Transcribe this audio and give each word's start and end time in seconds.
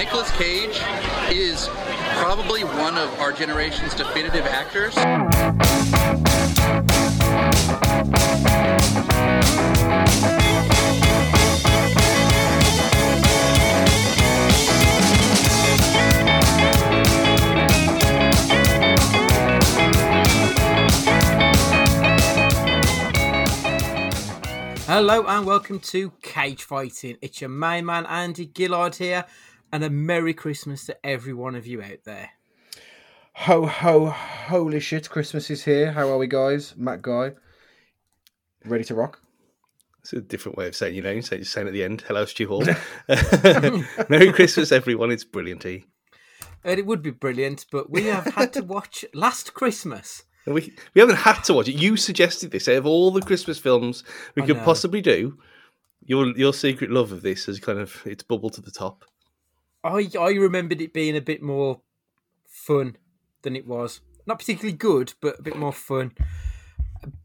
Nicolas 0.00 0.30
Cage 0.38 0.80
is 1.30 1.68
probably 2.22 2.64
one 2.64 2.96
of 2.96 3.20
our 3.20 3.32
generation's 3.32 3.94
definitive 3.94 4.46
actors. 4.46 4.94
Hello 24.86 25.24
and 25.26 25.46
welcome 25.46 25.78
to 25.78 26.10
Cage 26.20 26.64
Fighting. 26.64 27.16
It's 27.20 27.40
your 27.40 27.50
main 27.50 27.86
man 27.86 28.06
Andy 28.06 28.50
Gillard 28.56 28.96
here, 28.96 29.24
and 29.72 29.84
a 29.84 29.90
Merry 29.90 30.34
Christmas 30.34 30.84
to 30.86 31.06
every 31.06 31.32
one 31.32 31.54
of 31.54 31.66
you 31.66 31.82
out 31.82 32.04
there. 32.04 32.30
Ho 33.34 33.66
ho 33.66 34.06
holy 34.06 34.80
shit, 34.80 35.08
Christmas 35.08 35.50
is 35.50 35.64
here. 35.64 35.92
How 35.92 36.10
are 36.10 36.18
we 36.18 36.26
guys? 36.26 36.74
Matt 36.76 37.02
Guy. 37.02 37.32
Ready 38.64 38.84
to 38.84 38.94
rock? 38.94 39.20
It's 40.00 40.12
a 40.12 40.20
different 40.20 40.58
way 40.58 40.66
of 40.66 40.74
saying 40.74 40.94
your 40.94 41.04
name. 41.04 41.22
Say 41.22 41.42
saying 41.42 41.66
at 41.66 41.72
the 41.72 41.84
end, 41.84 42.02
"Hello, 42.02 42.24
Stu 42.24 42.48
Hall." 42.48 42.64
Merry 44.08 44.32
Christmas, 44.32 44.72
everyone! 44.72 45.10
It's 45.10 45.24
brilliant. 45.24 45.64
Eh? 45.64 45.80
And 46.64 46.78
it 46.78 46.86
would 46.86 47.02
be 47.02 47.10
brilliant, 47.10 47.66
but 47.70 47.90
we 47.90 48.04
have 48.04 48.26
had 48.26 48.52
to 48.54 48.62
watch 48.64 49.04
Last 49.14 49.54
Christmas. 49.54 50.24
We 50.46 50.74
we 50.94 51.00
haven't 51.00 51.16
had 51.16 51.42
to 51.44 51.54
watch 51.54 51.68
it. 51.68 51.80
You 51.80 51.96
suggested 51.96 52.50
this. 52.50 52.68
Out 52.68 52.76
of 52.76 52.86
all 52.86 53.10
the 53.10 53.22
Christmas 53.22 53.58
films 53.58 54.02
we 54.34 54.42
I 54.42 54.46
could 54.46 54.56
know. 54.56 54.64
possibly 54.64 55.00
do, 55.00 55.38
your 56.04 56.36
your 56.36 56.52
secret 56.52 56.90
love 56.90 57.12
of 57.12 57.22
this 57.22 57.46
has 57.46 57.60
kind 57.60 57.78
of 57.78 58.02
it's 58.04 58.22
bubbled 58.22 58.54
to 58.54 58.62
the 58.62 58.70
top. 58.70 59.04
I 59.84 60.08
I 60.18 60.30
remembered 60.32 60.80
it 60.80 60.92
being 60.92 61.16
a 61.16 61.20
bit 61.20 61.42
more 61.42 61.80
fun 62.46 62.96
than 63.42 63.56
it 63.56 63.66
was. 63.66 64.00
Not 64.26 64.38
particularly 64.38 64.76
good, 64.76 65.14
but 65.20 65.38
a 65.38 65.42
bit 65.42 65.56
more 65.56 65.72
fun. 65.72 66.12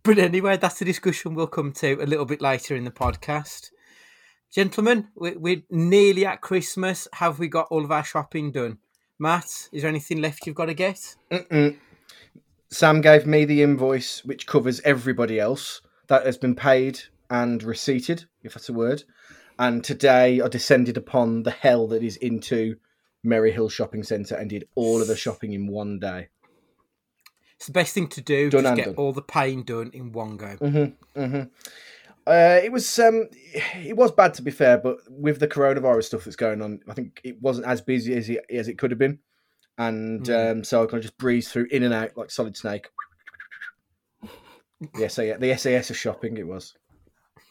But 0.03 0.17
anyway, 0.17 0.58
that's 0.58 0.80
the 0.80 0.86
discussion 0.86 1.36
we'll 1.36 1.48
come 1.48 1.73
to 1.73 2.02
a 2.02 2.06
little 2.06 2.26
bit 2.26 2.42
later 2.42 2.76
in 2.76 2.86
the 2.86 2.92
podcast. 2.92 3.72
Gentlemen, 4.52 5.09
we- 5.16 5.36
we're 5.36 5.64
nearly 5.70 6.26
at 6.26 6.39
Christmas. 6.42 7.08
Have 7.14 7.39
we 7.39 7.48
got 7.50 7.67
all 7.70 7.83
of 7.83 7.92
our 7.92 8.03
shopping 8.06 8.52
done? 8.52 8.78
Matt, 9.20 9.70
is 9.72 9.81
there 9.81 9.89
anything 9.89 10.22
left 10.22 10.45
you've 10.45 10.56
got 10.56 10.66
to 10.67 10.73
get? 10.73 11.16
Mm-mm. 11.31 11.78
Sam 12.70 13.02
gave 13.02 13.26
me 13.26 13.45
the 13.45 13.61
invoice 13.61 14.23
which 14.23 14.48
covers 14.48 14.80
everybody 14.81 15.39
else 15.39 15.81
that 16.08 16.26
has 16.26 16.38
been 16.38 16.56
paid 16.56 17.00
and 17.30 17.61
receipted, 17.64 18.26
if 18.44 18.53
that's 18.53 18.70
a 18.70 18.73
word. 18.73 19.03
And 19.58 19.84
today 19.84 20.42
I 20.42 20.48
descended 20.48 20.98
upon 20.98 21.44
the 21.44 21.52
hell 21.52 21.88
that 21.88 22.03
is 22.03 22.17
into 22.17 22.75
Merry 23.23 23.52
Hill 23.52 23.70
Shopping 23.70 24.03
Centre 24.03 24.36
and 24.36 24.50
did 24.50 24.67
all 24.75 25.02
of 25.02 25.08
the 25.08 25.16
shopping 25.16 25.53
in 25.53 25.67
one 25.67 26.00
day. 26.00 26.28
It's 27.56 27.67
the 27.67 27.72
best 27.72 27.94
thing 27.94 28.08
to 28.09 28.22
do. 28.22 28.50
Done 28.50 28.64
just 28.64 28.76
get 28.76 28.86
done. 28.86 28.95
all 28.95 29.14
the 29.14 29.22
pain 29.22 29.64
done 29.64 29.92
in 29.94 30.11
one 30.11 30.36
go. 30.38 30.58
Mm-hmm, 30.58 31.20
mm-hmm. 31.20 31.44
Uh, 32.28 32.59
it 32.64 32.72
was 32.72 33.00
um, 33.00 33.30
it 33.76 33.95
was 33.95 34.11
bad 34.11 34.33
to 34.33 34.42
be 34.42 34.52
fair, 34.52 34.78
but 34.78 34.98
with 35.09 35.39
the 35.39 35.48
coronavirus 35.48 36.06
stuff 36.06 36.26
that's 36.26 36.36
going 36.36 36.61
on, 36.61 36.81
I 36.89 36.94
think 36.94 37.22
it 37.23 37.42
wasn't 37.42 37.67
as 37.67 37.81
busy 37.81 38.16
as 38.16 38.30
it, 38.30 38.44
as 38.50 38.67
it 38.67 38.78
could 38.78 38.92
have 38.92 38.98
been, 39.00 39.20
and 39.78 40.26
Mm. 40.26 40.52
um, 40.52 40.64
so 40.64 40.81
I 40.83 40.86
kind 40.88 40.95
of 40.95 41.03
just 41.03 41.17
breezed 41.17 41.52
through 41.52 41.67
in 41.72 41.83
and 41.83 41.94
out 41.94 42.17
like 42.17 42.30
Solid 42.31 42.58
Snake. 42.58 42.88
the 44.95 45.08
SAS, 45.08 45.39
the 45.39 45.56
SAS 45.56 45.89
of 45.92 45.98
shopping 45.98 46.38
it 46.38 46.48
was. 46.48 46.76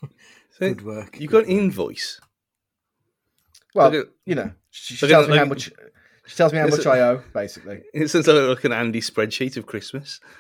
So 0.59 0.69
Good 0.73 0.85
work. 0.85 1.21
you 1.21 1.27
got 1.27 1.45
an 1.45 1.51
invoice. 1.51 2.21
Well, 3.75 4.05
you 4.25 4.37
know, 4.37 4.53
she, 4.71 4.95
she 4.95 5.09
tells 5.09 5.29
me 5.29 5.37
how 5.37 5.47
much. 5.47 5.73
She 6.27 6.37
tells 6.37 6.53
me 6.53 6.61
how 6.61 6.69
much 6.69 6.87
I 6.87 7.01
owe, 7.01 7.23
basically. 7.33 7.83
It 7.93 8.09
sounds 8.09 8.29
like, 8.29 8.49
like 8.49 8.65
an 8.65 8.73
Andy 8.73 9.01
spreadsheet 9.01 9.57
of 9.57 9.67
Christmas. 9.67 10.21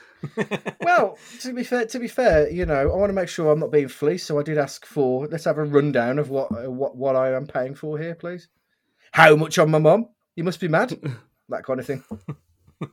Well, 0.80 1.18
to 1.40 1.52
be 1.52 1.64
fair, 1.64 1.84
to 1.86 1.98
be 1.98 2.08
fair, 2.08 2.48
you 2.48 2.64
know, 2.64 2.90
I 2.90 2.96
want 2.96 3.10
to 3.10 3.14
make 3.14 3.28
sure 3.28 3.50
I'm 3.50 3.58
not 3.58 3.72
being 3.72 3.88
fleeced, 3.88 4.26
so 4.26 4.38
I 4.38 4.42
did 4.42 4.56
ask 4.56 4.86
for. 4.86 5.26
Let's 5.26 5.44
have 5.44 5.58
a 5.58 5.64
rundown 5.64 6.18
of 6.18 6.30
what 6.30 6.50
uh, 6.52 6.70
what 6.70 6.96
what 6.96 7.16
I 7.16 7.34
am 7.34 7.46
paying 7.46 7.74
for 7.74 7.98
here, 7.98 8.14
please. 8.14 8.48
How 9.12 9.34
much 9.36 9.58
on 9.58 9.70
my 9.70 9.78
mum? 9.78 10.06
You 10.36 10.44
must 10.44 10.60
be 10.60 10.68
mad. 10.68 10.90
that 11.48 11.64
kind 11.64 11.80
of 11.80 11.86
thing. 11.86 12.04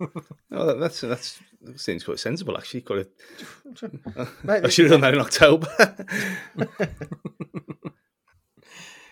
Oh, 0.54 0.66
that, 0.66 0.80
that's 0.80 1.02
that's 1.02 1.40
that 1.62 1.80
seems 1.80 2.04
quite 2.04 2.20
sensible 2.20 2.58
actually. 2.58 2.82
Quite 2.82 3.06
a, 3.06 4.28
Mate, 4.44 4.66
I 4.66 4.70
should 4.70 4.92
have 4.92 4.92
done 4.92 5.02
that 5.02 5.14
in 5.14 5.22
October. 5.22 5.68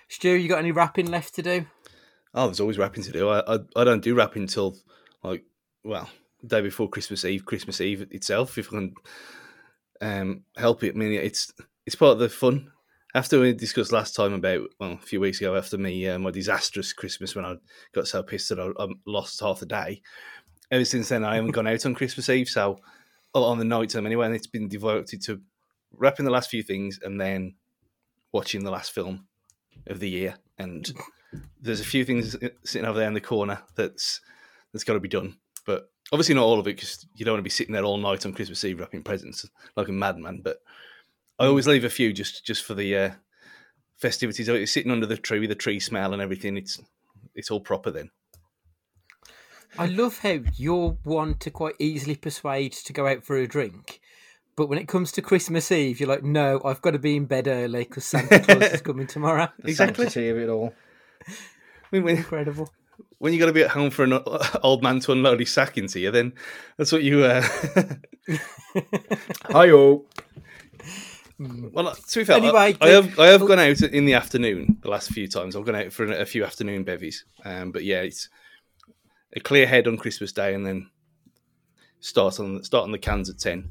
Stu, 0.09 0.31
you 0.31 0.49
got 0.49 0.59
any 0.59 0.73
wrapping 0.73 1.09
left 1.09 1.35
to 1.35 1.41
do? 1.41 1.65
Oh, 2.33 2.47
there's 2.47 2.59
always 2.59 2.77
wrapping 2.77 3.03
to 3.03 3.11
do. 3.11 3.29
I, 3.29 3.55
I 3.55 3.59
I 3.75 3.83
don't 3.85 4.03
do 4.03 4.15
wrapping 4.15 4.43
until 4.43 4.75
like 5.23 5.45
well, 5.83 6.09
the 6.41 6.47
day 6.47 6.61
before 6.61 6.89
Christmas 6.89 7.23
Eve, 7.23 7.45
Christmas 7.45 7.79
Eve 7.79 8.07
itself. 8.11 8.57
If 8.57 8.67
I 8.67 8.71
can 8.71 8.93
um, 10.01 10.43
help 10.57 10.83
it, 10.83 10.95
I 10.95 10.97
mean 10.97 11.13
it's 11.13 11.53
it's 11.85 11.95
part 11.95 12.13
of 12.13 12.19
the 12.19 12.29
fun. 12.29 12.71
After 13.15 13.39
we 13.39 13.53
discussed 13.53 13.91
last 13.91 14.15
time 14.15 14.33
about 14.33 14.69
well, 14.79 14.91
a 14.91 14.97
few 14.97 15.19
weeks 15.19 15.39
ago, 15.41 15.55
after 15.55 15.77
me 15.77 16.07
uh, 16.07 16.19
my 16.19 16.31
disastrous 16.31 16.93
Christmas 16.93 17.35
when 17.35 17.45
I 17.45 17.55
got 17.93 18.07
so 18.07 18.21
pissed 18.21 18.49
that 18.49 18.59
I, 18.59 18.83
I 18.83 18.87
lost 19.07 19.39
half 19.39 19.61
the 19.61 19.65
day. 19.65 20.01
Ever 20.71 20.85
since 20.85 21.09
then, 21.09 21.23
I 21.23 21.35
haven't 21.35 21.51
gone 21.51 21.67
out 21.67 21.85
on 21.85 21.95
Christmas 21.95 22.29
Eve, 22.29 22.49
so 22.49 22.79
on 23.33 23.59
the 23.59 23.65
night 23.65 23.89
time 23.89 24.05
anyway, 24.05 24.25
and 24.25 24.35
it's 24.35 24.47
been 24.47 24.67
devoted 24.67 25.21
to 25.23 25.41
wrapping 25.93 26.25
the 26.25 26.31
last 26.31 26.49
few 26.49 26.63
things 26.63 26.99
and 27.03 27.19
then 27.19 27.55
watching 28.31 28.63
the 28.63 28.71
last 28.71 28.91
film 28.91 29.25
of 29.87 29.99
the 29.99 30.09
year 30.09 30.35
and 30.59 30.93
there's 31.61 31.79
a 31.79 31.85
few 31.85 32.05
things 32.05 32.35
sitting 32.63 32.87
over 32.87 32.99
there 32.99 33.07
in 33.07 33.13
the 33.13 33.21
corner 33.21 33.61
that's 33.75 34.21
that's 34.71 34.83
got 34.83 34.93
to 34.93 34.99
be 34.99 35.07
done. 35.07 35.37
But 35.65 35.89
obviously 36.11 36.35
not 36.35 36.43
all 36.43 36.59
of 36.59 36.67
it 36.67 36.75
because 36.75 37.05
you 37.15 37.25
don't 37.25 37.33
want 37.33 37.39
to 37.39 37.43
be 37.43 37.49
sitting 37.49 37.73
there 37.73 37.83
all 37.83 37.97
night 37.97 38.25
on 38.25 38.33
Christmas 38.33 38.63
Eve 38.63 38.79
wrapping 38.79 39.03
presents 39.03 39.47
like 39.75 39.87
a 39.87 39.91
madman. 39.91 40.41
But 40.43 40.57
I 41.39 41.45
always 41.45 41.67
leave 41.67 41.85
a 41.85 41.89
few 41.89 42.13
just 42.13 42.45
just 42.45 42.63
for 42.63 42.73
the 42.73 42.95
uh, 42.95 43.11
festivities. 43.97 44.49
Like, 44.49 44.67
Sitting 44.67 44.91
under 44.91 45.05
the 45.05 45.17
tree 45.17 45.39
with 45.39 45.49
the 45.49 45.55
tree 45.55 45.79
smell 45.79 46.13
and 46.13 46.21
everything, 46.21 46.57
it's 46.57 46.79
it's 47.35 47.51
all 47.51 47.61
proper 47.61 47.91
then. 47.91 48.11
I 49.77 49.85
love 49.85 50.19
how 50.19 50.39
you're 50.55 50.97
one 51.03 51.35
to 51.35 51.51
quite 51.51 51.75
easily 51.79 52.15
persuade 52.15 52.73
to 52.73 52.93
go 52.93 53.07
out 53.07 53.23
for 53.23 53.37
a 53.37 53.47
drink. 53.47 54.01
But 54.55 54.67
when 54.67 54.79
it 54.79 54.87
comes 54.89 55.11
to 55.13 55.21
Christmas 55.21 55.71
Eve, 55.71 55.99
you're 55.99 56.09
like, 56.09 56.23
no, 56.23 56.59
I've 56.65 56.81
got 56.81 56.91
to 56.91 56.99
be 56.99 57.15
in 57.15 57.25
bed 57.25 57.47
early 57.47 57.83
because 57.85 58.03
Santa 58.03 58.39
Claus 58.39 58.73
is 58.73 58.81
coming 58.81 59.07
tomorrow. 59.07 59.47
The 59.59 59.69
Exactly. 59.69 60.05
sanctity 60.05 60.29
of 60.29 60.37
it 60.37 60.49
all. 60.49 60.73
I 61.27 61.31
mean, 61.91 62.03
when, 62.03 62.17
Incredible. 62.17 62.69
when 63.19 63.31
you 63.31 63.39
got 63.39 63.45
to 63.45 63.53
be 63.53 63.61
at 63.63 63.69
home 63.71 63.89
for 63.89 64.03
an 64.03 64.19
old 64.63 64.83
man 64.83 64.99
to 65.01 65.13
unload 65.13 65.39
his 65.39 65.51
sack 65.51 65.77
into 65.77 65.99
you, 65.99 66.11
then 66.11 66.33
that's 66.77 66.91
what 66.91 67.03
you. 67.03 67.23
Uh... 67.23 67.41
Hi 69.49 69.71
all. 69.71 70.05
Well, 71.39 71.95
to 71.95 72.19
be 72.19 72.25
fair, 72.25 72.35
Anyway, 72.37 72.75
I, 72.81 72.85
I 72.85 72.89
have 72.89 73.17
I 73.17 73.27
have 73.27 73.47
gone 73.47 73.59
out 73.59 73.81
in 73.81 74.03
the 74.03 74.13
afternoon 74.13 74.77
the 74.81 74.89
last 74.89 75.09
few 75.11 75.25
times. 75.27 75.55
I've 75.55 75.63
gone 75.65 75.75
out 75.75 75.93
for 75.93 76.03
a 76.05 76.25
few 76.25 76.43
afternoon 76.43 76.83
bevies, 76.83 77.23
um, 77.45 77.71
but 77.71 77.85
yeah, 77.85 78.01
it's 78.01 78.27
a 79.33 79.39
clear 79.39 79.67
head 79.67 79.87
on 79.87 79.97
Christmas 79.97 80.31
Day, 80.31 80.53
and 80.53 80.65
then 80.65 80.89
start 81.99 82.39
on 82.39 82.63
start 82.63 82.83
on 82.83 82.91
the 82.91 82.97
cans 82.97 83.29
at 83.29 83.39
ten. 83.39 83.69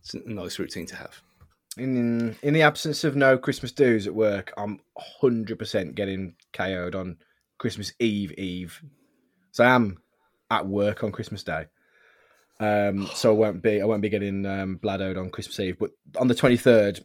It's 0.00 0.14
a 0.14 0.20
nice 0.26 0.58
routine 0.58 0.86
to 0.86 0.96
have. 0.96 1.20
In 1.76 2.36
in 2.42 2.54
the 2.54 2.62
absence 2.62 3.04
of 3.04 3.16
no 3.16 3.36
Christmas 3.36 3.72
dues 3.72 4.06
at 4.06 4.14
work, 4.14 4.52
I'm 4.56 4.80
hundred 4.96 5.58
percent 5.58 5.94
getting 5.94 6.34
KO'd 6.52 6.94
on 6.94 7.18
Christmas 7.58 7.92
Eve 7.98 8.32
Eve. 8.32 8.80
So 9.52 9.64
I 9.64 9.74
am 9.74 9.98
at 10.50 10.66
work 10.66 11.02
on 11.02 11.12
Christmas 11.12 11.42
Day. 11.42 11.66
Um, 12.58 13.08
so 13.14 13.30
I 13.30 13.34
won't 13.34 13.62
be 13.62 13.82
I 13.82 13.84
won't 13.84 14.02
be 14.02 14.08
getting 14.08 14.46
um, 14.46 14.78
bladdoed 14.82 15.18
on 15.18 15.30
Christmas 15.30 15.60
Eve. 15.60 15.78
But 15.78 15.90
on 16.18 16.28
the 16.28 16.34
twenty 16.34 16.56
third, 16.56 17.00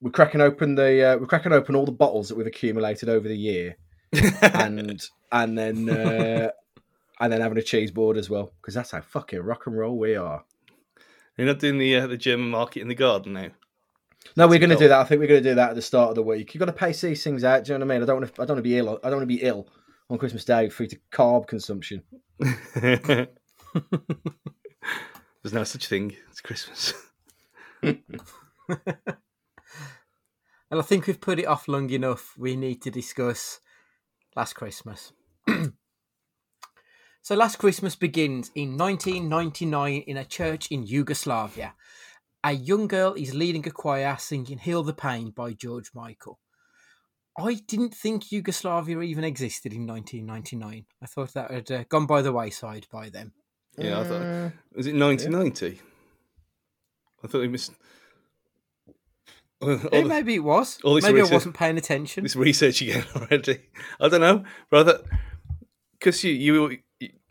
we're 0.00 0.10
cracking 0.10 0.40
open 0.40 0.74
the 0.74 1.12
uh, 1.12 1.18
we're 1.18 1.26
cracking 1.26 1.52
open 1.52 1.74
all 1.74 1.84
the 1.84 1.92
bottles 1.92 2.28
that 2.28 2.36
we've 2.36 2.46
accumulated 2.46 3.08
over 3.08 3.28
the 3.28 3.36
year, 3.36 3.76
and 4.42 5.02
and 5.30 5.58
then 5.58 5.88
uh, 5.90 6.50
and 7.22 7.32
then 7.32 7.40
having 7.40 7.56
a 7.56 7.62
cheese 7.62 7.90
board 7.90 8.18
as 8.18 8.28
well 8.28 8.52
because 8.60 8.74
that's 8.74 8.90
how 8.90 9.00
fucking 9.00 9.40
rock 9.40 9.66
and 9.66 9.78
roll 9.78 9.96
we 9.98 10.14
are. 10.14 10.44
You're 11.38 11.46
not 11.46 11.60
doing 11.60 11.78
the 11.78 11.96
uh, 11.96 12.06
the 12.06 12.18
German 12.18 12.50
market 12.50 12.82
in 12.82 12.88
the 12.88 12.94
garden 12.94 13.32
now. 13.32 13.48
No, 14.36 14.46
we're 14.46 14.58
going 14.58 14.70
to 14.70 14.76
do 14.76 14.88
that. 14.88 15.00
I 15.00 15.04
think 15.04 15.20
we're 15.20 15.28
going 15.28 15.42
to 15.42 15.50
do 15.50 15.54
that 15.54 15.70
at 15.70 15.74
the 15.74 15.82
start 15.82 16.10
of 16.10 16.14
the 16.14 16.22
week. 16.22 16.52
You've 16.52 16.60
got 16.60 16.66
to 16.66 16.72
pace 16.72 17.00
these 17.00 17.24
things 17.24 17.42
out. 17.42 17.64
Do 17.64 17.72
you 17.72 17.78
know 17.78 17.86
what 17.86 17.92
I 17.92 17.94
mean? 17.96 18.02
I 18.02 18.06
don't 18.06 18.20
want 18.20 18.34
to. 18.34 18.42
I 18.42 18.44
don't 18.44 18.56
want 18.56 18.64
to 18.64 18.68
be 18.68 18.76
ill. 18.78 19.00
I 19.02 19.08
don't 19.08 19.18
want 19.18 19.22
to 19.22 19.26
be 19.34 19.42
ill 19.42 19.66
on 20.10 20.18
Christmas 20.18 20.44
Day 20.44 20.68
through 20.68 20.88
to 20.88 20.98
carb 21.10 21.46
consumption. 21.46 22.02
There's 22.74 23.28
no 25.52 25.64
such 25.64 25.86
thing. 25.88 26.14
It's 26.30 26.40
Christmas. 26.40 26.94
And 30.72 30.80
I 30.80 30.84
think 30.84 31.06
we've 31.06 31.20
put 31.20 31.38
it 31.38 31.44
off 31.44 31.68
long 31.68 31.90
enough. 31.90 32.34
We 32.38 32.56
need 32.56 32.80
to 32.82 32.90
discuss 32.90 33.60
Last 34.34 34.54
Christmas. 34.54 35.12
So, 37.22 37.34
Last 37.36 37.56
Christmas 37.58 37.94
begins 37.94 38.50
in 38.54 38.76
1999 38.76 40.02
in 40.06 40.16
a 40.16 40.24
church 40.24 40.68
in 40.70 40.82
Yugoslavia. 40.82 41.74
A 42.44 42.52
young 42.52 42.88
girl 42.88 43.14
is 43.14 43.32
leading 43.34 43.66
a 43.68 43.70
choir 43.70 44.16
singing 44.18 44.58
Heal 44.58 44.82
the 44.82 44.92
Pain 44.92 45.30
by 45.30 45.52
George 45.52 45.90
Michael. 45.94 46.40
I 47.38 47.54
didn't 47.66 47.94
think 47.94 48.32
Yugoslavia 48.32 49.00
even 49.00 49.24
existed 49.24 49.72
in 49.72 49.86
1999. 49.86 50.84
I 51.02 51.06
thought 51.06 51.32
that 51.34 51.50
had 51.50 51.70
uh, 51.70 51.84
gone 51.88 52.06
by 52.06 52.20
the 52.22 52.32
wayside 52.32 52.86
by 52.92 53.08
then. 53.08 53.32
Yeah, 53.78 54.00
I 54.00 54.04
thought 54.04 54.22
Uh, 54.22 54.50
was 54.74 54.86
it 54.88 54.94
1990? 54.96 55.80
I 57.24 57.26
thought 57.28 57.40
he 57.42 57.48
missed. 57.48 57.72
All, 59.60 59.70
Eh, 59.70 59.76
the- 60.02 60.04
maybe 60.08 60.34
it 60.34 60.42
was. 60.44 60.78
all 60.82 60.94
this 60.96 61.04
Maybe 61.04 61.20
I 61.20 61.24
wasn't 61.32 61.54
paying 61.54 61.78
attention. 61.78 62.24
this 62.24 62.34
research 62.36 62.82
again 62.82 63.04
already. 63.16 63.60
I 64.00 64.08
don't 64.08 64.20
know, 64.20 64.44
brother. 64.68 65.00
Because 65.92 66.24
you 66.24 66.32
you 66.32 66.78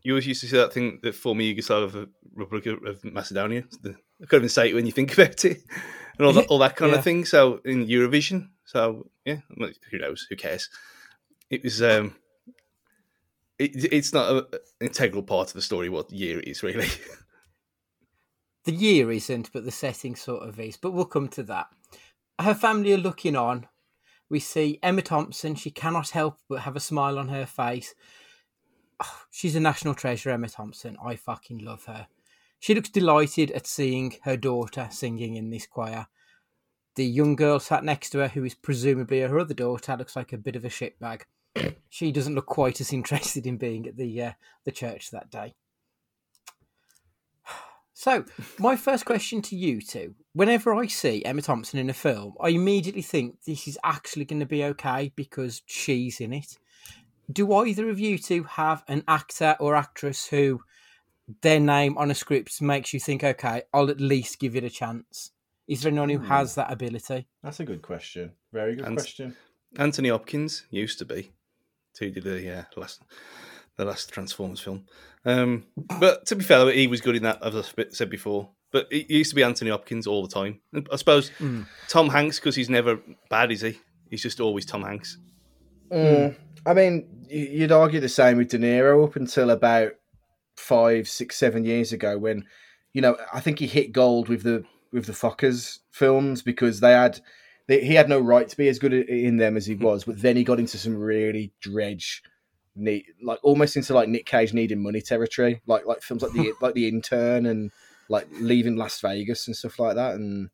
you 0.03 0.13
always 0.13 0.27
used 0.27 0.41
to 0.41 0.47
see 0.47 0.57
that 0.57 0.73
thing 0.73 0.99
that 1.03 1.15
former 1.15 1.41
Yugoslavia 1.41 2.07
Republic 2.33 2.65
of 2.85 3.03
Macedonia. 3.03 3.63
The, 3.81 3.91
I 4.21 4.25
can't 4.25 4.41
even 4.41 4.49
say 4.49 4.69
it 4.69 4.73
when 4.75 4.85
you 4.85 4.91
think 4.91 5.13
about 5.17 5.43
it, 5.45 5.61
and 6.17 6.25
all 6.27 6.33
that 6.33 6.47
all 6.47 6.59
that 6.59 6.75
kind 6.75 6.91
Yeah. 6.93 6.97
of 6.99 7.03
thing. 7.03 7.25
So 7.25 7.61
in 7.65 7.85
Eurovision, 7.87 8.49
so 8.65 9.07
yeah, 9.25 9.37
who 9.57 9.97
knows? 9.99 10.25
Who 10.29 10.35
cares? 10.35 10.69
It 11.49 11.63
was. 11.63 11.81
um 11.81 12.15
it, 13.59 13.71
It's 13.93 14.13
not 14.13 14.31
a- 14.31 14.47
an 14.55 14.87
integral 14.87 15.23
part 15.23 15.49
of 15.49 15.53
the 15.53 15.61
story 15.61 15.89
what 15.89 16.11
year 16.11 16.39
it 16.39 16.47
is 16.47 16.63
really. 16.63 16.87
The 18.63 18.71
year 18.73 19.11
isn't, 19.11 19.51
but 19.51 19.65
the 19.65 19.71
setting 19.71 20.15
sort 20.15 20.47
of 20.47 20.59
is. 20.59 20.77
But 20.77 20.91
we'll 20.91 21.05
come 21.05 21.27
to 21.29 21.41
that. 21.43 21.67
Her 22.39 22.53
family 22.53 22.93
are 22.93 22.97
looking 22.97 23.35
on. 23.35 23.67
We 24.29 24.39
see 24.39 24.77
Emma 24.83 25.01
Thompson. 25.01 25.55
She 25.55 25.71
cannot 25.71 26.11
help 26.11 26.37
but 26.47 26.59
have 26.61 26.75
a 26.75 26.79
smile 26.79 27.17
on 27.17 27.29
her 27.29 27.47
face. 27.47 27.95
Oh, 29.01 29.21
she's 29.31 29.55
a 29.55 29.59
national 29.59 29.95
treasure, 29.95 30.29
Emma 30.29 30.49
Thompson. 30.49 30.97
I 31.03 31.15
fucking 31.15 31.59
love 31.59 31.85
her. 31.85 32.07
She 32.59 32.75
looks 32.75 32.89
delighted 32.89 33.51
at 33.51 33.65
seeing 33.65 34.15
her 34.23 34.37
daughter 34.37 34.87
singing 34.91 35.35
in 35.35 35.49
this 35.49 35.65
choir. 35.65 36.07
The 36.95 37.05
young 37.05 37.35
girl 37.35 37.59
sat 37.59 37.83
next 37.83 38.11
to 38.11 38.19
her, 38.19 38.27
who 38.27 38.43
is 38.43 38.53
presumably 38.53 39.21
her 39.21 39.39
other 39.39 39.53
daughter, 39.53 39.95
looks 39.97 40.15
like 40.15 40.33
a 40.33 40.37
bit 40.37 40.55
of 40.55 40.65
a 40.65 40.69
shitbag. 40.69 41.21
she 41.89 42.11
doesn't 42.11 42.35
look 42.35 42.45
quite 42.45 42.79
as 42.81 42.93
interested 42.93 43.47
in 43.47 43.57
being 43.57 43.87
at 43.87 43.97
the 43.97 44.21
uh, 44.21 44.31
the 44.65 44.71
church 44.71 45.11
that 45.11 45.29
day. 45.29 45.53
So, 47.93 48.25
my 48.57 48.75
first 48.77 49.05
question 49.05 49.43
to 49.43 49.55
you 49.55 49.79
two: 49.79 50.15
Whenever 50.33 50.73
I 50.73 50.87
see 50.87 51.23
Emma 51.23 51.43
Thompson 51.43 51.77
in 51.77 51.89
a 51.89 51.93
film, 51.93 52.33
I 52.41 52.49
immediately 52.49 53.03
think 53.03 53.43
this 53.43 53.67
is 53.67 53.77
actually 53.83 54.25
going 54.25 54.39
to 54.39 54.45
be 54.47 54.63
okay 54.63 55.11
because 55.15 55.61
she's 55.67 56.19
in 56.19 56.33
it. 56.33 56.57
Do 57.31 57.53
either 57.53 57.89
of 57.89 57.99
you 57.99 58.17
two 58.17 58.43
have 58.43 58.83
an 58.87 59.03
actor 59.07 59.55
or 59.59 59.75
actress 59.75 60.27
who 60.27 60.61
their 61.41 61.59
name 61.59 61.97
on 61.97 62.11
a 62.11 62.15
script 62.15 62.61
makes 62.61 62.93
you 62.93 62.99
think, 62.99 63.23
okay, 63.23 63.63
I'll 63.73 63.89
at 63.89 64.01
least 64.01 64.39
give 64.39 64.55
it 64.55 64.63
a 64.63 64.69
chance? 64.69 65.31
Is 65.67 65.81
there 65.81 65.91
anyone 65.91 66.09
who 66.09 66.19
has 66.19 66.55
that 66.55 66.71
ability? 66.71 67.27
That's 67.43 67.59
a 67.59 67.65
good 67.65 67.81
question. 67.81 68.31
Very 68.51 68.75
good 68.75 68.85
And- 68.85 68.97
question. 68.97 69.35
Anthony 69.77 70.09
Hopkins 70.09 70.65
used 70.69 70.99
to 70.99 71.05
be, 71.05 71.31
who 71.97 72.09
did 72.09 72.23
the 72.25 72.59
uh, 72.59 72.63
last 72.75 73.01
the 73.77 73.85
last 73.85 74.11
Transformers 74.11 74.59
film. 74.59 74.83
Um, 75.23 75.63
but 75.97 76.25
to 76.25 76.35
be 76.35 76.43
fair, 76.43 76.69
he 76.71 76.87
was 76.87 76.99
good 76.99 77.15
in 77.15 77.23
that, 77.23 77.41
as 77.41 77.55
I 77.55 77.85
said 77.91 78.09
before. 78.09 78.49
But 78.71 78.87
it 78.91 79.09
used 79.09 79.29
to 79.29 79.35
be 79.35 79.43
Anthony 79.43 79.69
Hopkins 79.69 80.07
all 80.07 80.21
the 80.27 80.33
time. 80.33 80.59
And 80.73 80.87
I 80.91 80.97
suppose 80.97 81.31
Tom 81.87 82.09
Hanks, 82.09 82.37
because 82.37 82.55
he's 82.55 82.69
never 82.69 82.99
bad, 83.29 83.49
is 83.51 83.61
he? 83.61 83.79
He's 84.09 84.21
just 84.21 84.41
always 84.41 84.65
Tom 84.65 84.83
Hanks. 84.83 85.17
Mm. 85.89 86.35
I 86.65 86.73
mean, 86.73 87.25
you'd 87.29 87.71
argue 87.71 87.99
the 87.99 88.09
same 88.09 88.37
with 88.37 88.49
De 88.49 88.57
Niro 88.57 89.03
up 89.05 89.15
until 89.15 89.49
about 89.49 89.93
five, 90.55 91.07
six, 91.07 91.35
seven 91.35 91.65
years 91.65 91.91
ago, 91.91 92.17
when 92.17 92.45
you 92.93 93.01
know 93.01 93.17
I 93.33 93.39
think 93.39 93.59
he 93.59 93.67
hit 93.67 93.91
gold 93.91 94.29
with 94.29 94.43
the 94.43 94.63
with 94.91 95.05
the 95.05 95.13
Fockers 95.13 95.79
films 95.91 96.41
because 96.41 96.79
they 96.79 96.91
had 96.91 97.19
they, 97.67 97.83
he 97.83 97.95
had 97.95 98.09
no 98.09 98.19
right 98.19 98.47
to 98.47 98.57
be 98.57 98.67
as 98.67 98.79
good 98.79 98.93
in 98.93 99.37
them 99.37 99.57
as 99.57 99.65
he 99.65 99.75
was, 99.75 100.03
but 100.03 100.21
then 100.21 100.35
he 100.35 100.43
got 100.43 100.59
into 100.59 100.77
some 100.77 100.97
really 100.97 101.53
dredge, 101.61 102.21
neat, 102.75 103.05
like 103.23 103.39
almost 103.43 103.75
into 103.75 103.93
like 103.93 104.09
Nick 104.09 104.25
Cage 104.25 104.53
needing 104.53 104.83
money 104.83 105.01
territory, 105.01 105.61
like 105.65 105.85
like 105.85 106.01
films 106.01 106.21
like 106.21 106.33
the 106.33 106.53
like 106.61 106.73
the 106.73 106.87
Intern 106.87 107.45
and 107.45 107.71
like 108.09 108.27
Leaving 108.39 108.75
Las 108.75 108.99
Vegas 109.01 109.47
and 109.47 109.55
stuff 109.55 109.79
like 109.79 109.95
that, 109.95 110.15
and 110.15 110.49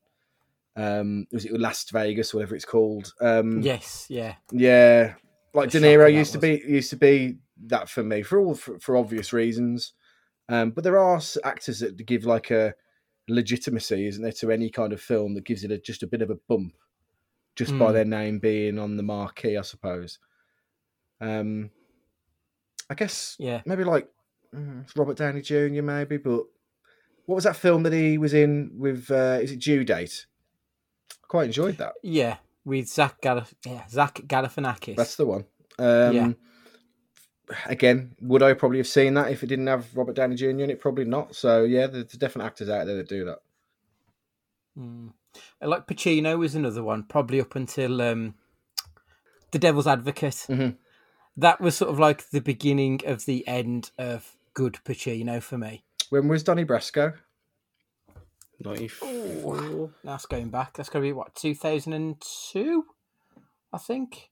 um, 0.76 1.26
was 1.32 1.46
it 1.46 1.60
Las 1.60 1.90
Vegas, 1.90 2.34
whatever 2.34 2.56
it's 2.56 2.66
called? 2.66 3.12
Um, 3.20 3.62
Yes, 3.62 4.06
yeah. 4.10 4.36
yeah, 4.52 5.16
like 5.58 5.72
De 5.72 5.80
Niro 5.80 6.12
used 6.14 6.32
to 6.34 6.40
be 6.40 6.62
used 6.68 6.90
to 6.92 6.96
be 6.96 7.38
that 7.66 7.90
for 7.90 8.04
me 8.04 8.22
for 8.24 8.40
all 8.40 8.56
for, 8.56 8.80
for 8.80 8.96
obvious 8.96 9.34
reasons. 9.34 9.94
Um, 10.50 10.72
but 10.72 10.84
there 10.84 10.98
are 10.98 11.20
actors 11.44 11.80
that 11.82 11.98
give 12.06 12.24
like 12.26 12.52
a 12.52 12.74
legitimacy, 13.28 14.08
isn't 14.08 14.24
there, 14.24 14.32
to 14.32 14.52
any 14.52 14.70
kind 14.70 14.94
of 14.94 15.02
film 15.02 15.34
that 15.36 15.44
gives 15.46 15.64
it 15.66 15.72
a, 15.72 15.78
just 15.78 16.04
a 16.04 16.08
bit 16.08 16.22
of 16.22 16.30
a 16.30 16.36
bump, 16.48 16.74
just 17.58 17.78
by 17.78 17.92
Mm. 17.92 17.94
their 17.94 18.06
name 18.06 18.40
being 18.40 18.80
on 18.80 18.96
the 18.96 19.04
marquee, 19.04 19.58
I 19.58 19.62
suppose. 19.64 20.20
Um, 21.20 21.72
I 22.90 22.94
guess 22.94 23.36
Yeah. 23.40 23.62
maybe 23.66 23.84
like 23.84 24.08
mm, 24.56 24.86
Robert 24.96 25.18
Downey 25.18 25.42
Jr. 25.42 25.82
Maybe, 25.82 26.16
but 26.18 26.46
what 27.26 27.36
was 27.36 27.44
that 27.44 27.58
film 27.58 27.84
that 27.84 27.92
he 27.92 28.18
was 28.18 28.34
in 28.34 28.72
with? 28.78 29.12
Uh, 29.12 29.40
is 29.42 29.52
it 29.52 29.60
Due 29.60 29.84
Date? 29.84 30.28
I 31.12 31.28
quite 31.28 31.48
enjoyed 31.48 31.78
that. 31.80 31.96
Yeah, 32.04 32.38
with 32.68 32.88
Zach 32.90 33.22
Galif- 33.22 33.54
yeah, 33.66 33.88
Zach 33.88 34.16
Galifianakis. 34.28 34.98
That's 34.98 35.16
the 35.16 35.26
one. 35.26 35.46
Um, 35.80 36.14
Yeah. 36.16 36.32
Again, 37.66 38.14
would 38.20 38.44
I 38.44 38.54
probably 38.54 38.80
have 38.80 38.88
seen 38.88 39.14
that 39.14 39.32
if 39.32 39.42
it 39.42 39.48
didn't 39.48 39.68
have 39.68 39.96
Robert 39.96 40.18
Downey 40.18 40.36
Jr. 40.36 40.50
in 40.50 40.70
it? 40.70 40.82
Probably 40.82 41.06
not. 41.06 41.34
So 41.34 41.64
yeah, 41.64 41.88
there's 41.88 42.08
definite 42.08 42.44
actors 42.44 42.68
out 42.68 42.86
there 42.86 42.98
that 42.98 43.08
do 43.08 43.24
that. 43.24 43.40
Mm. 44.78 45.14
Like 45.62 45.88
Pacino 45.88 46.38
was 46.38 46.56
another 46.56 46.84
one, 46.84 47.04
probably 47.04 47.40
up 47.40 47.56
until 47.56 48.02
um, 48.02 48.36
The 49.52 49.60
Devil's 49.60 49.88
Advocate. 49.88 50.46
Mhm. 50.50 50.76
That 51.38 51.62
was 51.62 51.78
sort 51.78 51.90
of 51.92 52.00
like 52.00 52.32
the 52.32 52.42
beginning 52.42 53.00
of 53.06 53.24
the 53.26 53.48
end 53.48 53.92
of 53.98 54.36
good 54.54 54.80
Pacino 54.84 55.42
for 55.42 55.58
me. 55.58 55.86
When 56.10 56.28
was 56.28 56.44
Donnie 56.44 56.66
Brasco? 56.66 57.14
94. 58.60 59.92
That's 60.04 60.26
going 60.26 60.50
back. 60.50 60.74
That's 60.74 60.90
going 60.90 61.04
to 61.04 61.08
be 61.10 61.14
what 61.14 61.36
2002, 61.36 62.86
I 63.74 63.78
think. 63.78 64.30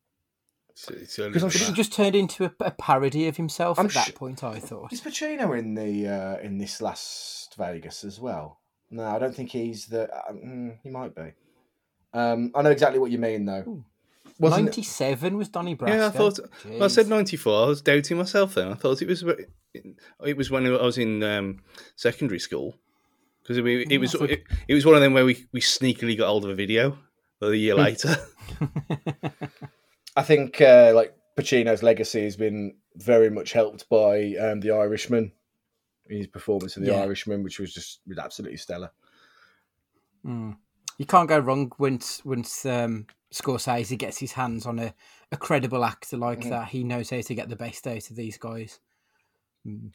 It's, 0.69 0.89
it's 0.89 1.15
Because 1.17 1.25
I'm 1.25 1.31
than 1.31 1.41
But 1.49 1.51
sure- 1.53 1.69
it 1.71 1.75
just 1.75 1.93
turned 1.93 2.15
into 2.15 2.45
a, 2.45 2.51
a 2.59 2.71
parody 2.71 3.27
of 3.27 3.37
himself 3.37 3.79
I'm 3.79 3.85
at 3.87 3.93
that 3.93 4.07
su- 4.07 4.13
point. 4.13 4.43
I 4.43 4.59
thought. 4.59 4.91
Is 4.91 5.01
Pacino 5.01 5.57
in 5.57 5.73
the 5.75 6.07
uh, 6.07 6.37
in 6.41 6.57
this 6.57 6.81
last 6.81 7.55
Vegas 7.57 8.03
as 8.03 8.19
well? 8.19 8.59
No, 8.91 9.03
I 9.03 9.19
don't 9.19 9.35
think 9.35 9.51
he's 9.51 9.85
the. 9.87 10.13
Uh, 10.13 10.31
mm, 10.33 10.77
he 10.83 10.89
might 10.89 11.15
be. 11.15 11.31
Um, 12.13 12.51
I 12.55 12.61
know 12.61 12.71
exactly 12.71 12.99
what 12.99 13.11
you 13.11 13.17
mean 13.17 13.45
though. 13.45 13.63
Ooh. 13.67 13.85
Wasn't 14.37 14.59
it- 14.59 14.63
Ninety-seven 14.65 15.37
was 15.37 15.47
Donnie 15.47 15.75
Brasco. 15.77 15.89
Yeah, 15.89 16.07
I 16.07 16.09
thought 16.09 16.39
well, 16.65 16.83
I 16.83 16.87
said 16.87 17.07
94. 17.07 17.63
I 17.63 17.67
was 17.67 17.81
doubting 17.81 18.17
myself 18.17 18.55
then. 18.55 18.67
I 18.69 18.73
thought 18.73 19.01
it 19.01 19.07
was 19.07 19.23
it 20.25 20.35
was 20.37 20.51
when 20.51 20.65
I 20.67 20.71
was 20.71 20.97
in 20.97 21.23
um, 21.23 21.59
secondary 21.95 22.39
school 22.39 22.75
because 23.45 23.57
it, 23.59 23.91
it 23.91 23.99
was 23.99 24.15
it, 24.15 24.43
it 24.67 24.73
was 24.73 24.85
one 24.85 24.95
of 24.95 25.01
them 25.01 25.13
where 25.13 25.25
we, 25.25 25.45
we 25.51 25.61
sneakily 25.61 26.17
got 26.17 26.27
hold 26.27 26.45
of 26.45 26.49
a 26.49 26.55
video 26.55 26.97
a 27.41 27.53
year 27.53 27.75
later. 27.75 28.15
I 30.15 30.23
think 30.23 30.59
uh, 30.61 30.93
like 30.95 31.15
Pacino's 31.37 31.83
legacy 31.83 32.23
has 32.23 32.35
been 32.35 32.75
very 32.95 33.29
much 33.29 33.51
helped 33.51 33.87
by 33.89 34.33
um, 34.35 34.61
the 34.61 34.71
Irishman. 34.71 35.31
His 36.09 36.27
performance 36.27 36.77
in 36.77 36.83
the 36.83 36.91
Yeah. 36.91 37.01
Irishman, 37.01 37.43
which 37.43 37.59
was 37.59 37.73
just 37.73 37.99
absolutely 38.17 38.57
stellar. 38.57 38.91
Mm. 40.25 40.57
You 40.97 41.05
can't 41.05 41.29
go 41.29 41.37
wrong 41.39 41.71
once 41.77 42.23
once 42.25 42.65
um, 42.65 43.05
Scorsese 43.33 43.97
gets 43.97 44.17
his 44.17 44.31
hands 44.31 44.65
on 44.65 44.79
a, 44.79 44.93
a 45.31 45.37
credible 45.37 45.83
actor 45.83 46.17
like 46.17 46.41
Mhm. 46.41 46.49
that. 46.49 46.69
He 46.69 46.83
knows 46.83 47.09
how 47.09 47.21
to 47.21 47.35
get 47.35 47.49
the 47.49 47.55
best 47.55 47.85
out 47.85 48.09
of 48.09 48.15
these 48.15 48.37
guys. 48.37 48.79
Mm. 49.67 49.91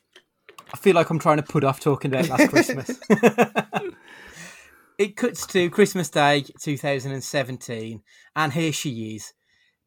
I 0.73 0.77
feel 0.77 0.95
like 0.95 1.11
I'm 1.11 1.19
trying 1.19 1.39
to 1.39 1.43
put 1.43 1.65
off 1.65 1.81
talking 1.81 2.13
about 2.13 2.29
last 2.29 2.51
Christmas. 2.51 3.01
it 4.99 5.17
cuts 5.17 5.47
to 5.49 5.69
Christmas 5.71 6.09
Day 6.09 6.45
2017, 6.61 8.03
and 8.37 8.53
here 8.53 8.73
she 8.73 9.17
is. 9.17 9.33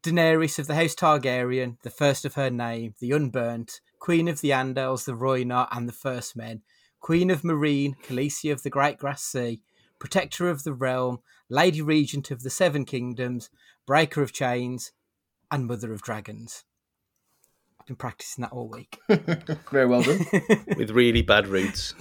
Daenerys 0.03 0.59
of 0.59 0.67
the 0.67 0.75
House 0.75 0.93
Targaryen, 0.95 1.77
the 1.83 1.89
first 1.89 2.25
of 2.25 2.33
her 2.33 2.49
name, 2.49 2.93
the 2.99 3.11
Unburnt, 3.11 3.79
Queen 3.99 4.27
of 4.27 4.41
the 4.41 4.49
Andals, 4.49 5.05
the 5.05 5.13
Rhoynar, 5.13 5.69
and 5.71 5.87
the 5.87 5.93
First 5.93 6.35
Men, 6.35 6.61
Queen 6.99 7.29
of 7.29 7.43
Meereen, 7.43 7.93
Khaleesi 8.03 8.51
of 8.51 8.63
the 8.63 8.69
Great 8.69 8.97
Grass 8.97 9.23
Sea, 9.23 9.61
Protector 9.99 10.49
of 10.49 10.63
the 10.63 10.73
Realm, 10.73 11.19
Lady 11.49 11.81
Regent 11.81 12.29
of 12.29 12.43
the 12.43 12.49
Seven 12.49 12.83
Kingdoms, 12.83 13.49
Breaker 13.87 14.21
of 14.21 14.33
Chains, 14.33 14.91
and 15.49 15.65
Mother 15.65 15.93
of 15.93 16.01
Dragons. 16.01 16.65
I've 17.83 17.87
been 17.87 17.95
practicing 17.97 18.43
that 18.43 18.53
all 18.53 18.69
week. 18.69 18.97
Very 19.69 19.85
well 19.85 20.03
done. 20.03 20.25
with 20.77 20.91
really 20.91 21.21
bad 21.21 21.47
roots. 21.47 21.93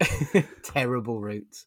Terrible 0.62 1.20
roots. 1.20 1.66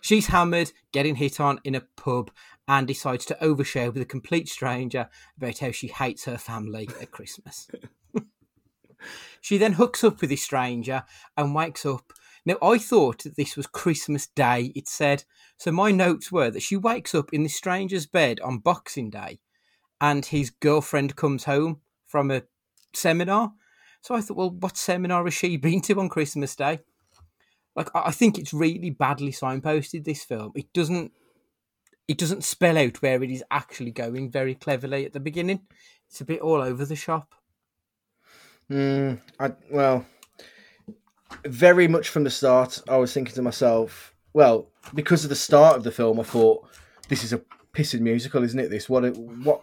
She's 0.00 0.26
hammered, 0.26 0.72
getting 0.90 1.14
hit 1.14 1.38
on 1.38 1.60
in 1.62 1.76
a 1.76 1.82
pub, 1.96 2.32
and 2.66 2.84
decides 2.84 3.24
to 3.26 3.38
overshare 3.40 3.94
with 3.94 4.02
a 4.02 4.04
complete 4.04 4.48
stranger 4.48 5.08
about 5.36 5.60
how 5.60 5.70
she 5.70 5.86
hates 5.86 6.24
her 6.24 6.36
family 6.36 6.88
at 7.00 7.12
Christmas. 7.12 7.68
she 9.40 9.56
then 9.56 9.74
hooks 9.74 10.02
up 10.02 10.20
with 10.20 10.30
this 10.30 10.42
stranger 10.42 11.04
and 11.36 11.54
wakes 11.54 11.86
up. 11.86 12.12
Now, 12.44 12.56
I 12.60 12.78
thought 12.78 13.22
that 13.22 13.36
this 13.36 13.56
was 13.56 13.68
Christmas 13.68 14.26
Day, 14.26 14.72
it 14.74 14.88
said. 14.88 15.22
So 15.58 15.70
my 15.70 15.92
notes 15.92 16.32
were 16.32 16.50
that 16.50 16.62
she 16.62 16.76
wakes 16.76 17.14
up 17.14 17.32
in 17.32 17.44
the 17.44 17.48
stranger's 17.48 18.06
bed 18.06 18.40
on 18.40 18.58
Boxing 18.58 19.10
Day 19.10 19.38
and 20.00 20.26
his 20.26 20.50
girlfriend 20.50 21.14
comes 21.14 21.44
home 21.44 21.82
from 22.08 22.32
a 22.32 22.42
seminar. 22.92 23.52
So 24.00 24.14
I 24.14 24.20
thought, 24.20 24.36
well, 24.36 24.50
what 24.50 24.76
seminar 24.76 25.24
has 25.24 25.34
she 25.34 25.56
been 25.58 25.80
to 25.82 26.00
on 26.00 26.08
Christmas 26.08 26.56
Day? 26.56 26.80
Like, 27.76 27.90
I 27.94 28.10
think 28.10 28.38
it's 28.38 28.52
really 28.52 28.90
badly 28.90 29.30
signposted. 29.30 30.04
This 30.04 30.24
film, 30.24 30.50
it 30.56 30.72
doesn't, 30.72 31.12
it 32.08 32.18
doesn't 32.18 32.42
spell 32.42 32.76
out 32.76 33.00
where 33.02 33.22
it 33.22 33.30
is 33.30 33.44
actually 33.52 33.92
going 33.92 34.32
very 34.32 34.56
cleverly 34.56 35.06
at 35.06 35.12
the 35.12 35.20
beginning. 35.20 35.60
It's 36.08 36.20
a 36.20 36.24
bit 36.24 36.40
all 36.40 36.60
over 36.60 36.84
the 36.84 36.96
shop. 36.96 37.34
Mm, 38.68 39.20
I, 39.38 39.52
well, 39.70 40.04
very 41.44 41.86
much 41.86 42.08
from 42.08 42.24
the 42.24 42.30
start, 42.30 42.82
I 42.88 42.96
was 42.96 43.12
thinking 43.12 43.34
to 43.34 43.42
myself, 43.42 44.14
well, 44.32 44.70
because 44.94 45.24
of 45.24 45.30
the 45.30 45.36
start 45.36 45.76
of 45.76 45.84
the 45.84 45.92
film, 45.92 46.18
I 46.18 46.24
thought 46.24 46.68
this 47.08 47.22
is 47.22 47.32
a 47.32 47.40
pissing 47.78 48.00
musical, 48.00 48.42
isn't 48.42 48.58
it? 48.58 48.70
This 48.70 48.88
what 48.88 49.16
what 49.16 49.62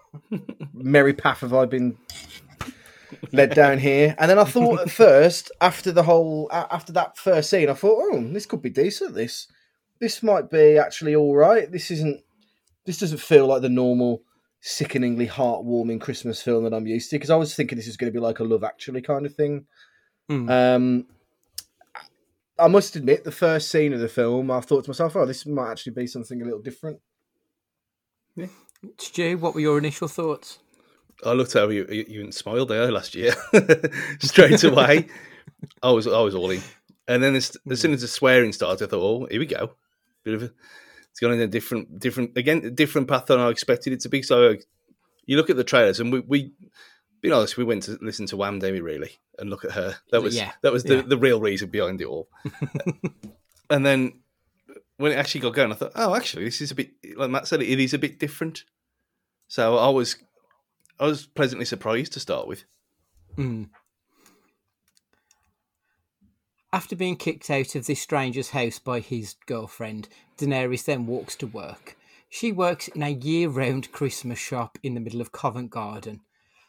merry 0.73 1.13
path 1.13 1.41
have 1.41 1.53
I 1.53 1.65
been 1.65 1.97
led 3.33 3.53
down 3.53 3.77
here? 3.77 4.15
And 4.17 4.31
then 4.31 4.39
I 4.39 4.45
thought 4.45 4.79
at 4.79 4.89
first, 4.89 5.51
after 5.59 5.91
the 5.91 6.03
whole, 6.03 6.49
after 6.51 6.93
that 6.93 7.17
first 7.17 7.49
scene, 7.49 7.69
I 7.69 7.73
thought, 7.73 8.01
oh, 8.01 8.23
this 8.31 8.45
could 8.45 8.61
be 8.61 8.69
decent. 8.69 9.15
This 9.15 9.47
this 9.99 10.23
might 10.23 10.49
be 10.49 10.77
actually 10.77 11.15
all 11.15 11.35
right. 11.35 11.69
This 11.69 11.91
isn't. 11.91 12.21
This 12.85 12.99
doesn't 12.99 13.19
feel 13.19 13.47
like 13.47 13.61
the 13.61 13.69
normal 13.69 14.21
sickeningly 14.61 15.27
heartwarming 15.27 15.99
Christmas 15.99 16.41
film 16.41 16.63
that 16.63 16.73
I'm 16.73 16.87
used 16.87 17.09
to 17.09 17.17
because 17.17 17.29
I 17.29 17.35
was 17.35 17.53
thinking 17.53 17.77
this 17.77 17.87
is 17.87 17.97
going 17.97 18.11
to 18.11 18.17
be 18.17 18.23
like 18.23 18.39
a 18.39 18.43
Love 18.43 18.63
Actually 18.63 19.01
kind 19.01 19.25
of 19.25 19.35
thing. 19.35 19.65
Hmm. 20.29 20.49
Um, 20.49 21.07
I 22.57 22.67
must 22.67 22.95
admit, 22.95 23.25
the 23.25 23.31
first 23.31 23.69
scene 23.69 23.91
of 23.91 23.99
the 23.99 24.07
film, 24.07 24.49
I 24.49 24.61
thought 24.61 24.85
to 24.85 24.89
myself, 24.89 25.15
"Oh, 25.15 25.25
this 25.25 25.45
might 25.45 25.71
actually 25.71 25.93
be 25.93 26.07
something 26.07 26.41
a 26.41 26.45
little 26.45 26.61
different." 26.61 27.01
Stu, 28.97 29.37
what 29.37 29.53
were 29.53 29.61
your 29.61 29.77
initial 29.77 30.07
thoughts? 30.07 30.59
I 31.25 31.31
looked 31.31 31.55
at 31.55 31.69
you 31.71 31.85
you, 31.89 32.05
you 32.07 32.31
smiled 32.31 32.69
there 32.69 32.91
last 32.91 33.15
year 33.15 33.33
straight 34.19 34.63
away. 34.63 35.07
I 35.81 35.91
was 35.91 36.07
I 36.07 36.19
was 36.19 36.35
all 36.35 36.51
in, 36.51 36.61
and 37.07 37.23
then 37.23 37.35
as, 37.35 37.55
as 37.69 37.79
soon 37.79 37.93
as 37.93 38.01
the 38.01 38.07
swearing 38.07 38.51
started, 38.51 38.85
I 38.85 38.89
thought, 38.89 39.01
"Oh, 39.01 39.27
here 39.29 39.39
we 39.39 39.45
go." 39.45 39.71
Bit 40.23 40.33
of 40.33 40.43
a, 40.43 40.51
it's 41.09 41.19
gone 41.19 41.33
in 41.33 41.39
a 41.39 41.47
different 41.47 41.99
different 41.99 42.37
again 42.37 42.75
different 42.75 43.07
path 43.07 43.27
than 43.27 43.39
I 43.39 43.49
expected 43.49 43.93
it 43.93 44.01
to 44.01 44.09
be. 44.09 44.21
So 44.21 44.51
uh, 44.51 44.55
you 45.25 45.37
look 45.37 45.49
at 45.49 45.55
the 45.55 45.63
trailers, 45.63 45.99
and 45.99 46.11
we 46.11 46.19
we 46.19 46.53
be 47.21 47.31
honest, 47.31 47.57
we 47.57 47.63
went 47.63 47.83
to 47.83 47.97
listen 48.01 48.25
to 48.27 48.37
Wham, 48.37 48.59
didn't? 48.59 48.83
Really, 48.83 49.17
and 49.39 49.49
look 49.49 49.65
at 49.65 49.71
her. 49.71 49.95
That 50.11 50.21
was 50.21 50.35
Yeah, 50.35 50.51
that 50.61 50.73
was 50.73 50.83
the, 50.83 50.97
yeah. 50.97 51.03
the 51.07 51.17
real 51.17 51.39
reason 51.39 51.69
behind 51.69 52.01
it 52.01 52.07
all. 52.07 52.27
and 53.69 53.85
then 53.85 54.19
when 54.97 55.11
it 55.11 55.15
actually 55.15 55.41
got 55.41 55.53
going, 55.53 55.71
I 55.71 55.75
thought, 55.75 55.91
"Oh, 55.95 56.15
actually, 56.15 56.45
this 56.45 56.61
is 56.61 56.71
a 56.71 56.75
bit 56.75 56.91
like 57.15 57.29
Matt 57.29 57.47
said. 57.47 57.61
It 57.61 57.79
is 57.79 57.93
a 57.93 57.99
bit 57.99 58.19
different." 58.19 58.63
So 59.47 59.77
I 59.77 59.89
was 59.89 60.17
I 60.99 61.05
was 61.05 61.25
pleasantly 61.25 61.65
surprised 61.65 62.13
to 62.13 62.19
start 62.19 62.47
with. 62.47 62.63
Mm. 63.37 63.69
After 66.71 66.95
being 66.95 67.15
kicked 67.15 67.49
out 67.49 67.75
of 67.75 67.85
this 67.85 68.01
stranger's 68.01 68.49
house 68.49 68.79
by 68.79 68.99
his 68.99 69.35
girlfriend, 69.45 70.09
Daenerys 70.37 70.85
then 70.85 71.05
walks 71.05 71.35
to 71.37 71.47
work. 71.47 71.97
She 72.29 72.51
works 72.51 72.89
in 72.89 73.01
a 73.01 73.09
year 73.09 73.47
round 73.47 73.91
Christmas 73.93 74.39
shop 74.39 74.77
in 74.83 74.93
the 74.93 74.99
middle 74.99 75.21
of 75.21 75.31
Covent 75.31 75.69
Garden. 75.69 76.21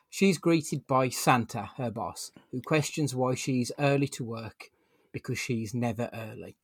She's 0.08 0.38
greeted 0.38 0.86
by 0.86 1.08
Santa, 1.08 1.70
her 1.76 1.90
boss, 1.90 2.30
who 2.52 2.62
questions 2.62 3.14
why 3.14 3.34
she's 3.34 3.72
early 3.78 4.06
to 4.08 4.24
work 4.24 4.70
because 5.12 5.38
she's 5.38 5.74
never 5.74 6.08
early. 6.12 6.56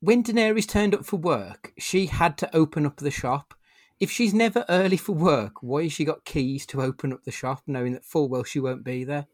When 0.00 0.22
Daenerys 0.22 0.68
turned 0.68 0.94
up 0.94 1.04
for 1.04 1.16
work, 1.16 1.72
she 1.76 2.06
had 2.06 2.38
to 2.38 2.56
open 2.56 2.86
up 2.86 2.98
the 2.98 3.10
shop. 3.10 3.54
If 3.98 4.12
she's 4.12 4.32
never 4.32 4.64
early 4.68 4.96
for 4.96 5.12
work, 5.12 5.60
why 5.60 5.84
has 5.84 5.92
she 5.92 6.04
got 6.04 6.24
keys 6.24 6.64
to 6.66 6.82
open 6.82 7.12
up 7.12 7.24
the 7.24 7.32
shop 7.32 7.62
knowing 7.66 7.94
that 7.94 8.04
full 8.04 8.28
well 8.28 8.44
she 8.44 8.60
won't 8.60 8.84
be 8.84 9.02
there? 9.02 9.26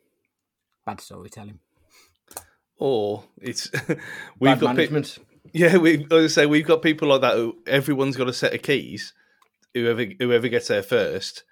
Bad 0.86 1.02
storytelling. 1.02 1.58
Or 2.78 3.24
it's 3.42 3.70
we've 4.40 4.58
Bad 4.58 4.60
got 4.60 4.76
pe- 4.76 5.02
yeah, 5.52 5.76
we 5.76 6.06
I 6.10 6.26
say 6.28 6.46
we've 6.46 6.66
got 6.66 6.82
people 6.82 7.08
like 7.08 7.20
that 7.20 7.36
who 7.36 7.58
everyone's 7.66 8.16
got 8.16 8.28
a 8.28 8.32
set 8.32 8.54
of 8.54 8.62
keys. 8.62 9.12
Whoever 9.74 10.06
whoever 10.18 10.48
gets 10.48 10.68
there 10.68 10.82
first, 10.82 11.44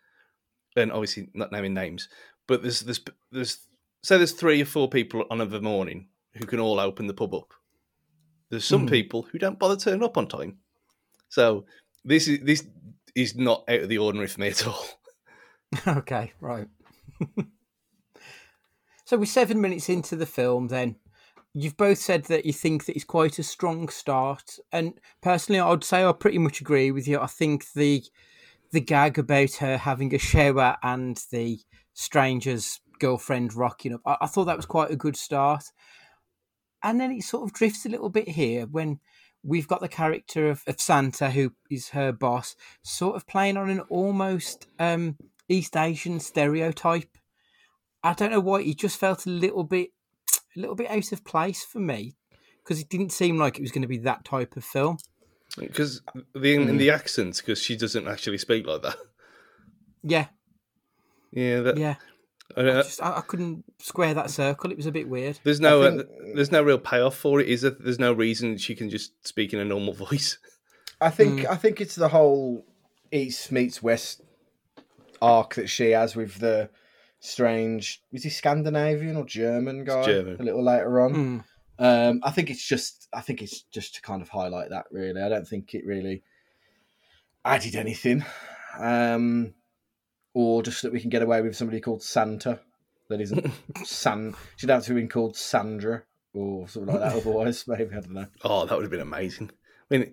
and 0.74 0.90
obviously 0.90 1.28
not 1.34 1.52
naming 1.52 1.74
names, 1.74 2.08
but 2.48 2.62
there's 2.62 2.80
there's 2.80 3.00
there's 3.30 3.58
say 4.02 4.16
there's 4.16 4.32
three 4.32 4.62
or 4.62 4.66
four 4.66 4.88
people 4.88 5.24
on 5.30 5.38
the 5.38 5.60
morning 5.60 6.08
who 6.34 6.46
can 6.46 6.60
all 6.60 6.80
open 6.80 7.06
the 7.06 7.14
pub 7.14 7.34
up. 7.34 7.52
There's 8.52 8.66
some 8.66 8.86
Mhm. 8.86 8.90
people 8.90 9.22
who 9.22 9.38
don't 9.38 9.58
bother 9.58 9.76
turning 9.76 10.02
up 10.04 10.18
on 10.18 10.28
time. 10.28 10.58
So 11.30 11.64
this 12.04 12.28
is 12.28 12.40
this 12.40 12.62
is 13.14 13.34
not 13.34 13.64
out 13.66 13.80
of 13.80 13.88
the 13.88 13.96
ordinary 13.96 14.28
for 14.28 14.40
me 14.42 14.48
at 14.48 14.66
all. 14.66 14.84
okay, 15.86 16.34
right. 16.38 16.68
so 19.06 19.16
we're 19.16 19.24
seven 19.24 19.58
minutes 19.58 19.88
into 19.88 20.16
the 20.16 20.26
film 20.26 20.68
then. 20.68 20.96
You've 21.54 21.78
both 21.78 21.96
said 21.96 22.24
that 22.24 22.44
you 22.44 22.52
think 22.52 22.84
that 22.84 22.94
it's 22.94 23.04
quite 23.04 23.38
a 23.38 23.42
strong 23.42 23.88
start. 23.88 24.58
And 24.70 25.00
personally 25.22 25.58
I 25.58 25.70
would 25.70 25.82
say 25.82 26.04
I 26.04 26.12
pretty 26.12 26.36
much 26.38 26.60
agree 26.60 26.90
with 26.90 27.08
you. 27.08 27.18
I 27.20 27.28
think 27.28 27.72
the 27.72 28.04
the 28.70 28.80
gag 28.80 29.18
about 29.18 29.54
her 29.54 29.78
having 29.78 30.14
a 30.14 30.18
shower 30.18 30.76
and 30.82 31.18
the 31.30 31.58
stranger's 31.94 32.80
girlfriend 32.98 33.54
rocking 33.54 33.94
up, 33.94 34.02
I, 34.04 34.16
I 34.22 34.26
thought 34.26 34.44
that 34.44 34.56
was 34.58 34.66
quite 34.66 34.90
a 34.90 34.96
good 34.96 35.16
start. 35.16 35.64
And 36.82 37.00
then 37.00 37.12
it 37.12 37.22
sort 37.22 37.44
of 37.44 37.52
drifts 37.52 37.86
a 37.86 37.88
little 37.88 38.10
bit 38.10 38.28
here 38.28 38.66
when 38.66 39.00
we've 39.42 39.68
got 39.68 39.80
the 39.80 39.88
character 39.88 40.48
of, 40.48 40.62
of 40.66 40.80
Santa, 40.80 41.30
who 41.30 41.52
is 41.70 41.90
her 41.90 42.12
boss, 42.12 42.54
sort 42.82 43.16
of 43.16 43.26
playing 43.26 43.56
on 43.56 43.70
an 43.70 43.80
almost 43.88 44.66
um, 44.78 45.16
East 45.48 45.76
Asian 45.76 46.20
stereotype. 46.20 47.16
I 48.02 48.14
don't 48.14 48.30
know 48.30 48.40
why 48.40 48.62
he 48.62 48.74
just 48.74 48.98
felt 48.98 49.26
a 49.26 49.30
little 49.30 49.64
bit, 49.64 49.90
a 50.56 50.60
little 50.60 50.74
bit 50.74 50.90
out 50.90 51.12
of 51.12 51.24
place 51.24 51.64
for 51.64 51.78
me 51.78 52.16
because 52.62 52.80
it 52.80 52.88
didn't 52.88 53.10
seem 53.10 53.38
like 53.38 53.58
it 53.58 53.62
was 53.62 53.72
going 53.72 53.82
to 53.82 53.88
be 53.88 53.98
that 53.98 54.24
type 54.24 54.56
of 54.56 54.64
film. 54.64 54.98
Because 55.58 56.00
the 56.34 56.54
in, 56.54 56.78
the 56.78 56.90
accents, 56.90 57.40
because 57.40 57.60
she 57.60 57.76
doesn't 57.76 58.08
actually 58.08 58.38
speak 58.38 58.66
like 58.66 58.82
that. 58.82 58.96
Yeah, 60.02 60.26
Yeah, 61.30 61.60
that, 61.60 61.76
yeah. 61.76 61.94
I 62.56 62.60
I, 62.60 62.64
don't 62.64 62.74
know. 62.74 62.82
just, 62.82 63.02
I, 63.02 63.18
I 63.18 63.20
couldn't 63.22 63.64
square 63.78 64.14
that 64.14 64.30
circle. 64.30 64.70
It 64.70 64.76
was 64.76 64.86
a 64.86 64.92
bit 64.92 65.08
weird. 65.08 65.38
There's 65.44 65.60
no, 65.60 65.82
I 65.82 65.88
uh, 65.88 66.02
there's 66.34 66.52
no 66.52 66.62
real 66.62 66.78
payoff 66.78 67.16
for 67.16 67.40
it, 67.40 67.48
is 67.48 67.62
there? 67.62 67.72
There's 67.72 67.98
no 67.98 68.12
reason 68.12 68.58
she 68.58 68.74
can 68.74 68.90
just 68.90 69.26
speak 69.26 69.52
in 69.52 69.58
a 69.58 69.64
normal 69.64 69.92
voice. 69.94 70.38
I 71.00 71.10
think 71.10 71.46
I 71.46 71.56
think 71.56 71.80
it's 71.80 71.96
the 71.96 72.08
whole 72.08 72.64
East 73.10 73.50
meets 73.50 73.82
West 73.82 74.22
arc 75.20 75.54
that 75.54 75.68
she 75.68 75.90
has 75.90 76.16
with 76.16 76.38
the 76.38 76.68
strange 77.20 78.02
is 78.12 78.24
he 78.24 78.30
Scandinavian 78.30 79.16
or 79.16 79.24
German 79.24 79.84
guy 79.84 80.04
German. 80.04 80.40
a 80.40 80.42
little 80.42 80.64
later 80.64 81.00
on. 81.00 81.14
Mm. 81.14 81.44
Um, 81.78 82.20
I 82.22 82.30
think 82.30 82.50
it's 82.50 82.66
just 82.66 83.08
I 83.12 83.20
think 83.20 83.42
it's 83.42 83.62
just 83.62 83.96
to 83.96 84.02
kind 84.02 84.22
of 84.22 84.28
highlight 84.28 84.70
that 84.70 84.86
really. 84.90 85.20
I 85.20 85.28
don't 85.28 85.46
think 85.46 85.74
it 85.74 85.86
really 85.86 86.22
added 87.44 87.74
anything. 87.74 88.24
Um, 88.78 89.54
or 90.34 90.62
just 90.62 90.82
that 90.82 90.92
we 90.92 91.00
can 91.00 91.10
get 91.10 91.22
away 91.22 91.42
with 91.42 91.56
somebody 91.56 91.80
called 91.80 92.02
Santa 92.02 92.60
that 93.08 93.20
isn't 93.20 93.50
San 93.84 94.34
she'd 94.56 94.70
have 94.70 94.82
to 94.84 94.88
have 94.88 94.96
been 94.96 95.08
called 95.08 95.36
Sandra 95.36 96.02
or 96.34 96.68
something 96.68 96.92
like 96.92 97.02
that 97.02 97.16
otherwise, 97.16 97.64
maybe 97.68 97.94
I 97.94 98.00
don't 98.00 98.12
know. 98.12 98.26
Oh, 98.42 98.64
that 98.64 98.74
would 98.74 98.84
have 98.84 98.90
been 98.90 99.00
amazing. 99.00 99.50
I 99.90 99.98
mean, 99.98 100.12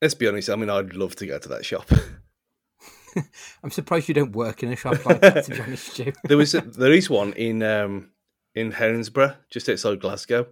let's 0.00 0.14
be 0.14 0.28
honest. 0.28 0.50
I 0.50 0.56
mean, 0.56 0.70
I'd 0.70 0.94
love 0.94 1.16
to 1.16 1.26
go 1.26 1.38
to 1.38 1.48
that 1.48 1.64
shop. 1.64 1.90
I'm 3.62 3.70
surprised 3.70 4.08
you 4.08 4.14
don't 4.14 4.34
work 4.34 4.62
in 4.62 4.72
a 4.72 4.76
shop 4.76 5.04
like 5.04 5.20
that. 5.20 5.44
To 5.44 5.50
be 5.52 5.60
honest, 5.60 5.92
Stu. 5.92 6.12
There 6.24 6.36
was, 6.36 6.54
a, 6.54 6.60
there 6.62 6.92
is 6.92 7.08
one 7.08 7.32
in 7.34 7.62
um, 7.62 8.10
in 8.54 8.72
Heronsborough, 8.72 9.36
just 9.50 9.68
outside 9.68 10.00
Glasgow. 10.00 10.46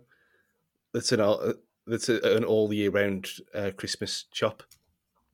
That's 0.92 1.12
an 1.12 1.20
all, 1.20 1.54
that's 1.86 2.08
a, 2.08 2.20
an 2.36 2.44
all 2.44 2.72
year 2.72 2.90
round 2.90 3.28
uh, 3.54 3.70
Christmas 3.76 4.26
shop. 4.32 4.62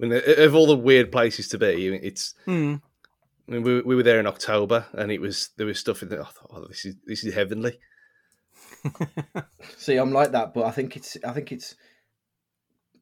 I 0.00 0.06
mean, 0.06 0.22
of 0.38 0.54
all 0.54 0.66
the 0.66 0.76
weird 0.76 1.10
places 1.12 1.48
to 1.48 1.58
be, 1.58 1.86
it's. 1.88 2.34
Mm. 2.46 2.80
I 3.48 3.52
mean, 3.52 3.62
we, 3.62 3.80
we 3.80 3.96
were 3.96 4.02
there 4.02 4.20
in 4.20 4.26
October, 4.26 4.86
and 4.92 5.10
it 5.10 5.20
was 5.20 5.50
there 5.56 5.66
was 5.66 5.78
stuff 5.78 6.02
in 6.02 6.10
there. 6.10 6.22
I 6.22 6.26
thought, 6.26 6.50
oh, 6.50 6.68
this 6.68 6.84
is 6.84 6.96
this 7.06 7.24
is 7.24 7.34
heavenly. 7.34 7.78
See, 9.78 9.96
I'm 9.96 10.12
like 10.12 10.32
that, 10.32 10.52
but 10.52 10.66
I 10.66 10.70
think 10.70 10.96
it's 10.96 11.16
I 11.26 11.32
think 11.32 11.52
it's 11.52 11.74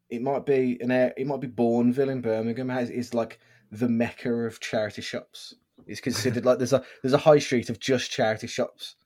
it 0.09 0.23
might 0.23 0.47
be 0.47 0.79
an 0.81 0.91
air, 0.91 1.12
it 1.17 1.26
might 1.26 1.41
be 1.41 1.49
Bournville 1.49 2.11
in 2.11 2.21
Birmingham 2.21 2.69
has 2.69 2.91
is 2.91 3.12
like 3.12 3.41
the 3.73 3.88
mecca 3.88 4.33
of 4.33 4.61
charity 4.61 5.03
shops. 5.03 5.55
It's 5.87 6.00
considered 6.00 6.45
like 6.45 6.59
there's 6.59 6.73
a 6.73 6.85
there's 7.03 7.12
a 7.12 7.19
high 7.19 7.38
street 7.38 7.69
of 7.69 7.81
just 7.81 8.11
charity 8.11 8.47
shops, 8.47 8.97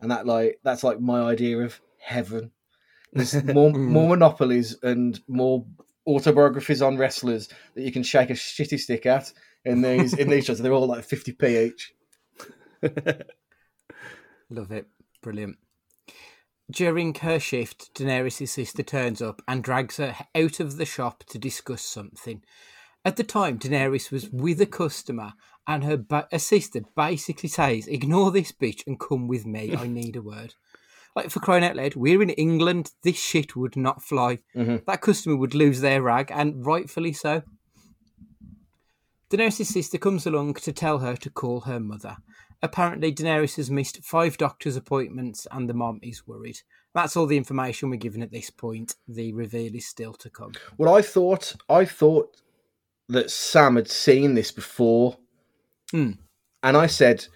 and 0.00 0.10
that 0.10 0.26
like 0.26 0.60
that's 0.62 0.84
like 0.84 1.00
my 1.00 1.22
idea 1.22 1.58
of 1.58 1.80
heaven. 1.98 2.52
There's 3.12 3.34
more 3.44 3.70
mm. 3.70 3.78
more 3.78 4.08
monopolies 4.08 4.76
and 4.82 5.18
more 5.26 5.66
autobiographies 6.08 6.82
on 6.82 6.96
wrestlers 6.96 7.48
that 7.74 7.82
you 7.82 7.92
can 7.92 8.02
shake 8.02 8.30
a 8.30 8.34
shitty 8.34 8.78
stick 8.78 9.06
at 9.06 9.32
in 9.64 9.82
these 9.82 10.14
in 10.14 10.30
these 10.30 10.46
shops. 10.46 10.60
They're 10.60 10.72
all 10.72 10.86
like 10.86 11.06
50p 11.06 11.72
each. 11.72 11.92
Love 14.50 14.72
it. 14.72 14.86
Brilliant. 15.22 15.58
During 16.70 17.14
her 17.14 17.38
shift, 17.38 17.94
Daenerys' 17.94 18.48
sister 18.48 18.82
turns 18.82 19.22
up 19.22 19.40
and 19.48 19.64
drags 19.64 19.96
her 19.96 20.14
out 20.34 20.60
of 20.60 20.76
the 20.76 20.84
shop 20.84 21.24
to 21.24 21.38
discuss 21.38 21.82
something. 21.82 22.42
At 23.04 23.16
the 23.16 23.24
time, 23.24 23.58
Daenerys 23.58 24.10
was 24.10 24.28
with 24.30 24.60
a 24.60 24.66
customer, 24.66 25.32
and 25.66 25.84
her 25.84 25.96
ba- 25.96 26.28
assistant 26.30 26.94
basically 26.94 27.48
says, 27.48 27.86
"Ignore 27.86 28.32
this 28.32 28.52
bitch 28.52 28.86
and 28.86 29.00
come 29.00 29.28
with 29.28 29.46
me. 29.46 29.74
I 29.74 29.86
need 29.86 30.16
a 30.16 30.22
word." 30.22 30.54
Like 31.18 31.30
for 31.30 31.40
crying 31.40 31.64
out 31.64 31.74
loud, 31.74 31.96
we're 31.96 32.22
in 32.22 32.30
England. 32.30 32.92
This 33.02 33.16
shit 33.20 33.56
would 33.56 33.76
not 33.76 34.04
fly. 34.04 34.38
Mhm. 34.54 34.84
That 34.86 35.00
customer 35.00 35.34
would 35.34 35.52
lose 35.52 35.80
their 35.80 36.00
rag, 36.00 36.30
and 36.32 36.64
rightfully 36.64 37.12
so. 37.12 37.42
Daenerys' 39.28 39.66
sister 39.66 39.98
comes 39.98 40.28
along 40.28 40.54
to 40.54 40.72
tell 40.72 40.98
her 41.00 41.16
to 41.16 41.28
call 41.28 41.62
her 41.62 41.80
mother. 41.80 42.18
Apparently, 42.62 43.12
Daenerys 43.12 43.56
has 43.56 43.68
missed 43.68 44.04
five 44.04 44.36
doctor's 44.38 44.76
appointments, 44.76 45.44
and 45.50 45.68
the 45.68 45.74
mom 45.74 45.98
is 46.04 46.24
worried. 46.24 46.60
That's 46.94 47.16
all 47.16 47.26
the 47.26 47.36
information 47.36 47.90
we're 47.90 47.96
given 47.96 48.22
at 48.22 48.30
this 48.30 48.50
point. 48.50 48.94
The 49.08 49.32
reveal 49.32 49.74
is 49.74 49.88
still 49.88 50.14
to 50.14 50.30
come. 50.30 50.52
Well, 50.76 50.94
I 50.94 51.02
thought 51.02 51.56
I 51.68 51.84
thought 51.84 52.40
that 53.08 53.32
Sam 53.32 53.74
had 53.74 53.90
seen 53.90 54.34
this 54.34 54.52
before, 54.52 55.18
Hmm. 55.90 56.12
and 56.62 56.76
I 56.76 56.86
said 56.86 57.26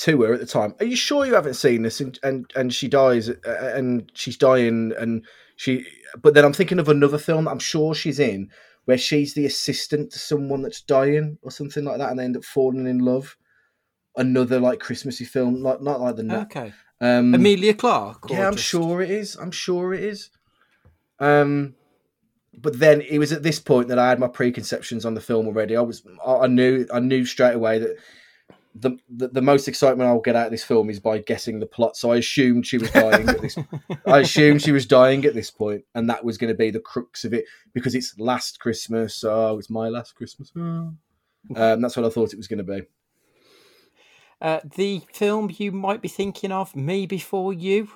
to 0.00 0.22
her 0.22 0.32
at 0.34 0.40
the 0.40 0.46
time, 0.46 0.74
"Are 0.80 0.86
you 0.86 0.96
sure 0.96 1.26
you 1.26 1.34
haven't 1.34 1.54
seen 1.54 1.82
this?" 1.82 2.00
And 2.00 2.18
and, 2.22 2.50
and 2.56 2.72
she 2.74 2.88
dies, 2.88 3.28
uh, 3.28 3.72
and 3.74 4.10
she's 4.14 4.36
dying, 4.36 4.92
and 4.98 5.24
she. 5.56 5.86
But 6.20 6.34
then 6.34 6.44
I'm 6.44 6.52
thinking 6.52 6.78
of 6.78 6.88
another 6.88 7.18
film 7.18 7.46
I'm 7.46 7.58
sure 7.58 7.94
she's 7.94 8.18
in, 8.18 8.50
where 8.86 8.98
she's 8.98 9.34
the 9.34 9.46
assistant 9.46 10.10
to 10.12 10.18
someone 10.18 10.62
that's 10.62 10.80
dying 10.80 11.38
or 11.42 11.50
something 11.50 11.84
like 11.84 11.98
that, 11.98 12.10
and 12.10 12.18
they 12.18 12.24
end 12.24 12.36
up 12.36 12.44
falling 12.44 12.86
in 12.86 12.98
love. 12.98 13.36
Another 14.16 14.58
like 14.58 14.80
Christmassy 14.80 15.24
film, 15.24 15.62
like 15.62 15.80
not 15.80 16.00
like 16.00 16.16
the. 16.16 16.40
Okay. 16.42 16.72
Um, 17.00 17.32
Emilia 17.34 17.72
Clarke. 17.74 18.26
yeah, 18.28 18.46
I'm 18.46 18.56
just- 18.56 18.66
sure 18.68 19.00
it 19.00 19.10
is. 19.10 19.36
I'm 19.36 19.52
sure 19.52 19.94
it 19.94 20.02
is. 20.02 20.30
Um, 21.18 21.74
but 22.58 22.78
then 22.78 23.00
it 23.02 23.18
was 23.18 23.32
at 23.32 23.42
this 23.42 23.58
point 23.60 23.88
that 23.88 23.98
I 23.98 24.08
had 24.08 24.18
my 24.18 24.26
preconceptions 24.28 25.04
on 25.06 25.14
the 25.14 25.20
film 25.20 25.46
already. 25.46 25.76
I 25.76 25.80
was, 25.80 26.02
I 26.26 26.46
knew, 26.46 26.86
I 26.92 27.00
knew 27.00 27.24
straight 27.24 27.54
away 27.54 27.78
that 27.78 27.96
the, 28.74 28.96
the 29.08 29.28
the 29.28 29.42
most 29.42 29.66
excitement 29.68 30.08
I'll 30.08 30.20
get 30.20 30.36
out 30.36 30.46
of 30.46 30.52
this 30.52 30.64
film 30.64 30.90
is 30.90 31.00
by 31.00 31.18
guessing 31.18 31.58
the 31.58 31.66
plot. 31.66 31.96
So 31.96 32.12
I 32.12 32.16
assumed 32.16 32.66
she 32.66 32.78
was 32.78 32.90
dying 32.90 33.28
at 33.28 33.40
this. 33.40 33.58
I 34.06 34.20
assumed 34.20 34.62
she 34.62 34.72
was 34.72 34.86
dying 34.86 35.24
at 35.24 35.34
this 35.34 35.50
point, 35.50 35.84
and 35.94 36.08
that 36.08 36.24
was 36.24 36.38
going 36.38 36.52
to 36.52 36.56
be 36.56 36.70
the 36.70 36.80
crux 36.80 37.24
of 37.24 37.34
it 37.34 37.44
because 37.74 37.94
it's 37.94 38.18
last 38.18 38.60
Christmas. 38.60 39.24
Oh, 39.24 39.58
it's 39.58 39.70
my 39.70 39.88
last 39.88 40.14
Christmas. 40.14 40.52
um, 41.56 41.80
that's 41.80 41.96
what 41.96 42.06
I 42.06 42.10
thought 42.10 42.32
it 42.32 42.36
was 42.36 42.48
going 42.48 42.64
to 42.64 42.64
be. 42.64 42.82
Uh, 44.40 44.60
the 44.76 45.02
film 45.12 45.50
you 45.58 45.70
might 45.72 46.00
be 46.00 46.08
thinking 46.08 46.50
of, 46.50 46.74
Me 46.74 47.06
Before 47.06 47.52
You, 47.52 47.88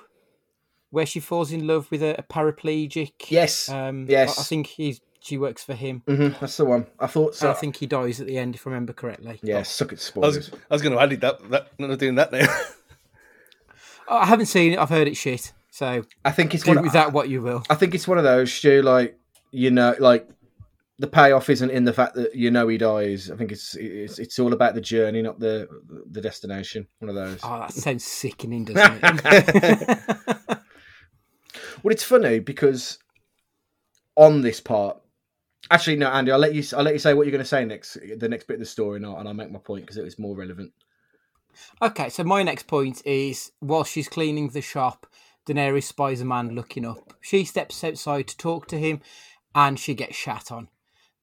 where 0.91 1.05
she 1.05 1.19
falls 1.19 1.51
in 1.51 1.65
love 1.65 1.89
with 1.89 2.03
a, 2.03 2.19
a 2.19 2.23
paraplegic. 2.23 3.13
Yes, 3.29 3.67
Um, 3.69 4.05
yes. 4.07 4.37
I, 4.37 4.41
I 4.41 4.43
think 4.43 4.67
he's 4.67 5.01
she 5.25 5.37
works 5.37 5.63
for 5.63 5.73
him. 5.73 6.03
hmm 6.07 6.29
that's 6.39 6.57
the 6.57 6.65
one. 6.65 6.85
I 6.99 7.07
thought 7.07 7.29
And 7.29 7.35
so. 7.35 7.49
I 7.51 7.53
think 7.53 7.77
he 7.77 7.87
dies 7.87 8.21
at 8.21 8.27
the 8.27 8.37
end, 8.37 8.55
if 8.55 8.65
I 8.67 8.69
remember 8.69 8.93
correctly. 8.93 9.39
yeah, 9.41 9.63
suck 9.63 9.91
it, 9.91 9.95
I 9.95 10.01
spoilers. 10.01 10.35
was, 10.37 10.51
I 10.69 10.73
was 10.75 10.81
going 10.81 10.93
to 10.95 11.01
add 11.01 11.13
it 11.13 11.21
that, 11.21 11.49
that 11.49 11.67
I'm 11.79 11.87
not 11.89 11.99
doing 11.99 12.15
that 12.15 12.31
now. 12.31 12.45
Oh, 14.07 14.17
I 14.17 14.25
haven't 14.25 14.45
seen 14.47 14.73
it. 14.73 14.79
I've 14.79 14.89
heard 14.89 15.07
it 15.07 15.17
shit. 15.17 15.51
So 15.71 16.03
I 16.23 16.31
think 16.31 16.53
it's 16.53 16.63
do 16.63 16.73
one. 16.75 16.83
with 16.83 16.93
that 16.93 17.11
what 17.11 17.27
you 17.27 17.41
will. 17.41 17.63
I 17.69 17.75
think 17.75 17.95
it's 17.95 18.07
one 18.07 18.17
of 18.17 18.23
those, 18.23 18.53
Stu. 18.53 18.81
Like 18.81 19.17
you 19.51 19.71
know, 19.71 19.93
like 19.99 20.29
the 20.99 21.07
payoff 21.07 21.49
isn't 21.49 21.69
in 21.71 21.83
the 21.83 21.91
fact 21.91 22.15
that 22.15 22.33
you 22.35 22.49
know 22.51 22.67
he 22.69 22.77
dies. 22.77 23.29
I 23.29 23.35
think 23.35 23.51
it's 23.51 23.75
it's 23.75 24.17
it's 24.19 24.39
all 24.39 24.53
about 24.53 24.75
the 24.75 24.79
journey, 24.81 25.21
not 25.21 25.39
the 25.39 25.67
the 26.11 26.21
destination. 26.21 26.87
One 26.99 27.09
of 27.09 27.15
those. 27.15 27.39
Oh, 27.43 27.59
that 27.59 27.73
sounds 27.73 28.05
sickening, 28.05 28.63
doesn't 28.69 29.01
it? 29.03 29.99
Well, 31.83 31.91
it's 31.91 32.03
funny 32.03 32.39
because 32.39 32.97
on 34.15 34.41
this 34.41 34.59
part, 34.61 34.97
actually, 35.71 35.97
no, 35.97 36.09
Andy, 36.09 36.31
I'll 36.31 36.39
let 36.39 36.53
you. 36.53 36.63
I'll 36.75 36.83
let 36.83 36.93
you 36.93 36.99
say 36.99 37.13
what 37.13 37.25
you're 37.25 37.31
going 37.31 37.43
to 37.43 37.47
say 37.49 37.65
next. 37.65 37.97
The 38.17 38.29
next 38.29 38.47
bit 38.47 38.55
of 38.55 38.59
the 38.59 38.65
story, 38.65 38.99
not, 38.99 39.19
and 39.19 39.27
I'll 39.27 39.33
make 39.33 39.51
my 39.51 39.59
point 39.59 39.83
because 39.83 39.97
it 39.97 40.03
was 40.03 40.19
more 40.19 40.35
relevant. 40.35 40.71
okay, 41.81 42.09
so 42.09 42.23
my 42.23 42.43
next 42.43 42.67
point 42.67 43.01
is 43.05 43.51
while 43.59 43.83
she's 43.83 44.09
cleaning 44.09 44.49
the 44.49 44.61
shop, 44.61 45.07
Daenerys 45.47 45.83
spies 45.83 46.21
a 46.21 46.25
man 46.25 46.55
looking 46.55 46.85
up. 46.85 47.13
She 47.21 47.45
steps 47.45 47.83
outside 47.83 48.27
to 48.27 48.37
talk 48.37 48.67
to 48.67 48.77
him, 48.77 49.01
and 49.53 49.79
she 49.79 49.93
gets 49.93 50.15
shat 50.15 50.51
on. 50.51 50.69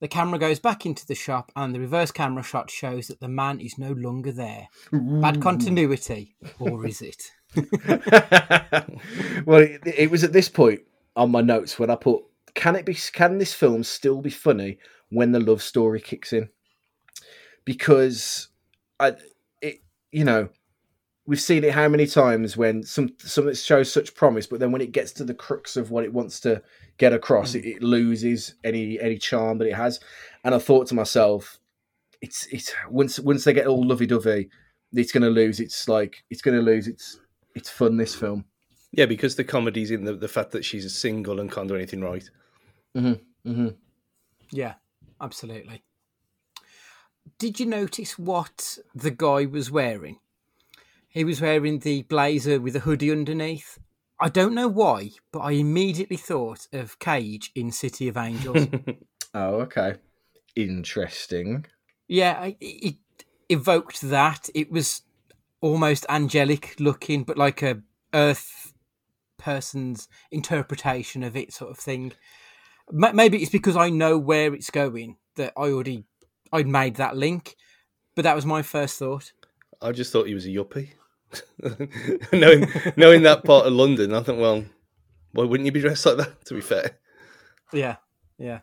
The 0.01 0.09
camera 0.09 0.39
goes 0.39 0.59
back 0.59 0.85
into 0.85 1.07
the 1.07 1.15
shop, 1.15 1.53
and 1.55 1.73
the 1.73 1.79
reverse 1.79 2.11
camera 2.11 2.43
shot 2.43 2.71
shows 2.71 3.07
that 3.07 3.21
the 3.21 3.29
man 3.29 3.61
is 3.61 3.79
no 3.79 3.93
longer 3.93 4.33
there. 4.33 4.67
Bad 4.91 5.41
continuity, 5.41 6.35
or 6.59 6.85
is 6.85 7.01
it? 7.03 7.31
well, 9.47 9.61
it, 9.61 9.81
it 9.87 10.11
was 10.11 10.25
at 10.25 10.33
this 10.33 10.49
point 10.49 10.81
on 11.15 11.31
my 11.31 11.41
notes 11.41 11.79
when 11.79 11.89
I 11.89 11.95
put, 11.95 12.25
"Can 12.55 12.77
it 12.77 12.87
be? 12.87 12.95
Can 12.95 13.39
this 13.39 13.55
film 13.55 13.85
still 13.85 14.21
be 14.21 14.31
funny 14.31 14.79
when 15.11 15.33
the 15.33 15.41
love 15.41 15.63
story 15.63 16.01
kicks 16.01 16.33
in?" 16.33 16.49
Because 17.65 18.49
I, 18.99 19.15
it, 19.61 19.83
you 20.11 20.25
know, 20.25 20.49
we've 21.27 21.41
seen 21.41 21.65
it 21.65 21.73
how 21.73 21.89
many 21.89 22.07
times 22.07 22.57
when 22.57 22.83
some 22.83 23.11
something 23.19 23.55
shows 23.55 23.93
such 23.93 24.15
promise, 24.15 24.47
but 24.47 24.61
then 24.61 24.73
when 24.73 24.83
it 24.83 24.93
gets 24.93 25.13
to 25.13 25.25
the 25.25 25.35
crux 25.35 25.77
of 25.77 25.91
what 25.91 26.05
it 26.05 26.13
wants 26.13 26.41
to 26.41 26.63
get 26.99 27.13
across, 27.13 27.53
hmm. 27.53 27.59
it, 27.59 27.65
it 27.67 27.83
loses 27.83 28.55
any 28.65 29.01
any 29.01 29.19
charm 29.19 29.59
that 29.59 29.69
it 29.69 29.75
has. 29.75 30.01
And 30.45 30.55
I 30.55 30.59
thought 30.59 30.89
to 30.89 30.95
myself, 30.95 31.59
it's 32.21 32.47
it's 32.47 32.73
once 32.91 33.19
once 33.21 33.45
they 33.45 33.53
get 33.53 33.67
all 33.67 33.87
lovey 33.87 34.07
dovey, 34.07 34.49
it's 34.93 35.13
going 35.13 35.23
to 35.23 35.31
lose. 35.31 35.61
It's 35.61 35.89
like 35.89 36.25
it's 36.31 36.43
going 36.43 36.57
to 36.57 36.63
lose 36.63 36.89
its 36.89 37.19
it's 37.55 37.71
fun. 37.71 37.97
This 37.97 38.15
film. 38.15 38.45
yeah, 38.93 39.07
because 39.07 39.37
the 39.37 39.45
comedy's 39.45 39.91
in 39.91 40.05
the, 40.05 40.15
the 40.15 40.29
fact 40.29 40.53
that 40.53 40.65
she's 40.65 40.93
single 40.95 41.41
and 41.41 41.51
can't 41.51 41.69
do 41.69 41.77
anything 41.77 42.01
right. 42.01 42.29
Mm-hmm. 42.97 43.69
Yeah, 44.51 44.75
absolutely. 45.21 45.83
Did 47.39 47.59
you 47.61 47.67
notice 47.67 48.19
what 48.19 48.79
the 48.95 49.11
guy 49.11 49.47
was 49.47 49.71
wearing? 49.71 50.19
He 51.09 51.25
was 51.25 51.41
wearing 51.41 51.81
the 51.81 52.03
blazer 52.03 52.61
with 52.61 52.75
a 52.77 52.81
hoodie 52.81 53.11
underneath. 53.11 53.79
I 54.21 54.29
don't 54.29 54.55
know 54.55 54.69
why, 54.69 55.11
but 55.33 55.41
I 55.41 55.53
immediately 55.53 56.17
thought 56.17 56.69
of 56.73 56.99
Cage 56.99 57.51
in 57.55 57.73
City 57.73 58.09
of 58.09 58.17
Angels. 58.17 58.69
Oh, 59.35 59.61
okay. 59.63 59.95
Interesting. 60.55 61.65
yeah, 62.07 62.51
it 62.61 62.97
evoked 63.49 64.03
that. 64.03 64.51
It 64.55 64.71
was 64.71 65.01
almost 65.63 66.05
angelic 66.11 66.75
looking, 66.79 67.25
but 67.25 67.39
like 67.39 67.63
a 67.63 67.81
Earth 68.13 68.75
person's 69.39 70.07
interpretation 70.31 71.23
of 71.23 71.35
it, 71.35 71.53
sort 71.55 71.71
of 71.71 71.79
thing. 71.79 72.13
Ma- 72.93 73.13
Maybe 73.13 73.39
it's 73.43 73.51
because 73.51 73.77
I 73.77 73.89
know 73.91 74.19
where 74.19 74.55
it's 74.55 74.71
going 74.71 75.17
that 75.37 75.53
I 75.57 75.63
already 75.71 76.05
I'd 76.53 76.67
made 76.69 76.97
that 76.97 77.17
link, 77.17 77.57
but 78.15 78.23
that 78.23 78.37
was 78.37 78.45
my 78.47 78.63
first 78.63 78.99
thought. 78.99 79.33
I 79.81 79.93
just 79.93 80.13
thought 80.13 80.27
he 80.29 80.35
was 80.35 80.45
a 80.47 80.51
yuppie. 80.51 80.91
knowing 82.33 82.67
knowing 82.97 83.23
that 83.23 83.43
part 83.45 83.67
of 83.67 83.73
London, 83.73 84.13
I 84.15 84.23
thought, 84.23 84.37
well, 84.37 84.65
why 85.33 85.45
wouldn't 85.45 85.65
you 85.65 85.73
be 85.73 85.81
dressed 85.81 86.05
like 86.05 86.19
that? 86.19 86.45
To 86.47 86.55
be 86.55 86.61
fair, 86.61 86.99
Yeah, 87.73 87.97
yeah, 88.39 88.61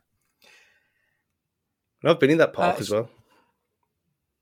and 2.04 2.12
I've 2.12 2.20
been 2.20 2.30
in 2.30 2.38
that 2.38 2.54
park 2.54 2.76
Uh, 2.78 2.80
as 2.80 2.89
well. 2.92 3.10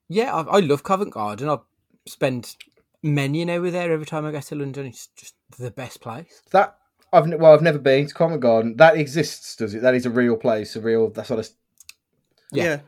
yeah. 0.10 0.34
I, 0.36 0.58
I 0.58 0.60
love 0.60 0.84
Covent 0.84 1.14
Garden. 1.14 1.50
I 1.50 1.58
spend 2.06 2.56
many 3.02 3.42
an 3.42 3.50
hour 3.50 3.70
there 3.72 3.92
every 3.94 4.06
time 4.06 4.26
I 4.26 4.32
go 4.32 4.42
to 4.42 4.56
London. 4.56 4.88
It's 4.88 5.08
just 5.16 5.36
the 5.58 5.72
best 5.72 6.02
place. 6.02 6.42
That 6.52 6.78
I've 7.18 7.40
well, 7.40 7.54
I've 7.54 7.62
never 7.62 7.80
been 7.80 8.08
to 8.08 8.14
Covent 8.14 8.42
Garden. 8.42 8.76
That 8.78 8.98
exists, 8.98 9.56
does 9.56 9.74
it? 9.74 9.82
That 9.82 9.96
is 9.96 10.06
a 10.06 10.10
real 10.10 10.38
place, 10.38 10.76
a 10.76 10.82
real. 10.82 11.10
That's 11.10 11.30
what. 11.30 11.40
I, 11.40 11.44
yeah. 12.52 12.64
Yeah, 12.64 12.80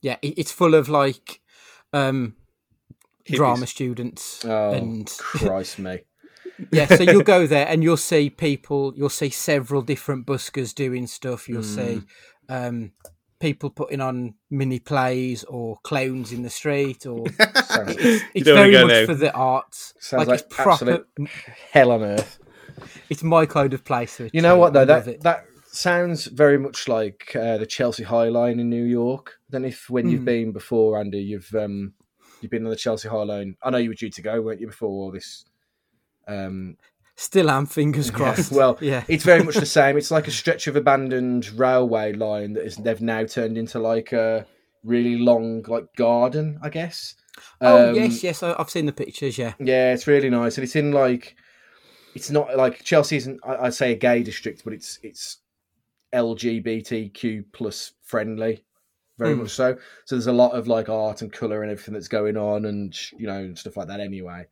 Yeah, 0.00 0.16
it, 0.22 0.38
it's 0.38 0.52
full 0.52 0.74
of 0.74 0.88
like 0.88 1.40
um 1.92 2.36
Hippies. 3.28 3.36
drama 3.36 3.66
students 3.66 4.44
oh, 4.44 4.72
and 4.72 5.06
Christ 5.18 5.78
me! 5.78 6.00
yeah 6.72 6.86
so 6.86 7.02
you'll 7.02 7.22
go 7.22 7.46
there 7.46 7.66
and 7.66 7.82
you'll 7.82 7.96
see 7.96 8.30
people 8.30 8.92
you'll 8.96 9.08
see 9.08 9.30
several 9.30 9.82
different 9.82 10.24
buskers 10.26 10.74
doing 10.74 11.06
stuff 11.06 11.48
you'll 11.48 11.62
see 11.64 12.02
Mm. 12.48 12.66
um 12.68 12.92
people 13.40 13.70
putting 13.70 14.00
on 14.00 14.34
mini 14.50 14.78
plays 14.78 15.42
or 15.44 15.78
clowns 15.82 16.32
in 16.32 16.42
the 16.42 16.50
street 16.50 17.06
or 17.06 17.26
Sounds, 17.64 17.96
it's 18.34 18.44
very 18.48 18.72
much 18.72 18.88
now. 18.88 19.06
for 19.06 19.14
the 19.14 19.32
arts 19.32 19.94
Sounds 19.98 20.20
like, 20.20 20.28
like 20.28 20.40
it's 20.40 20.54
proper 20.54 21.06
hell 21.72 21.90
on 21.92 22.02
earth. 22.02 22.38
it's 23.10 23.22
my 23.22 23.46
kind 23.46 23.74
of 23.74 23.84
place 23.84 24.20
You 24.32 24.42
know 24.42 24.56
what 24.58 24.72
though? 24.72 24.84
That 24.84 25.06
it. 25.08 25.22
that 25.22 25.44
sounds 25.66 26.26
very 26.26 26.58
much 26.58 26.88
like 26.88 27.34
uh, 27.34 27.58
the 27.58 27.66
Chelsea 27.66 28.04
High 28.04 28.28
Line 28.28 28.60
in 28.60 28.70
New 28.70 28.84
York. 28.84 29.38
I 29.50 29.64
if 29.64 29.88
when 29.90 30.08
you've 30.08 30.20
Hmm. 30.20 30.24
been 30.26 30.52
before, 30.52 30.98
Andy, 30.98 31.18
you've 31.20 31.52
um 31.54 31.94
you've 32.40 32.50
been 32.50 32.64
on 32.64 32.70
the 32.70 32.76
Chelsea 32.76 33.08
High 33.08 33.22
Line. 33.24 33.56
I 33.62 33.70
know 33.70 33.78
you 33.78 33.90
were 33.90 33.94
due 33.94 34.10
to 34.10 34.22
go, 34.22 34.40
weren't 34.40 34.60
you, 34.60 34.66
before 34.68 34.88
all 34.88 35.10
this? 35.12 35.44
Um, 36.26 36.76
still 37.16 37.50
am 37.50 37.66
fingers 37.66 38.10
crossed 38.18 38.50
well, 38.52 38.76
yeah 38.80 39.04
it's 39.08 39.24
very 39.24 39.42
much 39.42 39.56
the 39.56 39.66
same. 39.78 39.96
It's 39.96 40.10
like 40.10 40.26
a 40.28 40.32
stretch 40.32 40.66
of 40.66 40.76
abandoned 40.76 41.48
railway 41.50 42.12
line 42.12 42.54
that 42.54 42.64
is 42.64 42.76
they've 42.76 43.00
now 43.00 43.24
turned 43.24 43.56
into 43.58 43.78
like 43.78 44.12
a 44.12 44.46
really 44.82 45.16
long 45.18 45.62
like 45.68 45.94
garden, 45.96 46.58
I 46.62 46.68
guess. 46.70 47.14
oh 47.60 47.88
Um, 47.90 47.94
yes 47.96 48.22
yes 48.22 48.42
i've 48.42 48.70
seen 48.70 48.86
the 48.86 48.92
pictures 48.92 49.38
yeah 49.38 49.54
Yeah, 49.58 49.92
it's 49.92 50.06
really 50.06 50.30
nice, 50.30 50.56
and 50.56 50.64
it's 50.64 50.76
in 50.76 50.92
like 50.92 51.36
it's 52.14 52.30
not 52.30 52.56
like 52.56 52.82
Chelsea 52.84 53.16
isn't 53.16 53.40
I- 53.44 53.66
I'd 53.66 53.74
say 53.74 53.92
a 53.92 53.96
gay 53.96 54.22
district, 54.22 54.62
but 54.64 54.72
it's 54.72 54.98
it's 55.02 55.38
LGBTQ 56.12 57.44
plus 57.52 57.92
friendly. 58.02 58.64
very 59.18 59.34
Hmm. 59.34 59.42
much 59.42 59.50
so. 59.50 59.76
So 60.06 60.16
there's 60.16 60.26
a 60.26 60.32
lot 60.32 60.52
of 60.52 60.66
like 60.66 60.88
art 60.88 61.22
and 61.22 61.32
color 61.32 61.62
and 61.62 61.70
everything 61.70 61.94
that's 61.94 62.08
going 62.08 62.36
on, 62.36 62.64
and 62.64 62.92
you 63.12 63.26
know 63.26 63.54
stuff 63.54 63.76
like 63.76 63.86
that. 63.88 64.00
Anyway, 64.00 64.46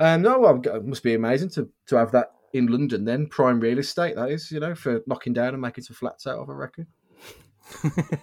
um, 0.00 0.22
no, 0.22 0.38
well, 0.40 0.60
it 0.64 0.84
must 0.84 1.02
be 1.04 1.14
amazing 1.14 1.50
to 1.50 1.68
to 1.86 1.96
have 1.96 2.10
that 2.12 2.32
in 2.52 2.66
London. 2.66 3.04
Then 3.04 3.26
prime 3.28 3.60
real 3.60 3.78
estate, 3.78 4.16
that 4.16 4.30
is, 4.30 4.50
you 4.50 4.58
know, 4.60 4.74
for 4.74 5.02
knocking 5.06 5.34
down 5.34 5.52
and 5.54 5.60
making 5.60 5.84
some 5.84 5.94
flats 5.94 6.26
out 6.26 6.38
of. 6.40 6.50
I 6.50 6.52
reckon. 6.54 6.86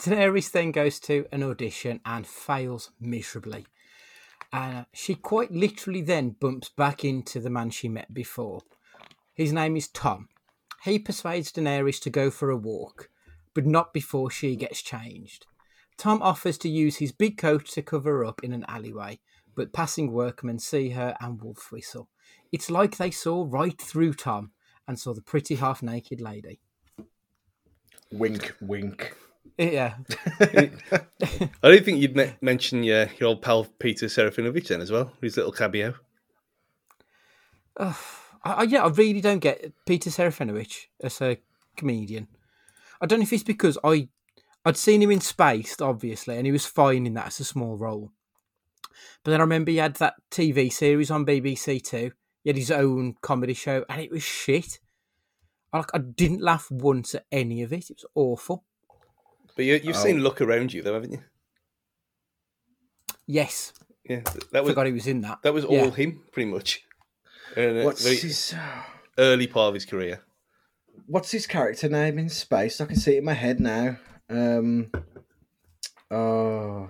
Daenerys 0.00 0.50
then 0.50 0.72
goes 0.72 0.98
to 1.00 1.26
an 1.30 1.42
audition 1.42 2.00
and 2.04 2.26
fails 2.26 2.90
miserably. 3.00 3.66
And 4.52 4.86
she 4.92 5.14
quite 5.14 5.52
literally 5.52 6.02
then 6.02 6.30
bumps 6.40 6.68
back 6.70 7.04
into 7.04 7.40
the 7.40 7.50
man 7.50 7.70
she 7.70 7.88
met 7.88 8.12
before. 8.12 8.62
His 9.34 9.52
name 9.52 9.76
is 9.76 9.88
Tom. 9.88 10.28
He 10.84 10.98
persuades 10.98 11.52
Daenerys 11.52 12.00
to 12.02 12.10
go 12.10 12.30
for 12.30 12.50
a 12.50 12.56
walk, 12.56 13.10
but 13.54 13.66
not 13.66 13.92
before 13.92 14.30
she 14.30 14.56
gets 14.56 14.82
changed. 14.82 15.46
Tom 15.96 16.22
offers 16.22 16.56
to 16.58 16.68
use 16.68 16.96
his 16.96 17.12
big 17.12 17.36
coat 17.36 17.66
to 17.66 17.82
cover 17.82 18.24
up 18.24 18.42
in 18.42 18.52
an 18.52 18.64
alleyway, 18.66 19.20
but 19.54 19.72
passing 19.72 20.12
workmen 20.12 20.58
see 20.58 20.90
her 20.90 21.14
and 21.20 21.42
wolf 21.42 21.70
whistle. 21.70 22.08
It's 22.50 22.70
like 22.70 22.96
they 22.96 23.10
saw 23.10 23.46
right 23.48 23.80
through 23.80 24.14
Tom 24.14 24.52
and 24.88 24.98
saw 24.98 25.12
the 25.12 25.20
pretty 25.20 25.56
half 25.56 25.82
naked 25.82 26.20
lady. 26.20 26.60
Wink, 28.10 28.56
wink. 28.60 29.14
Yeah. 29.58 29.96
I 30.40 30.70
don't 31.62 31.84
think 31.84 32.00
you'd 32.00 32.16
me- 32.16 32.34
mention 32.40 32.82
your, 32.82 33.08
your 33.18 33.28
old 33.30 33.42
pal 33.42 33.64
Peter 33.78 34.06
Serafinowicz 34.06 34.68
then 34.68 34.80
as 34.80 34.90
well, 34.90 35.12
his 35.20 35.36
little 35.36 35.52
cameo. 35.52 35.94
I, 37.76 37.94
I, 38.42 38.62
yeah, 38.64 38.84
I 38.84 38.88
really 38.88 39.20
don't 39.20 39.38
get 39.38 39.72
Peter 39.86 40.10
Serafinowicz 40.10 40.86
as 41.02 41.20
a 41.20 41.38
comedian. 41.76 42.28
I 43.00 43.06
don't 43.06 43.18
know 43.18 43.24
if 43.24 43.32
it's 43.32 43.42
because 43.42 43.78
I 43.84 44.08
I'd 44.64 44.76
seen 44.76 45.02
him 45.02 45.10
in 45.10 45.20
Spaced, 45.20 45.80
obviously, 45.80 46.36
and 46.36 46.46
he 46.46 46.52
was 46.52 46.66
fine 46.66 47.06
in 47.06 47.14
that 47.14 47.28
as 47.28 47.40
a 47.40 47.44
small 47.44 47.76
role. 47.76 48.12
But 49.24 49.30
then 49.30 49.40
I 49.40 49.44
remember 49.44 49.70
he 49.70 49.78
had 49.78 49.96
that 49.96 50.14
TV 50.30 50.70
series 50.72 51.10
on 51.10 51.24
BBC 51.24 51.82
too. 51.82 52.12
He 52.42 52.50
had 52.50 52.56
his 52.56 52.70
own 52.70 53.14
comedy 53.22 53.54
show, 53.54 53.84
and 53.88 54.00
it 54.00 54.10
was 54.10 54.22
shit. 54.22 54.78
I, 55.72 55.78
like, 55.78 55.90
I 55.94 55.98
didn't 55.98 56.42
laugh 56.42 56.70
once 56.70 57.14
at 57.14 57.26
any 57.32 57.62
of 57.62 57.72
it. 57.72 57.90
It 57.90 57.98
was 58.02 58.10
awful. 58.14 58.64
But 59.56 59.64
you, 59.64 59.74
you've 59.82 59.96
Oh. 59.96 60.02
seen 60.02 60.20
Look 60.20 60.40
Around 60.40 60.72
You, 60.72 60.82
though, 60.82 60.94
haven't 60.94 61.12
you? 61.12 61.22
Yes, 63.26 63.72
Yeah, 64.04 64.22
I 64.26 64.32
that 64.52 64.64
was 64.64 64.72
forgot 64.72 64.86
he 64.86 64.92
was 64.92 65.06
in 65.06 65.20
that. 65.20 65.38
that 65.42 65.54
was 65.54 65.64
Yeah. 65.64 65.82
all 65.84 65.90
him, 65.92 66.22
pretty 66.32 66.50
much. 66.50 66.84
In 67.56 67.78
uh, 67.78 67.84
What's 67.84 68.02
very 68.02 68.16
his 68.16 68.54
uh, 68.54 68.82
early 69.18 69.46
part 69.46 69.68
of 69.68 69.74
his 69.74 69.84
career. 69.86 70.24
What's 71.06 71.30
his 71.30 71.46
character 71.46 71.88
name 71.88 72.18
in 72.18 72.28
space? 72.28 72.80
I 72.80 72.86
can 72.86 72.96
see 72.96 73.14
it 73.14 73.18
in 73.18 73.24
my 73.24 73.34
head 73.34 73.60
now. 73.60 73.98
Um, 74.28 74.90
oh, 76.10 76.88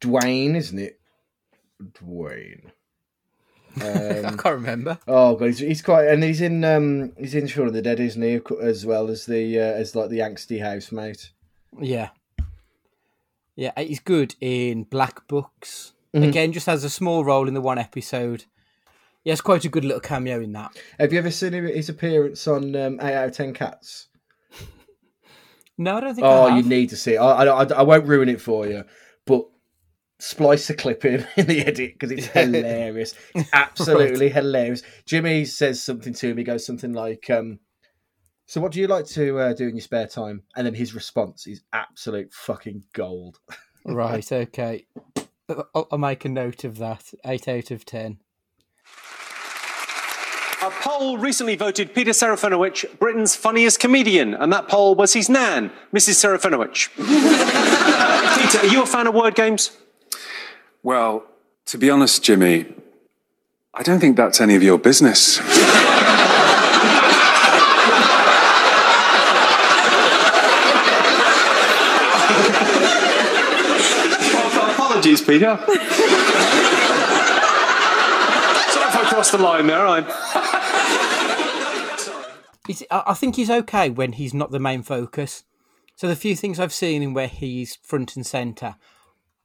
Duane, 0.00 0.56
isn't 0.56 0.78
it? 0.78 0.98
Duane. 1.92 2.72
I 3.82 4.18
Um, 4.24 4.36
can't 4.38 4.54
remember. 4.56 4.98
oh 5.06 5.36
god, 5.36 5.46
he's, 5.46 5.58
he's 5.58 5.82
quite, 5.82 6.08
and 6.08 6.22
he's 6.22 6.40
in 6.40 6.64
um, 6.64 7.12
he's 7.18 7.34
in 7.34 7.46
Shaun 7.46 7.66
of 7.66 7.72
the 7.72 7.82
Dead, 7.82 8.00
isn't 8.00 8.22
he? 8.22 8.40
As 8.62 8.86
well 8.86 9.08
as 9.10 9.26
the 9.26 9.58
uh, 9.58 9.62
as 9.62 9.94
like 9.94 10.08
the 10.10 10.20
angsty 10.20 10.60
housemate. 10.62 11.30
Yeah. 11.80 12.10
Yeah, 13.54 13.72
he's 13.78 14.00
good 14.00 14.34
in 14.40 14.84
Black 14.84 15.26
Books. 15.28 15.92
Mhm. 16.14 16.28
Again, 16.28 16.52
just 16.52 16.66
has 16.66 16.84
a 16.84 16.90
small 16.90 17.24
role 17.24 17.48
in 17.48 17.54
the 17.54 17.60
one 17.60 17.78
episode. 17.78 18.44
He 19.24 19.30
has 19.30 19.40
quite 19.40 19.64
a 19.64 19.68
good 19.68 19.84
little 19.84 20.00
cameo 20.00 20.40
in 20.40 20.52
that. 20.52 20.70
Have 21.00 21.12
you 21.12 21.18
ever 21.18 21.30
seen 21.30 21.52
his 21.52 21.88
appearance 21.88 22.46
on 22.46 22.76
um, 22.76 23.00
Eight 23.00 23.14
Out 23.14 23.28
of 23.28 23.34
Ten 23.36 23.52
Cats? 23.54 24.08
No, 25.78 25.98
I 25.98 26.00
don't 26.00 26.14
think. 26.14 26.26
Oh, 26.26 26.44
I 26.46 26.56
you 26.56 26.62
need 26.62 26.88
to 26.88 26.96
see. 26.96 27.14
It. 27.14 27.18
I, 27.18 27.44
I 27.44 27.64
I 27.64 27.82
won't 27.82 28.06
ruin 28.06 28.30
it 28.30 28.40
for 28.40 28.66
you, 28.66 28.82
splice 30.18 30.68
the 30.68 30.74
clip 30.74 31.04
in 31.04 31.26
in 31.36 31.46
the 31.46 31.60
edit 31.60 31.94
because 31.94 32.10
it's 32.10 32.26
hilarious. 32.26 33.14
It's 33.34 33.48
absolutely 33.52 34.28
hilarious. 34.28 34.82
Jimmy 35.04 35.44
says 35.44 35.82
something 35.82 36.14
to 36.14 36.28
him. 36.30 36.38
He 36.38 36.44
Goes 36.44 36.66
something 36.66 36.92
like, 36.92 37.28
um, 37.30 37.58
"So, 38.46 38.60
what 38.60 38.72
do 38.72 38.80
you 38.80 38.86
like 38.86 39.06
to 39.08 39.38
uh, 39.38 39.52
do 39.52 39.68
in 39.68 39.76
your 39.76 39.82
spare 39.82 40.06
time?" 40.06 40.42
And 40.56 40.66
then 40.66 40.74
his 40.74 40.94
response 40.94 41.46
is 41.46 41.62
absolute 41.72 42.32
fucking 42.32 42.84
gold. 42.92 43.38
Right, 43.88 44.32
okay. 44.32 44.84
I'll, 45.48 45.86
I'll 45.92 45.98
make 45.98 46.24
a 46.24 46.28
note 46.28 46.64
of 46.64 46.78
that. 46.78 47.04
Eight 47.24 47.46
out 47.46 47.70
of 47.70 47.84
ten. 47.84 48.18
A 50.60 50.70
poll 50.80 51.18
recently 51.18 51.54
voted 51.54 51.94
Peter 51.94 52.10
Serafinowicz 52.10 52.98
Britain's 52.98 53.36
funniest 53.36 53.78
comedian, 53.78 54.34
and 54.34 54.52
that 54.52 54.66
poll 54.66 54.96
was 54.96 55.12
his 55.12 55.28
nan, 55.28 55.70
Mrs. 55.94 56.16
Serafinowicz. 56.16 56.88
Peter, 58.36 58.66
are 58.66 58.72
you 58.72 58.82
a 58.82 58.86
fan 58.86 59.06
of 59.06 59.14
word 59.14 59.36
games? 59.36 59.70
Well, 60.86 61.26
to 61.64 61.78
be 61.78 61.90
honest, 61.90 62.22
Jimmy, 62.22 62.64
I 63.74 63.82
don't 63.82 63.98
think 63.98 64.16
that's 64.16 64.40
any 64.40 64.54
of 64.54 64.62
your 64.62 64.78
business. 64.78 65.40
Apologies, 74.60 75.22
Peter. 75.22 75.58
Sorry 75.58 75.76
if 78.86 78.94
I 78.94 79.06
crossed 79.08 79.32
the 79.32 79.38
line 79.38 79.66
there. 79.66 79.84
I'm... 79.88 80.04
He's, 82.68 82.84
I 82.92 83.02
I 83.08 83.14
think 83.14 83.34
he's 83.34 83.50
okay 83.50 83.90
when 83.90 84.12
he's 84.12 84.32
not 84.32 84.52
the 84.52 84.60
main 84.60 84.84
focus. 84.84 85.42
So 85.96 86.06
the 86.06 86.14
few 86.14 86.36
things 86.36 86.60
I've 86.60 86.72
seen 86.72 87.02
in 87.02 87.12
where 87.12 87.26
he's 87.26 87.74
front 87.82 88.14
and 88.14 88.24
centre, 88.24 88.76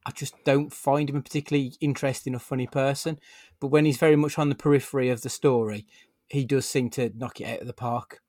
I 0.06 0.12
just 0.12 0.34
don't 0.44 0.74
find 0.74 1.10
him 1.10 1.18
a 1.18 1.22
particularly 1.22 1.74
interesting 1.80 2.36
or 2.36 2.40
funny 2.40 2.68
person. 2.68 3.20
But 3.60 3.68
when 3.68 3.86
he's 3.86 3.98
very 3.98 4.16
much 4.16 4.40
on 4.40 4.50
the 4.50 4.56
periphery 4.56 5.10
of 5.10 5.22
the 5.22 5.30
story, 5.30 5.86
he 6.28 6.46
does 6.46 6.66
seem 6.66 6.90
to 6.92 7.12
knock 7.16 7.40
it 7.40 7.48
out 7.48 7.62
of 7.62 7.68
the 7.68 7.74
park. 7.74 8.22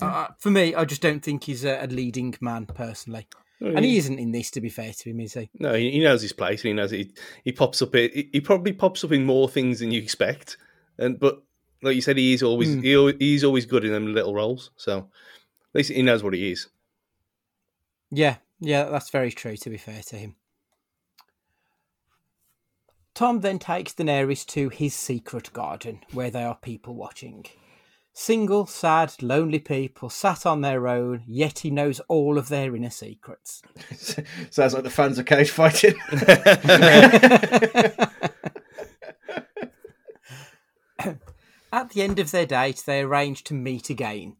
Uh, 0.00 0.28
for 0.38 0.50
me, 0.50 0.74
I 0.74 0.84
just 0.84 1.02
don't 1.02 1.22
think 1.22 1.44
he's 1.44 1.64
a, 1.64 1.84
a 1.84 1.86
leading 1.86 2.34
man 2.40 2.66
personally, 2.66 3.26
and 3.60 3.84
he 3.84 3.98
isn't 3.98 4.18
in 4.18 4.32
this. 4.32 4.50
To 4.52 4.60
be 4.60 4.70
fair 4.70 4.92
to 4.92 5.10
him, 5.10 5.20
is 5.20 5.34
he? 5.34 5.50
No, 5.58 5.74
he, 5.74 5.90
he 5.90 6.00
knows 6.00 6.22
his 6.22 6.32
place. 6.32 6.62
He 6.62 6.72
knows 6.72 6.90
he 6.90 7.12
he 7.44 7.52
pops 7.52 7.82
up. 7.82 7.94
He, 7.94 8.30
he 8.32 8.40
probably 8.40 8.72
pops 8.72 9.04
up 9.04 9.12
in 9.12 9.26
more 9.26 9.48
things 9.48 9.80
than 9.80 9.90
you 9.90 10.00
expect. 10.00 10.56
And 10.98 11.20
but 11.20 11.42
like 11.82 11.96
you 11.96 12.00
said, 12.00 12.16
he 12.16 12.32
is 12.32 12.42
always 12.42 12.72
he, 12.74 13.14
he's 13.18 13.44
always 13.44 13.66
good 13.66 13.84
in 13.84 13.92
them 13.92 14.14
little 14.14 14.34
roles. 14.34 14.70
So 14.76 14.98
at 14.98 15.74
least 15.74 15.90
he 15.90 16.02
knows 16.02 16.22
what 16.22 16.34
he 16.34 16.50
is. 16.50 16.68
Yeah, 18.10 18.36
yeah, 18.58 18.84
that's 18.84 19.10
very 19.10 19.30
true, 19.30 19.56
to 19.58 19.70
be 19.70 19.76
fair 19.76 20.02
to 20.08 20.16
him. 20.16 20.36
Tom 23.14 23.40
then 23.40 23.58
takes 23.58 23.92
Daenerys 23.92 24.46
to 24.46 24.68
his 24.68 24.94
secret 24.94 25.52
garden 25.52 26.00
where 26.12 26.30
there 26.30 26.48
are 26.48 26.56
people 26.56 26.94
watching. 26.94 27.44
Single, 28.12 28.66
sad, 28.66 29.14
lonely 29.22 29.60
people 29.60 30.10
sat 30.10 30.44
on 30.44 30.60
their 30.60 30.88
own, 30.88 31.22
yet 31.26 31.60
he 31.60 31.70
knows 31.70 32.00
all 32.00 32.38
of 32.38 32.48
their 32.48 32.74
inner 32.74 32.90
secrets. 32.90 33.62
Sounds 34.50 34.74
like 34.74 34.82
the 34.82 34.90
fans 34.90 35.18
are 35.18 35.22
cage 35.22 35.50
fighting. 35.50 35.94
At 41.72 41.90
the 41.90 42.02
end 42.02 42.18
of 42.18 42.32
their 42.32 42.46
date, 42.46 42.82
they 42.84 43.00
arrange 43.00 43.44
to 43.44 43.54
meet 43.54 43.90
again. 43.90 44.36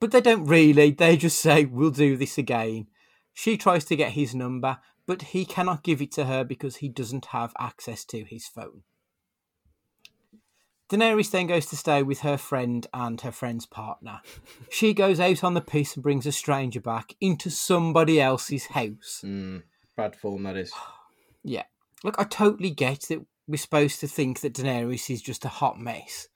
But 0.00 0.10
they 0.10 0.20
don't 0.20 0.46
really, 0.46 0.90
they 0.90 1.16
just 1.16 1.40
say, 1.40 1.64
We'll 1.64 1.90
do 1.90 2.16
this 2.16 2.38
again. 2.38 2.88
She 3.32 3.56
tries 3.56 3.84
to 3.86 3.96
get 3.96 4.12
his 4.12 4.34
number, 4.34 4.78
but 5.08 5.22
he 5.22 5.46
cannot 5.46 5.82
give 5.82 6.02
it 6.02 6.12
to 6.12 6.26
her 6.26 6.44
because 6.44 6.76
he 6.76 6.88
doesn't 6.88 7.26
have 7.26 7.54
access 7.58 8.04
to 8.04 8.24
his 8.24 8.46
phone. 8.46 8.82
Daenerys 10.90 11.30
then 11.30 11.46
goes 11.46 11.64
to 11.66 11.76
stay 11.76 12.02
with 12.02 12.20
her 12.20 12.36
friend 12.36 12.86
and 12.92 13.18
her 13.22 13.32
friend's 13.32 13.66
partner. 13.66 14.20
She 14.70 14.92
goes 14.92 15.18
out 15.18 15.42
on 15.42 15.54
the 15.54 15.62
piss 15.62 15.94
and 15.94 16.02
brings 16.02 16.26
a 16.26 16.32
stranger 16.32 16.80
back 16.80 17.14
into 17.22 17.48
somebody 17.50 18.20
else's 18.20 18.66
house. 18.66 19.20
Hmm, 19.22 19.58
bad 19.96 20.14
form, 20.14 20.44
that 20.44 20.56
is. 20.56 20.72
Yeah. 21.42 21.64
Look, 22.04 22.16
I 22.18 22.24
totally 22.24 22.70
get 22.70 23.06
that 23.08 23.24
we're 23.46 23.56
supposed 23.56 24.00
to 24.00 24.08
think 24.08 24.40
that 24.40 24.52
Daenerys 24.54 25.08
is 25.08 25.22
just 25.22 25.46
a 25.46 25.48
hot 25.48 25.80
mess. 25.80 26.28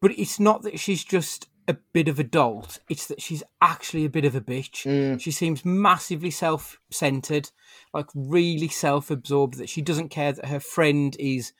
But 0.00 0.18
it's 0.18 0.40
not 0.40 0.62
that 0.62 0.78
she's 0.78 1.04
just 1.04 1.48
a 1.70 1.78
bit 1.92 2.08
of 2.08 2.18
a 2.18 2.24
dolt, 2.24 2.80
it's 2.88 3.06
that 3.06 3.22
she's 3.22 3.42
actually 3.60 4.04
a 4.04 4.10
bit 4.10 4.24
of 4.24 4.34
a 4.34 4.40
bitch. 4.40 4.84
Mm. 4.84 5.20
She 5.20 5.30
seems 5.30 5.64
massively 5.64 6.30
self 6.30 6.78
centered, 6.90 7.50
like 7.94 8.06
really 8.14 8.68
self 8.68 9.10
absorbed, 9.10 9.58
that 9.58 9.68
she 9.68 9.80
doesn't 9.80 10.10
care 10.10 10.32
that 10.32 10.46
her 10.46 10.60
friend 10.60 11.16
is 11.18 11.52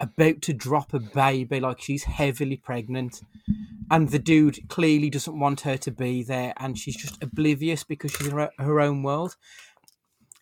about 0.00 0.42
to 0.42 0.52
drop 0.52 0.94
a 0.94 1.00
baby, 1.00 1.60
like 1.60 1.80
she's 1.80 2.04
heavily 2.04 2.56
pregnant. 2.56 3.22
And 3.90 4.08
the 4.10 4.18
dude 4.18 4.68
clearly 4.68 5.10
doesn't 5.10 5.38
want 5.38 5.62
her 5.62 5.76
to 5.78 5.90
be 5.90 6.22
there, 6.22 6.54
and 6.56 6.78
she's 6.78 6.96
just 6.96 7.22
oblivious 7.22 7.84
because 7.84 8.12
she's 8.12 8.28
in 8.28 8.36
her, 8.36 8.50
her 8.58 8.80
own 8.80 9.02
world 9.02 9.36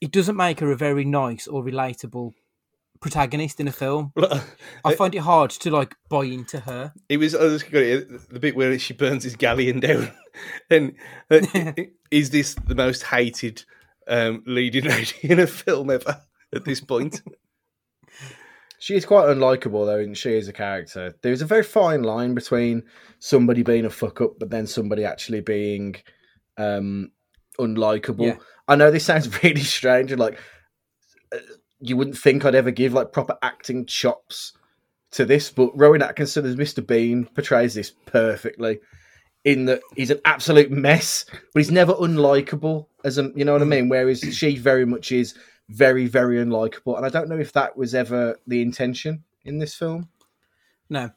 it 0.00 0.12
doesn't 0.12 0.36
make 0.36 0.60
her 0.60 0.70
a 0.70 0.76
very 0.76 1.04
nice 1.04 1.46
or 1.46 1.64
relatable 1.64 2.34
protagonist 3.00 3.60
in 3.60 3.68
a 3.68 3.72
film. 3.72 4.12
I 4.84 4.94
find 4.94 5.14
it 5.14 5.18
hard 5.18 5.50
to 5.50 5.70
like 5.70 5.94
buy 6.08 6.24
into 6.24 6.60
her. 6.60 6.92
It 7.08 7.18
was 7.18 7.34
I 7.34 7.44
was 7.44 7.62
gonna, 7.62 8.00
the 8.30 8.40
bit 8.40 8.56
where 8.56 8.78
she 8.78 8.94
burns 8.94 9.24
his 9.24 9.36
galleon 9.36 9.80
down, 9.80 10.10
and 10.70 10.94
uh, 11.30 11.40
is 12.10 12.30
this 12.30 12.54
the 12.54 12.74
most 12.74 13.04
hated 13.04 13.64
um, 14.08 14.42
leading 14.46 14.84
lady 14.84 15.16
in 15.22 15.40
a 15.40 15.46
film 15.46 15.90
ever 15.90 16.22
at 16.54 16.64
this 16.64 16.80
point? 16.80 17.22
She 18.78 18.94
is 18.94 19.06
quite 19.06 19.26
unlikable 19.26 19.86
though, 19.86 19.98
and 19.98 20.16
she 20.16 20.34
is 20.34 20.48
a 20.48 20.52
character. 20.52 21.14
There's 21.22 21.42
a 21.42 21.46
very 21.46 21.64
fine 21.64 22.02
line 22.02 22.34
between 22.34 22.82
somebody 23.18 23.62
being 23.62 23.84
a 23.84 23.90
fuck 23.90 24.20
up, 24.20 24.38
but 24.38 24.50
then 24.50 24.66
somebody 24.66 25.04
actually 25.04 25.40
being 25.40 25.96
um 26.58 27.10
unlikable. 27.58 28.26
Yeah. 28.26 28.36
I 28.68 28.76
know 28.76 28.90
this 28.90 29.04
sounds 29.04 29.42
really 29.42 29.62
strange, 29.62 30.12
and 30.12 30.20
like 30.20 30.38
uh, 31.32 31.38
you 31.80 31.96
wouldn't 31.96 32.18
think 32.18 32.44
I'd 32.44 32.54
ever 32.54 32.70
give 32.70 32.92
like 32.92 33.12
proper 33.12 33.36
acting 33.42 33.86
chops 33.86 34.52
to 35.12 35.24
this, 35.24 35.50
but 35.50 35.76
Rowan 35.76 36.02
Atkinson 36.02 36.44
as 36.44 36.56
Mr. 36.56 36.86
Bean 36.86 37.24
portrays 37.26 37.74
this 37.74 37.92
perfectly. 38.06 38.80
In 39.44 39.66
that 39.66 39.80
he's 39.94 40.10
an 40.10 40.20
absolute 40.24 40.72
mess, 40.72 41.24
but 41.30 41.60
he's 41.60 41.70
never 41.70 41.94
unlikable. 41.94 42.86
As 43.04 43.16
a, 43.16 43.30
you 43.36 43.44
know 43.44 43.52
what 43.52 43.62
I 43.62 43.66
mean. 43.66 43.88
Whereas 43.88 44.20
she 44.20 44.56
very 44.56 44.84
much 44.84 45.12
is 45.12 45.34
very, 45.68 46.06
very 46.08 46.38
unlikable, 46.38 46.96
and 46.96 47.06
I 47.06 47.10
don't 47.10 47.28
know 47.28 47.38
if 47.38 47.52
that 47.52 47.76
was 47.76 47.94
ever 47.94 48.40
the 48.48 48.60
intention 48.60 49.22
in 49.44 49.58
this 49.58 49.74
film. 49.74 50.08
No, 50.90 51.10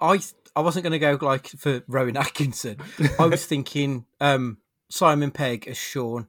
I 0.00 0.20
I 0.56 0.60
wasn't 0.60 0.84
going 0.84 0.92
to 0.92 0.98
go 0.98 1.18
like 1.24 1.48
for 1.48 1.82
Rowan 1.86 2.16
Atkinson. 2.16 2.78
I 3.18 3.26
was 3.26 3.44
thinking 3.44 4.06
um, 4.20 4.58
Simon 4.88 5.30
Pegg 5.30 5.66
as 5.68 5.76
Shaun. 5.76 6.28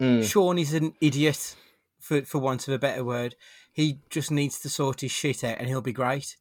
Mm. 0.00 0.24
Sean 0.24 0.58
is 0.58 0.74
an 0.74 0.94
idiot, 1.00 1.56
for 2.06 2.22
for 2.22 2.38
want 2.38 2.68
of 2.68 2.74
a 2.74 2.78
better 2.78 3.04
word. 3.04 3.34
He 3.72 4.00
just 4.10 4.30
needs 4.30 4.58
to 4.60 4.68
sort 4.68 5.00
his 5.00 5.10
shit 5.10 5.42
out, 5.42 5.58
and 5.58 5.68
he'll 5.68 5.80
be 5.80 5.92
great. 5.92 6.36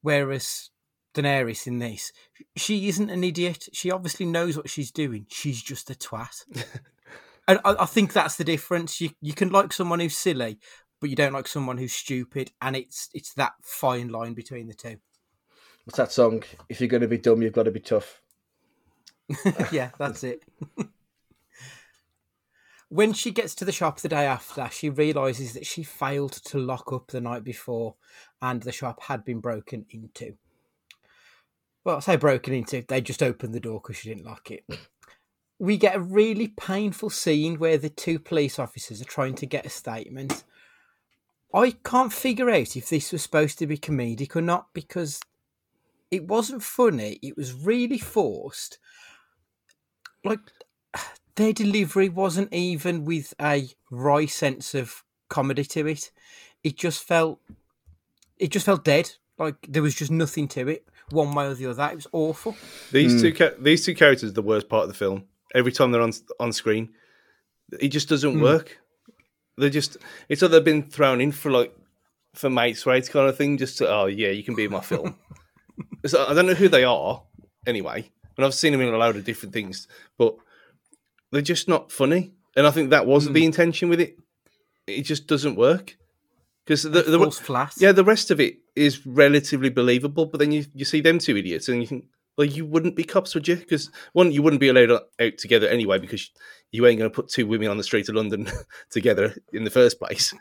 Whereas 0.00 0.70
Daenerys 1.14 1.66
in 1.66 1.80
this, 1.80 2.12
she 2.56 2.88
isn't 2.88 3.10
an 3.10 3.24
idiot. 3.24 3.68
She 3.72 3.90
obviously 3.90 4.26
knows 4.26 4.56
what 4.56 4.70
she's 4.70 4.92
doing. 4.92 5.26
She's 5.30 5.62
just 5.62 5.90
a 5.90 5.94
twat. 5.94 6.44
and 7.48 7.58
I, 7.64 7.76
I 7.80 7.86
think 7.86 8.12
that's 8.12 8.36
the 8.36 8.44
difference. 8.44 9.00
You 9.00 9.10
you 9.20 9.32
can 9.32 9.50
like 9.50 9.72
someone 9.72 10.00
who's 10.00 10.16
silly, 10.16 10.58
but 11.00 11.10
you 11.10 11.16
don't 11.16 11.32
like 11.32 11.48
someone 11.48 11.78
who's 11.78 11.92
stupid, 11.92 12.52
and 12.62 12.76
it's 12.76 13.08
it's 13.12 13.34
that 13.34 13.52
fine 13.62 14.08
line 14.08 14.34
between 14.34 14.68
the 14.68 14.74
two. 14.74 14.98
What's 15.84 15.96
that 15.96 16.12
song? 16.12 16.44
If 16.68 16.80
you're 16.80 16.88
going 16.88 17.00
to 17.00 17.08
be 17.08 17.18
dumb, 17.18 17.42
you've 17.42 17.54
got 17.54 17.64
to 17.64 17.70
be 17.70 17.80
tough. 17.80 18.20
yeah, 19.72 19.90
that's 19.98 20.22
it. 20.22 20.42
when 22.88 23.12
she 23.12 23.30
gets 23.30 23.54
to 23.56 23.64
the 23.64 23.72
shop 23.72 24.00
the 24.00 24.08
day 24.08 24.24
after, 24.24 24.68
she 24.70 24.88
realizes 24.88 25.52
that 25.52 25.66
she 25.66 25.82
failed 25.82 26.32
to 26.32 26.58
lock 26.58 26.92
up 26.92 27.08
the 27.08 27.20
night 27.20 27.44
before 27.44 27.94
and 28.40 28.62
the 28.62 28.72
shop 28.72 29.02
had 29.04 29.24
been 29.24 29.40
broken 29.40 29.84
into. 29.90 30.36
Well, 31.84 31.96
I 31.96 32.00
say 32.00 32.16
broken 32.16 32.54
into, 32.54 32.84
they 32.86 33.00
just 33.00 33.22
opened 33.22 33.54
the 33.54 33.60
door 33.60 33.80
because 33.82 33.96
she 33.96 34.08
didn't 34.08 34.26
lock 34.26 34.50
it. 34.50 34.64
We 35.58 35.76
get 35.76 35.96
a 35.96 36.00
really 36.00 36.48
painful 36.48 37.10
scene 37.10 37.58
where 37.58 37.78
the 37.78 37.88
two 37.90 38.18
police 38.18 38.58
officers 38.58 39.02
are 39.02 39.06
trying 39.06 39.34
to 39.36 39.46
get 39.46 39.66
a 39.66 39.70
statement. 39.70 40.44
I 41.52 41.72
can't 41.84 42.12
figure 42.12 42.48
out 42.48 42.76
if 42.76 42.88
this 42.88 43.10
was 43.10 43.22
supposed 43.22 43.58
to 43.58 43.66
be 43.66 43.76
comedic 43.76 44.36
or 44.36 44.40
not 44.40 44.68
because 44.72 45.20
it 46.10 46.26
wasn't 46.26 46.62
funny, 46.62 47.18
it 47.22 47.36
was 47.36 47.52
really 47.52 47.98
forced 47.98 48.78
like 50.24 50.40
their 51.38 51.52
delivery 51.52 52.08
wasn't 52.08 52.52
even 52.52 53.04
with 53.04 53.32
a 53.40 53.68
wry 53.90 54.26
sense 54.26 54.74
of 54.74 55.04
comedy 55.28 55.64
to 55.64 55.86
it. 55.86 56.10
It 56.64 56.76
just 56.76 57.02
felt 57.04 57.40
it 58.36 58.50
just 58.50 58.66
felt 58.66 58.84
dead. 58.84 59.12
Like 59.38 59.54
there 59.68 59.82
was 59.82 59.94
just 59.94 60.10
nothing 60.10 60.48
to 60.48 60.66
it, 60.66 60.84
one 61.10 61.32
way 61.32 61.46
or 61.46 61.54
the 61.54 61.66
other. 61.66 61.88
It 61.92 61.94
was 61.94 62.08
awful. 62.12 62.56
These 62.90 63.22
two 63.22 63.30
hmm. 63.30 63.62
these 63.62 63.86
two 63.86 63.94
characters 63.94 64.30
are 64.30 64.34
the 64.34 64.42
worst 64.42 64.68
part 64.68 64.82
of 64.82 64.88
the 64.88 64.94
film. 64.94 65.24
Every 65.54 65.72
time 65.72 65.92
they're 65.92 66.02
on 66.02 66.12
on 66.40 66.52
screen, 66.52 66.90
it 67.80 67.88
just 67.88 68.08
doesn't 68.08 68.34
hmm. 68.34 68.42
work. 68.42 68.80
They're 69.56 69.70
just 69.70 69.96
it's 70.28 70.42
like 70.42 70.50
they've 70.50 70.64
been 70.64 70.90
thrown 70.90 71.20
in 71.20 71.30
for 71.30 71.52
like 71.52 71.72
for 72.34 72.50
mates 72.50 72.84
rates 72.84 73.08
kind 73.08 73.28
of 73.28 73.36
thing. 73.36 73.58
Just 73.58 73.78
to, 73.78 73.88
oh 73.88 74.06
yeah, 74.06 74.30
you 74.30 74.42
can 74.42 74.56
be 74.56 74.64
in 74.64 74.72
my 74.72 74.80
film. 74.80 75.14
so 76.06 76.26
I 76.26 76.34
don't 76.34 76.46
know 76.46 76.54
who 76.54 76.68
they 76.68 76.82
are 76.82 77.22
anyway, 77.64 78.10
and 78.36 78.44
I've 78.44 78.54
seen 78.54 78.72
them 78.72 78.80
in 78.80 78.92
a 78.92 78.98
load 78.98 79.14
of 79.14 79.24
different 79.24 79.52
things, 79.52 79.86
but 80.16 80.34
they're 81.30 81.42
just 81.42 81.68
not 81.68 81.92
funny. 81.92 82.32
And 82.56 82.66
I 82.66 82.70
think 82.70 82.90
that 82.90 83.06
wasn't 83.06 83.34
the 83.34 83.44
intention 83.44 83.88
with 83.88 84.00
it. 84.00 84.18
It 84.86 85.02
just 85.02 85.26
doesn't 85.26 85.56
work 85.56 85.96
because 86.64 86.82
the, 86.82 87.02
the 87.02 87.30
flat. 87.30 87.74
yeah, 87.78 87.92
the 87.92 88.04
rest 88.04 88.30
of 88.30 88.40
it 88.40 88.58
is 88.74 89.06
relatively 89.06 89.70
believable, 89.70 90.26
but 90.26 90.38
then 90.38 90.52
you, 90.52 90.64
you 90.74 90.84
see 90.84 91.00
them 91.00 91.18
two 91.18 91.36
idiots 91.36 91.68
and 91.68 91.80
you 91.80 91.86
think, 91.86 92.06
well, 92.36 92.46
you 92.46 92.64
wouldn't 92.64 92.96
be 92.96 93.04
cops, 93.04 93.34
would 93.34 93.48
you? 93.48 93.56
Because 93.56 93.90
one, 94.12 94.32
you 94.32 94.42
wouldn't 94.42 94.60
be 94.60 94.68
allowed 94.68 94.90
out 94.90 95.38
together 95.38 95.68
anyway 95.68 95.98
because 95.98 96.30
you 96.70 96.86
ain't 96.86 96.98
going 96.98 97.10
to 97.10 97.14
put 97.14 97.28
two 97.28 97.46
women 97.46 97.68
on 97.68 97.76
the 97.76 97.84
street 97.84 98.08
of 98.08 98.14
London 98.14 98.48
together 98.90 99.34
in 99.52 99.64
the 99.64 99.70
first 99.70 99.98
place. 99.98 100.32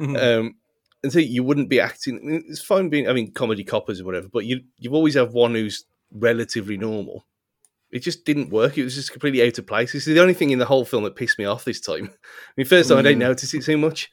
Um, 0.00 0.56
and 1.02 1.12
so 1.12 1.18
you 1.18 1.44
wouldn't 1.44 1.68
be 1.68 1.80
acting. 1.80 2.18
I 2.18 2.24
mean, 2.24 2.44
It's 2.48 2.62
fine 2.62 2.88
being, 2.88 3.08
I 3.08 3.12
mean, 3.12 3.32
comedy 3.32 3.62
coppers 3.62 4.00
or 4.00 4.04
whatever, 4.04 4.28
but 4.28 4.46
you 4.46 4.62
you 4.78 4.92
always 4.92 5.14
have 5.14 5.34
one 5.34 5.54
who's 5.54 5.84
relatively 6.10 6.76
normal. 6.78 7.26
It 7.94 8.02
just 8.02 8.24
didn't 8.24 8.50
work. 8.50 8.76
It 8.76 8.82
was 8.82 8.96
just 8.96 9.12
completely 9.12 9.46
out 9.46 9.56
of 9.56 9.68
place. 9.68 9.92
This 9.92 10.08
is 10.08 10.16
the 10.16 10.20
only 10.20 10.34
thing 10.34 10.50
in 10.50 10.58
the 10.58 10.64
whole 10.64 10.84
film 10.84 11.04
that 11.04 11.14
pissed 11.14 11.38
me 11.38 11.44
off 11.44 11.64
this 11.64 11.80
time. 11.80 12.10
I 12.12 12.52
mean, 12.56 12.66
first 12.66 12.88
time 12.88 12.98
I 12.98 13.02
didn't 13.02 13.18
mm. 13.18 13.28
notice 13.28 13.54
it 13.54 13.62
too 13.62 13.78
much, 13.78 14.10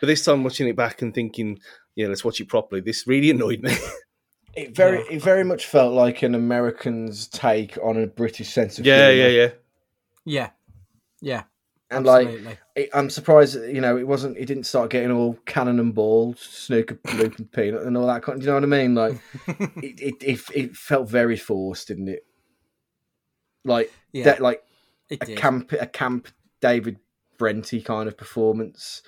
but 0.00 0.06
this 0.06 0.24
time 0.24 0.44
watching 0.44 0.68
it 0.68 0.76
back 0.76 1.02
and 1.02 1.12
thinking, 1.12 1.58
yeah, 1.96 2.06
let's 2.06 2.24
watch 2.24 2.40
it 2.40 2.48
properly. 2.48 2.80
This 2.80 3.08
really 3.08 3.30
annoyed 3.30 3.60
me. 3.60 3.76
It 4.56 4.76
very, 4.76 5.00
it 5.10 5.20
very 5.20 5.42
much 5.42 5.66
felt 5.66 5.94
like 5.94 6.22
an 6.22 6.36
American's 6.36 7.26
take 7.26 7.76
on 7.82 7.96
a 7.96 8.06
British 8.06 8.50
sense 8.50 8.78
of 8.78 8.86
yeah, 8.86 9.10
humour. 9.10 9.28
yeah, 9.28 9.28
yeah. 9.28 9.50
Yeah. 10.24 10.50
Yeah. 11.20 11.42
And 11.90 12.06
absolutely. 12.06 12.44
like, 12.44 12.60
it, 12.76 12.90
I'm 12.94 13.10
surprised, 13.10 13.56
you 13.56 13.80
know, 13.80 13.96
it 13.96 14.06
wasn't. 14.06 14.36
It 14.36 14.46
didn't 14.46 14.64
start 14.64 14.90
getting 14.90 15.10
all 15.10 15.36
cannon 15.44 15.80
and 15.80 15.92
ball, 15.92 16.36
snooker, 16.38 17.00
loop 17.14 17.36
and 17.36 17.50
peanut, 17.50 17.82
and 17.82 17.96
all 17.96 18.06
that. 18.06 18.22
Kind. 18.22 18.40
Do 18.40 18.46
you 18.46 18.52
know 18.52 18.54
what 18.54 18.62
I 18.62 18.66
mean? 18.66 18.94
Like, 18.94 19.20
it, 19.82 20.00
it, 20.00 20.14
it, 20.22 20.40
it 20.54 20.76
felt 20.76 21.08
very 21.08 21.36
forced, 21.36 21.88
didn't 21.88 22.08
it? 22.08 22.24
Like 23.64 23.92
Yeah. 24.12 24.24
that, 24.24 24.40
like 24.40 24.62
a 25.10 25.16
did. 25.16 25.38
camp, 25.38 25.72
a 25.72 25.86
camp 25.86 26.28
David 26.60 26.98
Brenty 27.38 27.84
kind 27.84 28.08
of 28.08 28.16
performance 28.16 29.02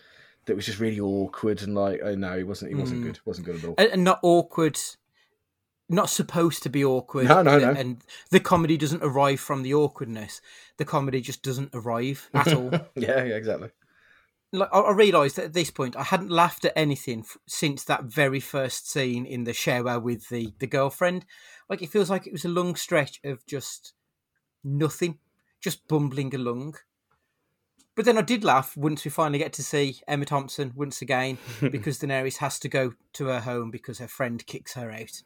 that 0.46 0.56
was 0.56 0.66
just 0.66 0.78
really 0.80 1.00
awkward 1.00 1.62
and 1.62 1.74
like, 1.74 2.00
oh 2.02 2.14
no, 2.14 2.36
it 2.38 2.46
wasn't. 2.46 2.70
It 2.72 2.76
wasn't 2.76 3.00
Mm. 3.00 3.04
good. 3.04 3.20
Wasn't 3.24 3.46
good 3.46 3.56
at 3.56 3.64
all. 3.64 3.74
and, 3.78 3.90
and 3.90 4.04
not 4.04 4.20
awkward 4.22 4.78
not 5.88 6.10
supposed 6.10 6.64
to 6.64 6.68
be 6.68 6.84
awkward 6.84 7.28
No, 7.28 7.42
no, 7.42 7.58
no. 7.60 7.70
and 7.70 8.02
the 8.30 8.40
comedy 8.40 8.76
doesn't 8.76 9.04
arrive 9.04 9.38
from 9.38 9.62
the 9.62 9.72
awkwardness 9.74 10.40
the 10.78 10.84
comedy 10.84 11.20
just 11.20 11.44
doesn't 11.44 11.70
arrive 11.74 12.28
at 12.34 12.52
all 12.52 12.70
yeah, 12.96 13.22
yeah, 13.22 13.36
exactly. 13.36 13.70
like 14.52 14.68
I, 14.72 14.80
I 14.80 14.92
realised 14.92 15.38
at 15.38 15.52
this 15.52 15.70
point 15.70 15.94
I 15.94 16.02
hadn't 16.02 16.30
laughed 16.32 16.64
at 16.64 16.72
anything 16.74 17.20
f- 17.20 17.36
since 17.46 17.84
that 17.84 18.02
very 18.02 18.40
first 18.40 18.90
scene 18.90 19.24
in 19.26 19.44
the 19.44 19.52
shower 19.52 20.00
with 20.00 20.28
the 20.28 20.54
the 20.58 20.66
girlfriend. 20.66 21.24
Like 21.70 21.82
it 21.82 21.90
feels 21.90 22.10
like 22.10 22.26
it 22.26 22.32
was 22.32 22.44
a 22.44 22.48
long 22.48 22.74
stretch 22.74 23.20
of 23.22 23.46
just 23.46 23.92
nothing, 24.66 25.18
just 25.60 25.86
bumbling 25.88 26.34
along. 26.34 26.74
But 27.94 28.04
then 28.04 28.18
I 28.18 28.22
did 28.22 28.44
laugh 28.44 28.76
once 28.76 29.04
we 29.04 29.10
finally 29.10 29.38
get 29.38 29.54
to 29.54 29.62
see 29.62 30.00
Emma 30.06 30.26
Thompson 30.26 30.72
once 30.76 31.00
again 31.00 31.38
because 31.60 31.98
Daenerys 31.98 32.38
has 32.38 32.58
to 32.58 32.68
go 32.68 32.92
to 33.14 33.26
her 33.26 33.40
home 33.40 33.70
because 33.70 33.98
her 33.98 34.08
friend 34.08 34.44
kicks 34.46 34.74
her 34.74 34.90
out. 34.90 35.22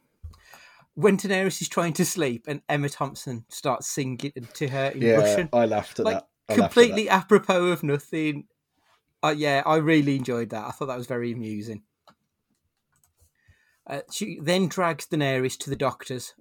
When 0.94 1.16
Daenerys 1.16 1.60
is 1.60 1.68
trying 1.68 1.94
to 1.94 2.04
sleep 2.04 2.44
and 2.46 2.62
Emma 2.68 2.88
Thompson 2.88 3.44
starts 3.48 3.88
singing 3.88 4.32
to 4.54 4.68
her 4.68 4.90
in 4.90 5.02
Yeah, 5.02 5.14
Russian, 5.14 5.48
I 5.52 5.66
laughed 5.66 5.98
at 5.98 6.04
like 6.04 6.18
that. 6.18 6.28
I 6.48 6.52
laughed 6.52 6.60
at 6.60 6.62
completely 6.62 7.08
apropos 7.08 7.66
of 7.66 7.82
nothing. 7.82 8.44
Uh, 9.22 9.34
yeah, 9.36 9.62
I 9.66 9.76
really 9.76 10.16
enjoyed 10.16 10.50
that. 10.50 10.66
I 10.66 10.70
thought 10.70 10.86
that 10.86 10.98
was 10.98 11.06
very 11.06 11.32
amusing. 11.32 11.82
Uh, 13.86 14.00
she 14.12 14.38
then 14.40 14.68
drags 14.68 15.06
Daenerys 15.06 15.58
to 15.58 15.70
the 15.70 15.76
doctors, 15.76 16.34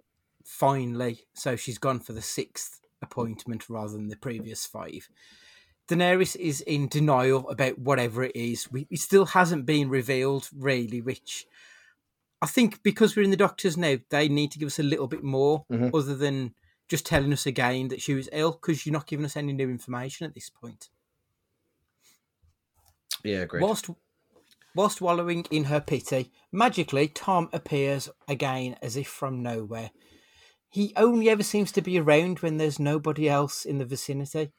finally. 0.46 1.22
So 1.34 1.56
she's 1.56 1.80
gone 1.80 2.00
for 2.00 2.14
the 2.14 2.22
sixth 2.22 2.80
appointment 3.02 3.70
rather 3.70 3.94
than 3.94 4.08
the 4.08 4.16
previous 4.18 4.66
five. 4.66 5.10
Daenerys 5.88 6.36
is 6.36 6.62
in 6.62 6.88
denial 6.88 7.50
about 7.50 7.80
whatever 7.80 8.24
it 8.24 8.36
is. 8.36 8.72
We, 8.72 8.88
it 8.92 9.00
still 9.00 9.26
hasn't 9.26 9.66
been 9.66 9.90
revealed, 9.90 10.48
really, 10.56 11.02
which 11.02 11.48
I 12.42 12.46
think 12.46 12.84
because 12.84 13.16
we're 13.16 13.24
in 13.24 13.32
the 13.32 13.38
doctors 13.38 13.76
now, 13.76 13.96
they 14.10 14.30
need 14.30 14.52
to 14.52 14.60
give 14.60 14.68
us 14.68 14.80
a 14.80 14.84
little 14.84 15.08
bit 15.08 15.24
more 15.24 15.66
Mhm. 15.72 15.92
other 15.94 16.16
than 16.16 16.54
just 16.88 17.06
telling 17.06 17.34
us 17.34 17.46
again 17.46 17.88
that 17.90 18.02
she 18.02 18.14
was 18.14 18.30
ill 18.32 18.52
because 18.52 18.86
you're 18.86 18.94
not 18.94 19.08
giving 19.08 19.26
us 19.26 19.36
any 19.36 19.52
new 19.54 19.70
information 19.70 20.26
at 20.26 20.34
this 20.36 20.50
point. 20.50 20.90
Yeah, 23.24 23.46
great. 23.46 23.62
Whilst 23.64 23.90
whilst 24.76 25.02
wallowing 25.02 25.46
in 25.52 25.66
her 25.66 25.82
pity, 25.82 26.32
magically 26.52 27.08
Tom 27.08 27.50
appears 27.52 28.10
again 28.28 28.78
as 28.82 28.96
if 28.96 29.08
from 29.08 29.42
nowhere. 29.44 29.92
He 30.70 30.94
only 30.96 31.30
ever 31.30 31.44
seems 31.44 31.72
to 31.74 31.82
be 31.82 32.00
around 32.00 32.40
when 32.40 32.58
there's 32.58 32.80
nobody 32.80 33.28
else 33.28 33.66
in 33.66 33.80
the 33.80 33.86
vicinity. 33.86 34.52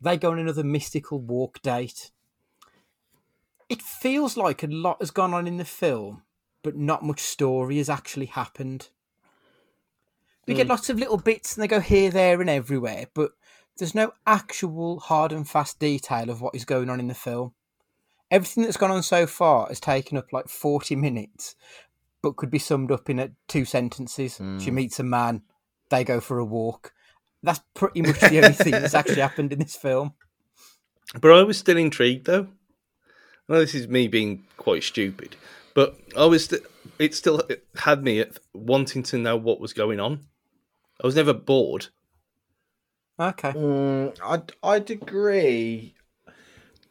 They 0.00 0.16
go 0.16 0.30
on 0.30 0.38
another 0.38 0.64
mystical 0.64 1.20
walk 1.20 1.60
date. 1.62 2.10
it 3.68 3.82
feels 3.82 4.36
like 4.36 4.62
a 4.62 4.66
lot 4.66 4.96
has 5.00 5.10
gone 5.10 5.34
on 5.34 5.46
in 5.46 5.58
the 5.58 5.64
film, 5.64 6.22
but 6.62 6.76
not 6.76 7.04
much 7.04 7.20
story 7.20 7.76
has 7.78 7.90
actually 7.90 8.26
happened. 8.26 8.88
We 10.46 10.54
get 10.54 10.66
hmm. 10.66 10.70
lots 10.70 10.88
of 10.88 10.98
little 10.98 11.18
bits 11.18 11.54
and 11.54 11.62
they 11.62 11.68
go 11.68 11.80
here, 11.80 12.10
there, 12.10 12.40
and 12.40 12.48
everywhere, 12.48 13.06
but 13.12 13.32
there's 13.76 13.94
no 13.94 14.12
actual 14.26 15.00
hard 15.00 15.32
and 15.32 15.46
fast 15.48 15.78
detail 15.78 16.30
of 16.30 16.40
what 16.40 16.54
is 16.54 16.64
going 16.64 16.88
on 16.88 17.00
in 17.00 17.08
the 17.08 17.14
film. 17.14 17.52
Everything 18.30 18.64
that's 18.64 18.76
gone 18.76 18.90
on 18.90 19.02
so 19.02 19.26
far 19.26 19.68
has 19.68 19.80
taken 19.80 20.16
up 20.16 20.32
like 20.32 20.48
40 20.48 20.96
minutes, 20.96 21.54
but 22.28 22.36
could 22.36 22.50
be 22.50 22.58
summed 22.58 22.92
up 22.92 23.08
in 23.08 23.18
a, 23.18 23.30
two 23.46 23.64
sentences. 23.64 24.38
She 24.58 24.70
meets 24.70 25.00
a 25.00 25.02
man, 25.02 25.40
they 25.88 26.04
go 26.04 26.20
for 26.20 26.38
a 26.38 26.44
walk. 26.44 26.92
That's 27.42 27.60
pretty 27.72 28.02
much 28.02 28.20
the 28.20 28.38
only 28.38 28.52
thing 28.52 28.72
that's 28.72 28.94
actually 28.94 29.22
happened 29.22 29.50
in 29.54 29.60
this 29.60 29.76
film. 29.76 30.12
But 31.18 31.32
I 31.32 31.42
was 31.42 31.56
still 31.56 31.78
intrigued, 31.78 32.26
though. 32.26 32.48
I 33.48 33.52
know 33.54 33.60
this 33.60 33.74
is 33.74 33.88
me 33.88 34.08
being 34.08 34.44
quite 34.58 34.82
stupid, 34.82 35.36
but 35.72 35.98
I 36.14 36.26
was. 36.26 36.44
St- 36.44 36.60
it 36.98 37.14
still 37.14 37.38
it 37.48 37.64
had 37.76 38.02
me 38.02 38.22
wanting 38.52 39.02
to 39.04 39.16
know 39.16 39.36
what 39.36 39.58
was 39.58 39.72
going 39.72 40.00
on. 40.00 40.26
I 41.02 41.06
was 41.06 41.16
never 41.16 41.32
bored. 41.32 41.86
Okay. 43.18 43.52
Mm, 43.52 44.18
I'd, 44.22 44.52
I'd 44.62 44.90
agree, 44.90 45.94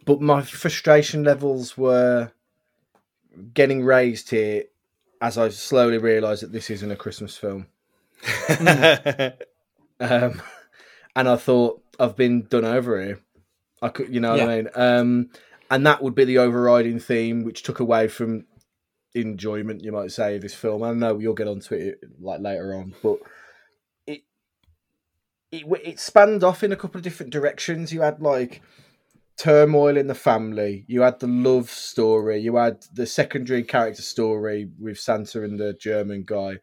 but 0.04 0.20
my 0.20 0.42
frustration 0.42 1.24
levels 1.24 1.78
were 1.78 2.32
getting 3.54 3.84
raised 3.84 4.32
here 4.32 4.64
as 5.22 5.38
I 5.38 5.50
slowly 5.50 5.98
realised 5.98 6.44
that 6.44 6.52
this 6.52 6.70
isn't 6.70 6.92
a 6.92 6.96
Christmas 6.96 7.38
film. 7.38 7.68
Um, 10.00 10.42
and 11.16 11.28
I 11.28 11.36
thought 11.38 11.82
I've 12.00 12.16
been 12.16 12.44
done 12.44 12.66
over 12.66 13.04
here. 13.04 13.20
I 13.82 13.90
could, 13.90 14.14
you 14.14 14.20
know 14.20 14.32
what 14.32 14.42
I 14.42 14.56
mean. 14.56 14.70
Um, 14.76 15.30
and 15.70 15.86
that 15.86 16.02
would 16.02 16.16
be 16.16 16.26
the 16.26 16.38
overriding 16.38 17.00
theme, 17.00 17.44
which 17.44 17.64
took 17.64 17.80
away 17.80 18.08
from 18.08 18.46
enjoyment, 19.14 19.84
you 19.84 19.92
might 19.92 20.12
say, 20.12 20.36
of 20.36 20.42
this 20.42 20.54
film. 20.54 20.84
I 20.84 20.94
know 20.94 21.20
you'll 21.20 21.34
get 21.34 21.48
onto 21.48 21.76
it 21.76 22.00
like 22.20 22.40
later 22.40 22.76
on, 22.76 22.94
but 23.04 23.18
it 24.06 24.22
it 25.52 25.66
it 25.84 26.00
spanned 26.00 26.44
off 26.44 26.64
in 26.64 26.72
a 26.72 26.78
couple 26.78 26.98
of 27.00 27.04
different 27.04 27.34
directions. 27.34 27.92
You 27.92 28.02
had 28.02 28.22
like 28.22 28.62
turmoil 29.38 29.98
in 29.98 30.08
the 30.08 30.16
family. 30.16 30.86
You 30.88 31.02
had 31.02 31.20
the 31.20 31.28
love 31.28 31.70
story. 31.70 32.40
You 32.40 32.56
had 32.56 32.84
the 32.94 33.06
secondary 33.06 33.64
character 33.64 34.02
story 34.02 34.70
with 34.80 35.00
Santa 35.00 35.44
and 35.44 35.60
the 35.60 35.74
German 35.74 36.24
guy 36.26 36.58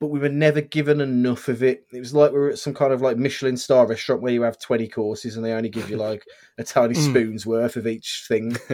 but 0.00 0.08
we 0.08 0.18
were 0.20 0.28
never 0.28 0.60
given 0.60 1.00
enough 1.00 1.48
of 1.48 1.62
it. 1.62 1.84
It 1.92 1.98
was 1.98 2.14
like 2.14 2.30
we 2.30 2.38
were 2.38 2.50
at 2.50 2.58
some 2.58 2.74
kind 2.74 2.92
of 2.92 3.02
like 3.02 3.16
Michelin 3.16 3.56
star 3.56 3.86
restaurant 3.86 4.22
where 4.22 4.32
you 4.32 4.42
have 4.42 4.58
20 4.58 4.86
courses 4.88 5.36
and 5.36 5.44
they 5.44 5.52
only 5.52 5.68
give 5.68 5.90
you 5.90 5.96
like 6.08 6.24
a 6.56 6.64
tiny 6.64 6.94
Mm. 6.94 7.10
spoon's 7.10 7.46
worth 7.46 7.76
of 7.76 7.86
each 7.86 8.24
thing. 8.28 8.56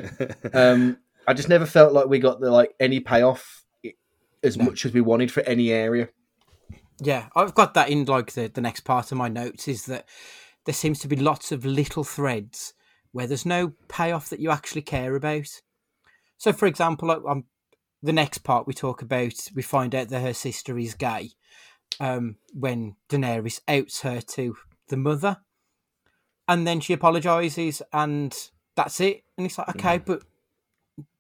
Um, 0.53 0.99
I 1.27 1.33
just 1.33 1.49
never 1.49 1.65
felt 1.65 1.95
like 1.95 2.07
we 2.07 2.19
got 2.19 2.41
the 2.41 2.51
like 2.51 2.75
any 2.79 3.01
payoff 3.01 3.65
as 4.43 4.59
much 4.59 4.85
as 4.85 4.93
we 4.93 5.01
wanted 5.01 5.33
for 5.33 5.43
any 5.45 5.71
area. 5.71 6.11
Yeah, 7.01 7.29
I've 7.35 7.55
got 7.55 7.73
that 7.75 7.89
in 7.89 8.05
like 8.05 8.33
the, 8.33 8.49
the 8.49 8.61
next 8.61 8.81
part 8.81 9.11
of 9.11 9.17
my 9.19 9.29
notes 9.29 9.67
is 9.67 9.87
that 9.87 10.07
there 10.65 10.75
seems 10.75 10.99
to 11.01 11.09
be 11.09 11.17
lots 11.17 11.53
of 11.53 11.65
little 11.65 12.05
threads 12.05 12.75
where 13.13 13.27
there's 13.27 13.47
no 13.47 13.73
payoff 13.89 14.29
that 14.31 14.41
you 14.41 14.51
actually 14.51 14.83
care 14.83 15.15
about. 15.15 15.49
So, 16.37 16.53
for 16.53 16.67
example, 16.67 17.45
the 18.03 18.13
next 18.13 18.39
part 18.39 18.67
we 18.67 18.75
talk 18.75 19.03
about, 19.03 19.35
we 19.55 19.63
find 19.63 19.95
out 19.95 20.09
that 20.09 20.21
her 20.21 20.35
sister 20.35 20.79
is 20.79 20.95
gay 20.95 21.31
um, 22.01 22.37
when 22.53 22.97
Daenerys 23.09 23.61
outs 23.69 24.03
her 24.03 24.21
to 24.21 24.57
the 24.89 24.97
mother. 24.97 25.39
And 26.47 26.67
then 26.67 26.81
she 26.81 26.93
apologizes, 26.93 27.81
and 27.93 28.37
that's 28.75 29.01
it. 29.01 29.23
And 29.39 29.47
it's 29.47 29.57
like, 29.57 29.71
okay, 29.71 29.99
but 29.99 30.23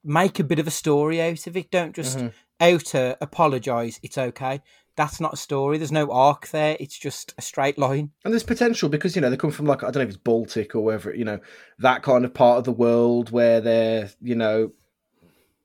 make 0.03 0.39
a 0.39 0.45
bit 0.45 0.59
of 0.59 0.67
a 0.67 0.73
story 0.73 1.23
out 1.23 1.47
of 1.47 1.57
it. 1.57 1.71
Don't 1.71 1.95
just 1.95 2.19
out 2.61 2.89
her, 2.91 3.17
apologize. 3.21 3.99
It's 4.03 4.19
okay. 4.19 4.61
That's 4.97 5.21
not 5.21 5.35
a 5.35 5.37
story. 5.37 5.79
There's 5.79 5.91
no 5.91 6.11
arc 6.11 6.49
there. 6.49 6.77
It's 6.79 6.99
just 6.99 7.35
a 7.37 7.43
straight 7.43 7.79
line. 7.79 8.13
And 8.25 8.33
there's 8.33 8.45
potential 8.45 8.89
because 8.89 9.17
you 9.17 9.23
know 9.23 9.31
they 9.31 9.37
come 9.37 9.51
from 9.51 9.67
like 9.67 9.83
I 9.83 9.87
don't 9.87 9.97
know 9.97 10.03
if 10.03 10.09
it's 10.09 10.17
Baltic 10.17 10.75
or 10.75 10.83
wherever 10.83 11.15
you 11.15 11.25
know 11.25 11.41
that 11.79 12.03
kind 12.03 12.25
of 12.25 12.33
part 12.33 12.59
of 12.59 12.65
the 12.65 12.73
world 12.73 13.31
where 13.31 13.61
they're 13.61 14.11
you 14.23 14.35
know 14.35 14.73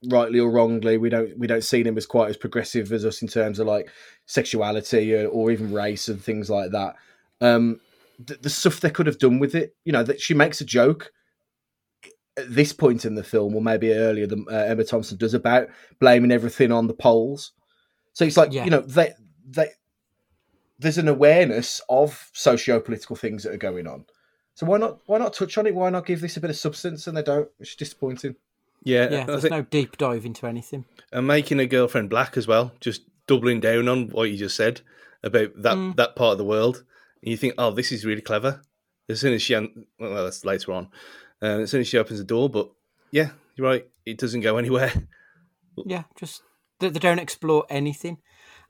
rightly 0.05 0.39
or 0.39 0.49
wrongly 0.49 0.97
we 0.97 1.09
don't 1.09 1.37
we 1.37 1.45
don't 1.45 1.63
see 1.63 1.83
them 1.83 1.97
as 1.97 2.05
quite 2.05 2.29
as 2.29 2.37
progressive 2.37 2.91
as 2.93 3.03
us 3.05 3.21
in 3.21 3.27
terms 3.27 3.59
of 3.59 3.67
like 3.67 3.89
sexuality 4.25 5.13
or, 5.13 5.27
or 5.27 5.51
even 5.51 5.73
race 5.73 6.07
and 6.07 6.23
things 6.23 6.49
like 6.49 6.71
that. 6.71 6.95
Um, 7.41 7.79
the, 8.17 8.35
the 8.35 8.49
stuff 8.49 8.79
they 8.79 8.89
could 8.89 9.07
have 9.07 9.19
done 9.19 9.39
with 9.39 9.55
it, 9.55 9.75
you 9.85 9.91
know, 9.91 10.03
that 10.03 10.21
she 10.21 10.33
makes 10.33 10.61
a 10.61 10.65
joke 10.65 11.11
at 12.37 12.53
this 12.53 12.73
point 12.73 13.05
in 13.05 13.15
the 13.15 13.23
film, 13.23 13.55
or 13.55 13.61
maybe 13.61 13.93
earlier 13.93 14.27
than 14.27 14.45
uh, 14.49 14.55
Emma 14.55 14.83
Thompson 14.83 15.17
does 15.17 15.33
about 15.33 15.67
blaming 15.99 16.31
everything 16.31 16.71
on 16.71 16.87
the 16.87 16.93
Poles. 16.93 17.51
So 18.19 18.25
it's 18.25 18.35
like 18.35 18.51
Yeah. 18.51 18.65
you 18.65 18.69
know 18.69 18.81
they 18.81 19.13
they 19.49 19.69
there's 20.77 20.97
an 20.97 21.07
awareness 21.07 21.79
of 21.89 22.29
socio-political 22.33 23.15
things 23.15 23.43
that 23.43 23.53
are 23.53 23.57
going 23.57 23.87
on. 23.87 24.03
So 24.55 24.65
why 24.65 24.77
not 24.77 24.99
why 25.05 25.19
not 25.19 25.33
touch 25.33 25.57
on 25.57 25.65
it? 25.67 25.73
Why 25.73 25.89
not 25.89 26.05
give 26.05 26.19
this 26.19 26.35
a 26.35 26.41
bit 26.41 26.49
of 26.49 26.57
substance? 26.57 27.07
And 27.07 27.15
they 27.15 27.23
don't. 27.23 27.47
It's 27.61 27.75
disappointing. 27.77 28.35
yeah, 28.83 29.09
Yeah, 29.09 29.23
there's 29.23 29.43
think- 29.43 29.51
no 29.53 29.61
deep 29.61 29.97
dive 29.97 30.25
into 30.25 30.47
anything. 30.47 30.83
and 31.13 31.25
making 31.25 31.61
a 31.61 31.65
girlfriend 31.65 32.09
black 32.09 32.35
as 32.35 32.45
well. 32.45 32.73
Just 32.81 33.03
doubling 33.25 33.61
down 33.61 33.87
on 33.87 34.09
what 34.09 34.29
you 34.29 34.35
just 34.35 34.57
said 34.57 34.81
about 35.23 35.53
that 35.61 35.77
Mm. 35.77 35.95
that 35.95 36.17
part 36.17 36.33
of 36.33 36.37
the 36.39 36.43
world. 36.43 36.83
And 37.21 37.31
you 37.31 37.37
think, 37.37 37.53
oh, 37.57 37.71
this 37.71 37.93
is 37.93 38.03
really 38.05 38.21
clever. 38.21 38.61
As 39.07 39.21
soon 39.21 39.31
as 39.33 39.41
she, 39.41 39.55
un- 39.55 39.85
well, 39.97 40.25
that's 40.25 40.43
later 40.43 40.73
on. 40.73 40.89
Uh, 41.41 41.59
as 41.61 41.71
soon 41.71 41.79
as 41.79 41.87
she 41.87 41.97
opens 41.97 42.19
the 42.19 42.25
door, 42.25 42.49
but 42.49 42.69
yeah, 43.11 43.29
you're 43.55 43.65
right. 43.67 43.87
It 44.05 44.17
doesn't 44.17 44.41
go 44.41 44.57
anywhere. 44.57 44.91
Yeah, 45.85 46.03
just 46.17 46.41
they, 46.79 46.89
they 46.89 46.99
don't 46.99 47.19
explore 47.19 47.65
anything. 47.69 48.17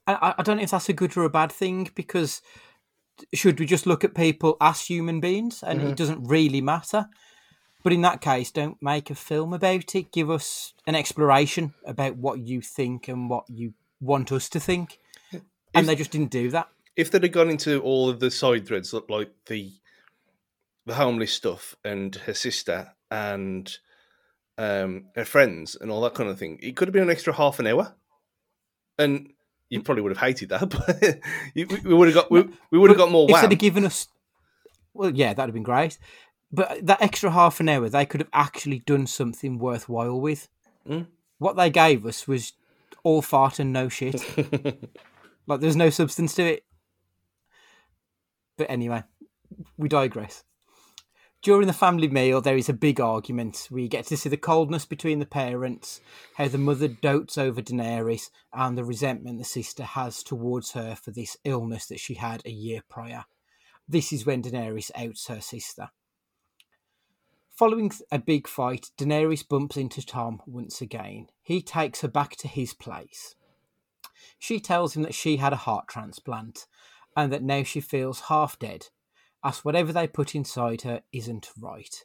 And 0.07 0.17
I, 0.21 0.35
I 0.37 0.43
don't 0.43 0.57
know 0.57 0.63
if 0.63 0.71
that's 0.71 0.89
a 0.89 0.93
good 0.93 1.15
or 1.17 1.23
a 1.23 1.29
bad 1.29 1.51
thing 1.51 1.89
because 1.95 2.41
should 3.33 3.59
we 3.59 3.65
just 3.65 3.85
look 3.85 4.03
at 4.03 4.15
people 4.15 4.55
as 4.61 4.81
human 4.81 5.19
beings 5.19 5.61
and 5.63 5.81
it 5.81 5.97
doesn't 5.97 6.23
really 6.27 6.61
matter? 6.61 7.07
But 7.83 7.93
in 7.93 8.01
that 8.01 8.21
case, 8.21 8.51
don't 8.51 8.77
make 8.81 9.09
a 9.09 9.15
film 9.15 9.53
about 9.53 9.95
it. 9.95 10.11
Give 10.11 10.29
us 10.29 10.73
an 10.85 10.95
exploration 10.95 11.73
about 11.85 12.17
what 12.17 12.39
you 12.39 12.61
think 12.61 13.07
and 13.07 13.29
what 13.29 13.45
you 13.49 13.73
want 14.01 14.31
us 14.31 14.49
to 14.49 14.59
think. 14.59 14.99
And 15.73 15.87
they 15.87 15.95
just 15.95 16.11
didn't 16.11 16.31
do 16.31 16.49
that. 16.49 16.67
if 16.95 17.09
they'd 17.11 17.23
have 17.23 17.31
gone 17.31 17.49
into 17.49 17.79
all 17.81 18.09
of 18.09 18.19
the 18.19 18.29
side 18.29 18.67
threads, 18.67 18.93
like 19.07 19.31
the 19.45 19.71
the 20.85 20.95
homeless 20.95 21.31
stuff 21.31 21.75
and 21.85 22.15
her 22.15 22.33
sister 22.33 22.91
and 23.11 23.77
um, 24.57 25.05
her 25.15 25.25
friends 25.25 25.77
and 25.79 25.91
all 25.91 26.01
that 26.01 26.15
kind 26.15 26.29
of 26.29 26.39
thing, 26.39 26.59
it 26.61 26.75
could 26.75 26.87
have 26.87 26.93
been 26.93 27.03
an 27.03 27.09
extra 27.09 27.33
half 27.33 27.59
an 27.59 27.67
hour, 27.67 27.95
and 28.99 29.29
you 29.69 29.81
probably 29.81 30.03
would 30.03 30.15
have 30.15 30.25
hated 30.25 30.49
that, 30.49 30.69
but 30.69 31.21
you, 31.55 31.65
we- 31.83 31.93
would 31.93 32.07
have 32.07 32.15
got 32.15 32.31
we, 32.31 32.47
we 32.71 32.77
would 32.77 32.89
have 32.89 32.97
got 32.97 33.11
more 33.11 33.27
wow. 33.27 33.41
they'd 33.41 33.51
have 33.51 33.59
given 33.59 33.85
us, 33.85 34.07
well, 34.93 35.09
yeah, 35.09 35.33
that'd 35.33 35.49
have 35.49 35.53
been 35.53 35.63
great. 35.63 35.97
But 36.51 36.85
that 36.85 37.01
extra 37.01 37.31
half 37.31 37.59
an 37.59 37.69
hour, 37.69 37.89
they 37.89 38.05
could 38.05 38.21
have 38.21 38.29
actually 38.33 38.79
done 38.79 39.05
something 39.07 39.59
worthwhile 39.59 40.19
with. 40.19 40.49
Mm. 40.87 41.07
What 41.37 41.55
they 41.55 41.69
gave 41.69 42.05
us 42.05 42.27
was 42.27 42.53
all 43.03 43.21
fart 43.21 43.59
and 43.59 43.71
no 43.71 43.87
shit. 43.87 44.15
like 45.47 45.59
there's 45.59 45.75
no 45.75 45.91
substance 45.91 46.33
to 46.35 46.43
it. 46.43 46.63
But 48.57 48.69
anyway, 48.69 49.03
we 49.77 49.87
digress. 49.87 50.43
During 51.41 51.67
the 51.67 51.73
family 51.73 52.09
meal, 52.09 52.41
there 52.41 52.57
is 52.57 52.67
a 52.67 52.73
big 52.73 52.99
argument. 52.99 53.69
We 53.71 53.87
get 53.87 54.05
to 54.07 54.17
see 54.17 54.27
the 54.27 54.35
coldness 54.35 54.85
between 54.85 55.19
the 55.19 55.25
parents, 55.25 56.01
how 56.35 56.49
the 56.49 56.57
mother 56.57 56.89
dotes 56.89 57.37
over 57.37 57.61
Daenerys, 57.61 58.29
and 58.51 58.77
the 58.77 58.83
resentment 58.83 59.37
the 59.37 59.45
sister 59.45 59.83
has 59.83 60.21
towards 60.21 60.73
her 60.73 60.95
for 60.95 61.11
this 61.11 61.37
illness 61.45 61.85
that 61.87 62.01
she 62.01 62.15
had 62.15 62.41
a 62.45 62.51
year 62.51 62.81
prior. 62.89 63.23
This 63.87 64.11
is 64.11 64.25
when 64.25 64.43
Daenerys 64.43 64.91
outs 64.95 65.27
her 65.27 65.39
sister. 65.39 65.91
Following 67.55 67.93
a 68.11 68.19
big 68.19 68.45
fight, 68.45 68.91
Daenerys 68.97 69.47
bumps 69.47 69.77
into 69.77 70.05
Tom 70.05 70.41
once 70.45 70.81
again. 70.81 71.27
He 71.41 71.61
takes 71.61 72.01
her 72.01 72.09
back 72.09 72.35
to 72.37 72.49
his 72.49 72.73
place. 72.73 73.35
She 74.37 74.59
tells 74.59 74.93
him 74.93 75.03
that 75.03 75.15
she 75.15 75.37
had 75.37 75.53
a 75.53 75.57
heart 75.57 75.87
transplant 75.87 76.67
and 77.15 77.31
that 77.31 77.43
now 77.43 77.63
she 77.63 77.79
feels 77.79 78.21
half 78.21 78.59
dead, 78.59 78.87
as 79.43 79.65
whatever 79.65 79.93
they 79.93 80.07
put 80.07 80.35
inside 80.35 80.81
her 80.81 81.01
isn't 81.11 81.51
right, 81.59 82.03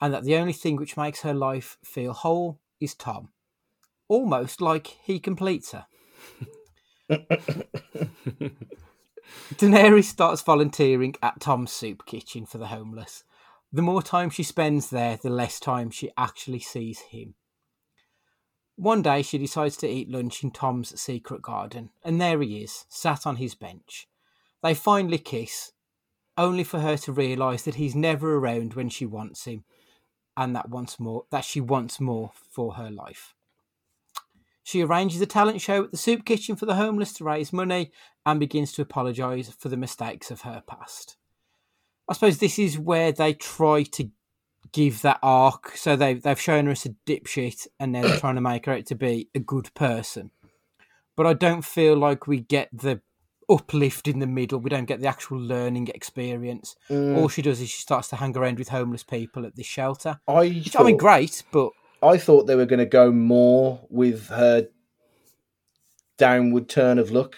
and 0.00 0.12
that 0.14 0.24
the 0.24 0.36
only 0.36 0.52
thing 0.52 0.76
which 0.76 0.96
makes 0.96 1.22
her 1.22 1.34
life 1.34 1.78
feel 1.84 2.12
whole 2.12 2.60
is 2.80 2.94
Tom. 2.94 3.30
Almost 4.08 4.60
like 4.60 4.86
he 5.02 5.18
completes 5.18 5.72
her. 5.72 5.86
Daenerys 9.54 10.04
starts 10.04 10.42
volunteering 10.42 11.14
at 11.22 11.40
Tom's 11.40 11.72
soup 11.72 12.06
kitchen 12.06 12.46
for 12.46 12.58
the 12.58 12.66
homeless. 12.66 13.24
The 13.72 13.82
more 13.82 14.02
time 14.02 14.30
she 14.30 14.42
spends 14.42 14.90
there, 14.90 15.18
the 15.20 15.30
less 15.30 15.58
time 15.58 15.90
she 15.90 16.10
actually 16.16 16.60
sees 16.60 17.00
him. 17.00 17.34
One 18.76 19.02
day 19.02 19.22
she 19.22 19.38
decides 19.38 19.76
to 19.78 19.88
eat 19.88 20.10
lunch 20.10 20.42
in 20.42 20.50
Tom's 20.50 21.00
secret 21.00 21.42
garden, 21.42 21.90
and 22.04 22.20
there 22.20 22.40
he 22.40 22.62
is, 22.62 22.84
sat 22.88 23.26
on 23.26 23.36
his 23.36 23.54
bench. 23.54 24.08
They 24.62 24.74
finally 24.74 25.18
kiss, 25.18 25.72
only 26.36 26.64
for 26.64 26.80
her 26.80 26.96
to 26.98 27.12
realise 27.12 27.62
that 27.62 27.76
he's 27.76 27.94
never 27.94 28.36
around 28.36 28.74
when 28.74 28.88
she 28.88 29.06
wants 29.06 29.44
him, 29.44 29.64
and 30.36 30.54
that 30.56 30.68
wants 30.68 30.98
more 30.98 31.24
that 31.30 31.44
she 31.44 31.60
wants 31.60 32.00
more 32.00 32.32
for 32.50 32.74
her 32.74 32.90
life. 32.90 33.34
She 34.62 34.82
arranges 34.82 35.20
a 35.20 35.26
talent 35.26 35.60
show 35.60 35.84
at 35.84 35.90
the 35.90 35.96
soup 35.98 36.24
kitchen 36.24 36.56
for 36.56 36.64
the 36.64 36.76
homeless 36.76 37.12
to 37.14 37.24
raise 37.24 37.52
money 37.52 37.92
and 38.24 38.40
begins 38.40 38.72
to 38.72 38.82
apologise 38.82 39.50
for 39.50 39.68
the 39.68 39.76
mistakes 39.76 40.30
of 40.30 40.40
her 40.40 40.62
past. 40.66 41.16
I 42.08 42.14
suppose 42.14 42.38
this 42.38 42.58
is 42.58 42.78
where 42.78 43.12
they 43.12 43.34
try 43.34 43.82
to 43.82 44.10
give 44.72 45.02
that 45.02 45.18
arc. 45.22 45.76
So 45.76 45.96
they've 45.96 46.20
they've 46.20 46.40
shown 46.40 46.66
her 46.66 46.72
as 46.72 46.86
a 46.86 46.94
dipshit, 47.06 47.66
and 47.78 47.94
they're 47.94 48.18
trying 48.18 48.34
to 48.36 48.40
make 48.40 48.66
her 48.66 48.72
out 48.72 48.86
to 48.86 48.94
be 48.94 49.28
a 49.34 49.38
good 49.38 49.72
person. 49.74 50.30
But 51.16 51.26
I 51.26 51.34
don't 51.34 51.64
feel 51.64 51.96
like 51.96 52.26
we 52.26 52.40
get 52.40 52.68
the 52.72 53.00
uplift 53.48 54.08
in 54.08 54.18
the 54.18 54.26
middle. 54.26 54.58
We 54.58 54.70
don't 54.70 54.84
get 54.84 55.00
the 55.00 55.06
actual 55.06 55.38
learning 55.38 55.88
experience. 55.94 56.76
Mm. 56.90 57.16
All 57.16 57.28
she 57.28 57.42
does 57.42 57.60
is 57.60 57.70
she 57.70 57.78
starts 57.78 58.08
to 58.08 58.16
hang 58.16 58.36
around 58.36 58.58
with 58.58 58.68
homeless 58.68 59.02
people 59.02 59.46
at 59.46 59.56
this 59.56 59.66
shelter. 59.66 60.20
I, 60.28 60.48
Which, 60.48 60.76
I 60.76 60.82
mean, 60.82 60.96
great, 60.96 61.42
but 61.52 61.70
I 62.02 62.18
thought 62.18 62.46
they 62.46 62.56
were 62.56 62.66
going 62.66 62.78
to 62.78 62.86
go 62.86 63.10
more 63.10 63.80
with 63.90 64.28
her 64.28 64.68
downward 66.16 66.68
turn 66.68 66.98
of 66.98 67.10
luck 67.10 67.36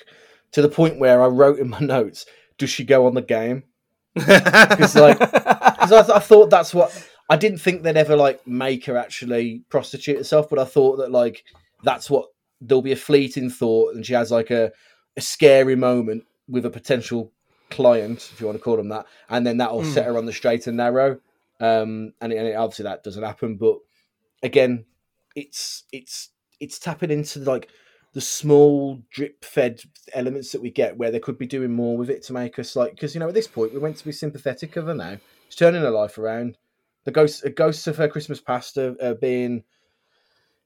to 0.52 0.62
the 0.62 0.68
point 0.68 0.98
where 0.98 1.22
I 1.22 1.26
wrote 1.26 1.58
in 1.58 1.70
my 1.70 1.80
notes, 1.80 2.26
"Does 2.58 2.70
she 2.70 2.84
go 2.84 3.06
on 3.06 3.14
the 3.14 3.22
game?" 3.22 3.64
Because 4.14 4.96
like, 4.96 5.18
because 5.18 5.92
I, 5.92 6.02
th- 6.02 6.16
I 6.16 6.20
thought 6.20 6.50
that's 6.50 6.72
what 6.72 6.90
I 7.28 7.36
didn't 7.36 7.58
think 7.58 7.82
they'd 7.82 7.96
ever 7.96 8.16
like 8.16 8.46
make 8.46 8.86
her 8.86 8.96
actually 8.96 9.64
prostitute 9.68 10.16
herself, 10.18 10.48
but 10.48 10.58
I 10.58 10.64
thought 10.64 10.96
that 10.96 11.10
like 11.10 11.44
that's 11.82 12.08
what 12.08 12.26
there'll 12.60 12.82
be 12.82 12.92
a 12.92 12.96
fleeting 12.96 13.50
thought, 13.50 13.94
and 13.94 14.04
she 14.04 14.14
has 14.14 14.30
like 14.30 14.50
a 14.50 14.72
a 15.16 15.20
scary 15.20 15.76
moment 15.76 16.24
with 16.48 16.66
a 16.66 16.70
potential 16.70 17.32
client, 17.70 18.30
if 18.32 18.40
you 18.40 18.46
want 18.46 18.58
to 18.58 18.62
call 18.62 18.76
them 18.76 18.88
that, 18.88 19.06
and 19.28 19.46
then 19.46 19.58
that'll 19.58 19.84
set 19.84 20.06
her 20.06 20.18
on 20.18 20.26
the 20.26 20.32
straight 20.32 20.66
and 20.66 20.76
narrow. 20.76 21.18
Um, 21.58 22.12
and, 22.20 22.32
it, 22.32 22.36
and 22.36 22.48
it, 22.48 22.54
obviously 22.54 22.84
that 22.84 23.02
doesn't 23.02 23.22
happen, 23.22 23.56
but 23.56 23.78
again, 24.42 24.84
it's 25.34 25.84
it's 25.92 26.30
it's 26.60 26.78
tapping 26.78 27.10
into 27.10 27.40
like 27.40 27.68
the 28.12 28.20
small 28.20 29.02
drip 29.10 29.44
fed 29.44 29.82
elements 30.14 30.52
that 30.52 30.62
we 30.62 30.70
get 30.70 30.96
where 30.96 31.10
they 31.10 31.20
could 31.20 31.36
be 31.36 31.46
doing 31.46 31.72
more 31.72 31.96
with 31.96 32.08
it 32.08 32.22
to 32.22 32.32
make 32.32 32.58
us 32.58 32.74
like 32.74 32.92
because 32.92 33.14
you 33.14 33.20
know 33.20 33.28
at 33.28 33.34
this 33.34 33.46
point 33.46 33.74
we're 33.74 33.80
meant 33.80 33.98
to 33.98 34.04
be 34.04 34.12
sympathetic 34.12 34.76
of 34.76 34.86
her 34.86 34.94
now. 34.94 35.18
She's 35.48 35.56
turning 35.56 35.82
her 35.82 35.90
life 35.90 36.18
around. 36.18 36.56
The 37.04 37.12
ghosts, 37.12 37.44
uh, 37.44 37.50
ghosts 37.50 37.86
of 37.86 37.96
her 37.98 38.08
Christmas 38.08 38.40
past 38.40 38.76
are, 38.78 38.96
are 39.00 39.14
being 39.14 39.62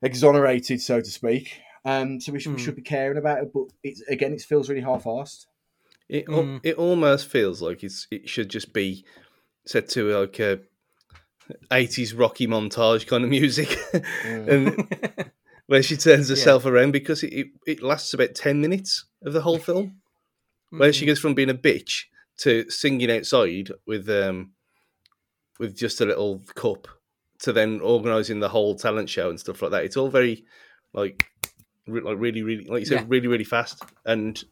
exonerated, 0.02 0.80
so 0.80 1.00
to 1.00 1.10
speak. 1.10 1.60
Um, 1.84 2.20
so 2.20 2.32
we 2.32 2.40
should, 2.40 2.52
we 2.52 2.58
Mm. 2.60 2.64
should 2.64 2.76
be 2.76 2.82
caring 2.82 3.16
about 3.18 3.42
it, 3.42 3.52
but 3.54 3.64
it's 3.82 4.00
again, 4.02 4.32
it 4.32 4.42
feels 4.42 4.68
really 4.68 4.82
half-assed. 4.82 5.46
It 6.08 6.26
Mm. 6.26 6.60
it 6.62 6.76
almost 6.76 7.26
feels 7.28 7.62
like 7.62 7.82
it's 7.84 8.06
it 8.10 8.28
should 8.28 8.48
just 8.50 8.72
be 8.72 9.04
set 9.66 9.88
to 9.90 10.18
like 10.18 10.38
a 10.40 10.60
eighties 11.72 12.14
Rocky 12.14 12.46
montage 12.46 13.06
kind 13.06 13.24
of 13.24 13.30
music, 13.30 13.78
and 14.24 14.88
where 15.66 15.82
she 15.82 15.96
turns 15.96 16.28
herself 16.28 16.66
around 16.66 16.92
because 16.92 17.22
it, 17.22 17.32
it 17.32 17.46
it 17.66 17.82
lasts 17.82 18.12
about 18.12 18.34
ten 18.34 18.60
minutes 18.60 19.06
of 19.22 19.32
the 19.32 19.42
whole 19.42 19.58
film, 19.58 20.00
where 20.70 20.92
she 20.92 21.06
goes 21.06 21.18
from 21.18 21.34
being 21.34 21.50
a 21.50 21.54
bitch 21.54 22.04
to 22.38 22.68
singing 22.70 23.10
outside 23.10 23.70
with 23.86 24.08
um 24.08 24.52
with 25.58 25.76
just 25.76 26.00
a 26.00 26.06
little 26.06 26.42
cup 26.54 26.88
to 27.38 27.52
then 27.52 27.80
organising 27.80 28.40
the 28.40 28.48
whole 28.48 28.74
talent 28.74 29.08
show 29.08 29.30
and 29.30 29.38
stuff 29.40 29.62
like 29.62 29.70
that. 29.70 29.84
It's 29.84 29.96
all 29.96 30.08
very 30.10 30.44
like 30.92 31.30
re- 31.42 31.49
like 31.90 32.16
really 32.18 32.42
really 32.42 32.64
like 32.64 32.80
you 32.80 32.86
said 32.86 33.00
Yeah. 33.00 33.06
really 33.08 33.26
really 33.28 33.44
fast. 33.44 33.82
And 34.04 34.42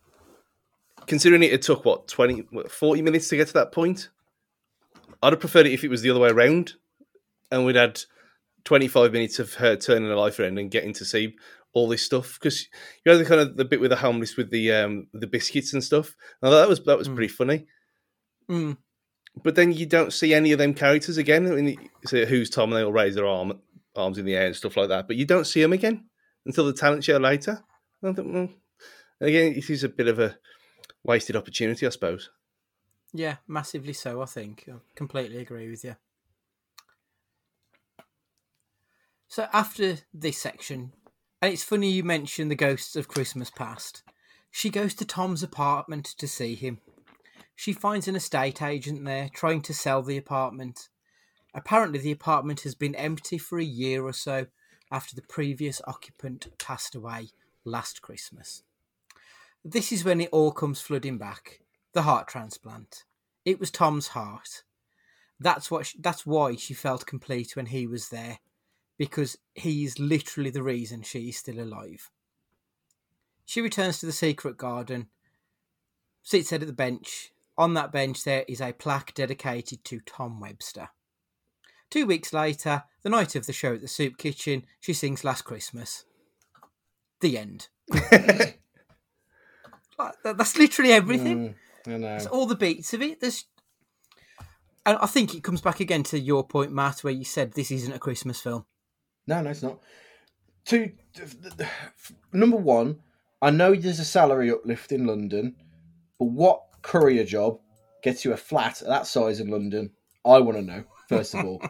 considering 1.06 1.42
it, 1.42 1.52
it 1.52 1.62
took 1.62 1.84
what 1.84 2.08
20 2.08 2.46
what, 2.50 2.70
40 2.70 3.02
minutes 3.02 3.28
to 3.28 3.36
get 3.36 3.46
to 3.48 3.54
that 3.54 3.72
point 3.72 4.08
i'd 5.22 5.32
have 5.32 5.40
preferred 5.40 5.66
it 5.66 5.72
if 5.72 5.82
it 5.84 5.88
was 5.88 6.02
the 6.02 6.10
other 6.10 6.20
way 6.20 6.28
around. 6.30 6.74
And 7.50 7.64
we'd 7.64 7.76
had 7.76 8.00
25 8.64 9.12
minutes 9.12 9.38
of 9.38 9.54
her 9.54 9.74
turning 9.76 10.08
her 10.08 10.14
life 10.14 10.38
around 10.38 10.58
and 10.58 10.70
getting 10.70 10.92
to 10.94 11.04
see 11.04 11.34
all 11.72 11.88
this 11.88 12.02
stuff. 12.02 12.38
Because 12.38 12.62
you 13.04 13.10
know 13.12 13.16
the 13.18 13.24
kind 13.24 13.40
of 13.40 13.56
the 13.56 13.64
bit 13.64 13.80
with 13.80 13.90
the 13.90 13.96
homeless 13.96 14.36
with 14.36 14.50
the 14.50 14.70
um 14.72 15.06
the 15.14 15.26
biscuits 15.26 15.72
and 15.72 15.82
stuff? 15.82 16.14
Now 16.42 16.50
that 16.50 16.68
was 16.68 16.84
that 16.84 16.98
was 16.98 17.08
Mm. 17.08 17.14
pretty 17.14 17.32
funny. 17.32 17.66
Mm. 18.50 18.76
but 19.44 19.54
then 19.54 19.72
you 19.72 19.86
don't 19.86 20.12
see 20.12 20.32
any 20.34 20.52
of 20.52 20.58
them 20.58 20.74
characters 20.74 21.16
again. 21.18 21.46
I 21.50 21.54
mean, 21.54 21.90
so 22.06 22.24
who's 22.26 22.50
tom? 22.50 22.70
And 22.72 22.78
they 22.78 22.84
all 22.84 22.92
raise 22.92 23.14
their 23.14 23.26
arm 23.26 23.60
arms 23.96 24.18
in 24.18 24.24
the 24.26 24.34
air 24.36 24.46
and 24.46 24.56
stuff 24.56 24.76
like 24.76 24.88
that. 24.90 25.06
But 25.06 25.16
you 25.16 25.24
don't 25.24 25.46
see 25.46 25.60
them 25.62 25.72
again 25.72 26.04
until 26.48 26.66
the 26.66 26.72
talent 26.72 27.04
show 27.04 27.18
later 27.18 27.62
think, 28.02 28.16
mm. 28.16 28.32
well, 29.20 29.28
again 29.28 29.52
it 29.52 29.70
is 29.70 29.84
a 29.84 29.88
bit 29.88 30.08
of 30.08 30.18
a 30.18 30.36
wasted 31.04 31.36
opportunity 31.36 31.86
i 31.86 31.90
suppose 31.90 32.30
Yeah, 33.12 33.36
massively 33.46 33.94
so, 33.94 34.20
I 34.20 34.26
think. 34.26 34.68
I 34.68 34.76
completely 34.94 35.38
agree 35.38 35.70
with 35.70 35.82
you. 35.82 35.96
So 39.28 39.46
after 39.52 39.98
this 40.12 40.38
section, 40.38 40.92
and 41.40 41.52
it's 41.52 41.64
funny 41.64 41.90
you 41.90 42.02
mentioned 42.02 42.50
the 42.50 42.56
ghosts 42.56 42.96
of 42.96 43.08
Christmas 43.08 43.50
past, 43.50 44.02
she 44.50 44.70
goes 44.70 44.94
to 44.94 45.04
Tom's 45.04 45.42
apartment 45.42 46.06
to 46.18 46.26
see 46.26 46.54
him. 46.54 46.80
She 47.54 47.72
finds 47.72 48.08
an 48.08 48.16
estate 48.16 48.62
agent 48.62 49.04
there 49.04 49.28
trying 49.32 49.62
to 49.62 49.74
sell 49.74 50.02
the 50.02 50.16
apartment. 50.16 50.88
Apparently, 51.54 51.98
the 51.98 52.12
apartment 52.12 52.60
has 52.62 52.74
been 52.74 52.94
empty 52.94 53.38
for 53.38 53.58
a 53.58 53.64
year 53.64 54.04
or 54.04 54.12
so 54.12 54.46
after 54.90 55.14
the 55.14 55.22
previous 55.22 55.80
occupant 55.86 56.48
passed 56.58 56.94
away 56.94 57.28
last 57.64 58.02
Christmas. 58.02 58.62
This 59.64 59.92
is 59.92 60.04
when 60.04 60.20
it 60.20 60.30
all 60.32 60.52
comes 60.52 60.80
flooding 60.80 61.18
back. 61.18 61.60
The 61.92 62.02
heart 62.02 62.28
transplant. 62.28 63.04
It 63.44 63.58
was 63.58 63.70
Tom's 63.70 64.08
heart. 64.08 64.62
That's 65.40 65.70
what. 65.70 65.86
She, 65.86 65.98
that's 66.00 66.26
why 66.26 66.56
she 66.56 66.74
felt 66.74 67.06
complete 67.06 67.56
when 67.56 67.66
he 67.66 67.86
was 67.86 68.08
there, 68.08 68.38
because 68.96 69.38
he's 69.54 69.98
literally 69.98 70.50
the 70.50 70.62
reason 70.62 71.02
she 71.02 71.28
is 71.28 71.36
still 71.36 71.60
alive. 71.60 72.10
She 73.44 73.60
returns 73.60 74.00
to 74.00 74.06
the 74.06 74.12
secret 74.12 74.56
garden, 74.56 75.08
sits 76.22 76.52
at 76.52 76.60
the 76.60 76.72
bench. 76.72 77.32
On 77.56 77.74
that 77.74 77.90
bench, 77.90 78.22
there 78.22 78.44
is 78.46 78.60
a 78.60 78.72
plaque 78.72 79.14
dedicated 79.14 79.82
to 79.84 80.00
Tom 80.00 80.40
Webster. 80.40 80.90
Two 81.90 82.06
weeks 82.06 82.32
later, 82.32 82.84
the 83.02 83.08
night 83.08 83.34
of 83.34 83.46
the 83.46 83.52
show 83.52 83.74
at 83.74 83.80
the 83.80 83.88
soup 83.88 84.18
kitchen, 84.18 84.64
she 84.80 84.92
sings 84.92 85.24
Last 85.24 85.42
Christmas. 85.42 86.04
The 87.20 87.38
end. 87.38 87.68
Like, 89.98 90.14
That's 90.22 90.56
literally 90.56 90.92
everything. 90.92 91.56
Mm, 91.86 91.94
I 91.94 91.96
know. 91.96 92.14
It's 92.14 92.26
all 92.26 92.46
the 92.46 92.54
beats 92.54 92.94
of 92.94 93.02
it. 93.02 93.20
There's, 93.20 93.46
and 94.86 94.96
I 94.98 95.06
think 95.06 95.34
it 95.34 95.42
comes 95.42 95.60
back 95.60 95.80
again 95.80 96.04
to 96.04 96.18
your 96.18 96.46
point, 96.46 96.72
Matt, 96.72 97.00
where 97.00 97.12
you 97.12 97.24
said 97.24 97.52
this 97.52 97.70
isn't 97.70 97.92
a 97.92 97.98
Christmas 97.98 98.40
film. 98.40 98.64
No, 99.26 99.42
no, 99.42 99.50
it's 99.50 99.62
not. 99.62 99.80
Two, 100.64 100.92
number 102.32 102.56
one, 102.56 103.00
I 103.42 103.50
know 103.50 103.74
there's 103.74 104.00
a 104.00 104.04
salary 104.04 104.50
uplift 104.50 104.92
in 104.92 105.06
London, 105.06 105.56
but 106.18 106.26
what 106.26 106.62
courier 106.82 107.24
job 107.24 107.58
gets 108.02 108.24
you 108.24 108.32
a 108.32 108.36
flat 108.36 108.82
at 108.82 108.88
that 108.88 109.06
size 109.06 109.40
in 109.40 109.48
London? 109.48 109.90
I 110.24 110.38
want 110.38 110.58
to 110.58 110.62
know. 110.62 110.84
First 111.08 111.34
of 111.34 111.44
all, 111.46 111.62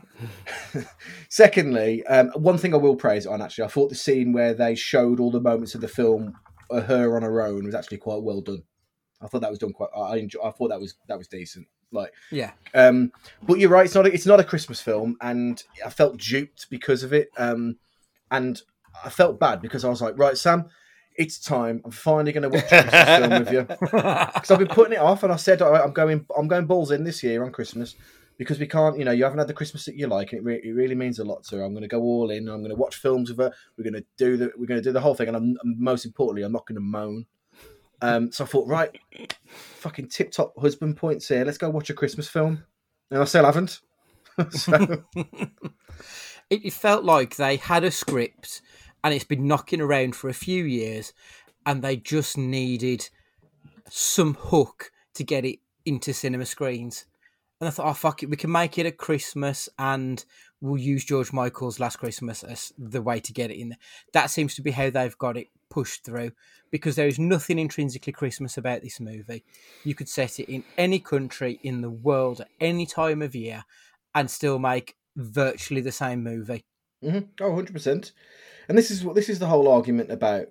secondly, 1.28 2.05
um, 2.07 2.30
one 2.30 2.59
thing 2.59 2.74
I 2.74 2.78
will 2.78 2.97
praise 2.97 3.24
on 3.24 3.41
actually, 3.41 3.64
I 3.64 3.68
thought 3.68 3.89
the 3.89 3.95
scene 3.95 4.32
where 4.32 4.53
they 4.53 4.74
showed 4.74 5.20
all 5.20 5.30
the 5.30 5.41
moments 5.41 5.76
of 5.76 5.80
the 5.80 5.86
film, 5.86 6.34
uh, 6.72 6.80
her 6.80 7.14
on 7.14 7.22
her 7.22 7.41
own, 7.41 7.64
was 7.64 7.74
actually 7.74 7.99
quite 7.99 8.20
well 8.20 8.41
done. 8.41 8.64
I 9.22 9.28
thought 9.28 9.43
that 9.43 9.51
was 9.51 9.61
done 9.61 9.72
quite. 9.72 9.91
I 9.97 10.16
enjoy, 10.16 10.41
I 10.43 10.51
thought 10.51 10.70
that 10.70 10.80
was 10.80 10.97
that 11.07 11.18
was 11.18 11.28
decent. 11.28 11.68
Like 11.93 12.12
Yeah, 12.32 12.51
um, 12.74 13.12
but 13.45 13.61
you're 13.61 13.70
right. 13.70 13.84
It's 13.84 13.95
not. 13.95 14.07
A, 14.07 14.12
it's 14.12 14.26
not 14.26 14.41
a 14.41 14.45
Christmas 14.45 14.80
film, 14.80 15.16
and 15.20 15.62
I 15.86 15.91
felt 15.91 16.18
duped 16.18 16.68
because 16.68 17.05
of 17.05 17.12
it. 17.12 17.30
Um, 17.39 17.76
and 18.32 18.61
I 19.05 19.09
felt 19.09 19.39
bad 19.39 19.62
because 19.62 19.84
I 19.84 19.89
was 19.89 20.03
like, 20.03 20.18
right, 20.18 20.36
Sam, 20.36 20.68
it's 21.16 21.39
time. 21.39 21.80
I'm 21.84 21.93
finally 21.93 22.32
going 22.32 22.43
to 22.43 22.49
watch 22.49 22.72
a 22.72 22.82
Christmas 22.82 23.18
film 23.18 23.30
with 23.39 23.53
you 23.53 23.62
because 23.80 24.51
I've 24.51 24.59
been 24.59 24.66
putting 24.66 24.95
it 24.95 25.01
off. 25.01 25.22
And 25.22 25.32
I 25.32 25.36
said, 25.36 25.62
all 25.62 25.70
right, 25.70 25.82
I'm 25.82 25.93
going. 25.93 26.26
I'm 26.36 26.49
going 26.49 26.66
balls 26.66 26.91
in 26.91 27.05
this 27.05 27.22
year 27.22 27.45
on 27.45 27.53
Christmas 27.53 27.95
because 28.39 28.59
we 28.59 28.66
can't. 28.66 28.99
You 28.99 29.05
know, 29.05 29.12
you 29.12 29.24
haven't 29.24 29.39
had 29.39 29.49
the 29.49 29.55
Christmas 29.55 29.84
that 29.84 29.97
you 29.97 30.07
like, 30.07 30.32
and 30.32 30.41
it, 30.41 30.45
re- 30.45 30.62
it 30.64 30.72
really 30.72 30.95
means 30.95 31.18
a 31.18 31.24
lot 31.24 31.45
to 31.45 31.57
her. 31.57 31.64
I'm 31.64 31.72
going 31.72 31.82
to 31.82 31.89
go 31.89 32.01
all 32.01 32.30
in. 32.30 32.49
I'm 32.49 32.61
going 32.61 32.70
to 32.70 32.76
watch 32.76 32.97
films 32.97 33.28
with 33.28 33.39
her. 33.39 33.53
We're 33.76 33.91
going 33.91 34.03
to 34.03 34.07
do 34.16 34.36
the. 34.36 34.53
We're 34.57 34.66
going 34.66 34.80
to 34.80 34.89
do 34.89 34.93
the 34.93 35.01
whole 35.01 35.14
thing, 35.14 35.28
and 35.28 35.36
I'm, 35.36 35.57
most 35.62 36.07
importantly, 36.07 36.43
I'm 36.43 36.53
not 36.53 36.66
going 36.66 36.76
to 36.76 36.80
moan. 36.80 37.26
Um, 38.01 38.30
so 38.30 38.45
I 38.45 38.47
thought, 38.47 38.68
right, 38.68 38.97
fucking 39.49 40.09
tip 40.09 40.30
top 40.30 40.59
husband 40.59 40.97
points 40.97 41.28
here. 41.28 41.45
Let's 41.45 41.59
go 41.59 41.68
watch 41.68 41.91
a 41.91 41.95
Christmas 41.95 42.28
film. 42.28 42.64
And 43.11 43.20
I 43.20 43.24
still 43.24 43.45
haven't. 43.45 43.80
so, 44.51 45.03
it, 45.16 46.64
it 46.64 46.72
felt 46.72 47.05
like 47.05 47.36
they 47.36 47.57
had 47.57 47.82
a 47.82 47.91
script 47.91 48.62
and 49.03 49.14
it's 49.14 49.24
been 49.24 49.47
knocking 49.47 49.80
around 49.80 50.14
for 50.16 50.28
a 50.28 50.34
few 50.34 50.64
years, 50.64 51.12
and 51.66 51.82
they 51.82 51.97
just 51.97 52.36
needed 52.36 53.09
some 53.89 54.34
hook 54.34 54.91
to 55.14 55.24
get 55.24 55.45
it 55.45 55.59
into 55.84 56.12
cinema 56.12 56.47
screens. 56.47 57.07
And 57.61 57.66
I 57.66 57.70
thought, 57.70 57.86
oh 57.86 57.94
fuck 57.94 58.22
it, 58.22 58.30
we 58.30 58.36
can 58.36 58.52
make 58.52 58.78
it 58.78 58.86
at 58.86 58.98
Christmas, 58.98 59.68
and 59.78 60.24
we'll 60.61 60.80
use 60.80 61.04
George 61.04 61.32
Michael's 61.32 61.80
Last 61.80 61.96
Christmas 61.96 62.44
as 62.44 62.72
the 62.78 63.02
way 63.02 63.18
to 63.20 63.32
get 63.32 63.50
it 63.50 63.59
in 63.59 63.70
there. 63.70 63.78
That 64.12 64.30
seems 64.30 64.54
to 64.54 64.62
be 64.62 64.70
how 64.70 64.90
they've 64.90 65.18
got 65.18 65.36
it 65.36 65.48
pushed 65.68 66.04
through, 66.04 66.32
because 66.70 66.94
there 66.94 67.09
is 67.09 67.18
nothing 67.18 67.59
intrinsically 67.59 68.12
Christmas 68.12 68.56
about 68.56 68.82
this 68.82 69.00
movie. 69.00 69.44
You 69.84 69.94
could 69.96 70.09
set 70.09 70.38
it 70.38 70.48
in 70.48 70.62
any 70.76 71.00
country 71.00 71.59
in 71.62 71.80
the 71.80 71.90
world 71.90 72.40
at 72.40 72.48
any 72.61 72.86
time 72.86 73.22
of 73.22 73.34
year, 73.34 73.64
and 74.14 74.30
still 74.30 74.59
make 74.59 74.94
virtually 75.16 75.80
the 75.80 75.92
same 75.92 76.22
movie. 76.22 76.64
hmm 77.02 77.18
Oh, 77.40 77.48
100 77.48 77.72
percent. 77.72 78.12
And 78.68 78.78
this 78.78 78.90
is 78.90 79.04
what 79.04 79.16
this 79.16 79.28
is 79.28 79.40
the 79.40 79.46
whole 79.46 79.66
argument 79.66 80.12
about 80.12 80.46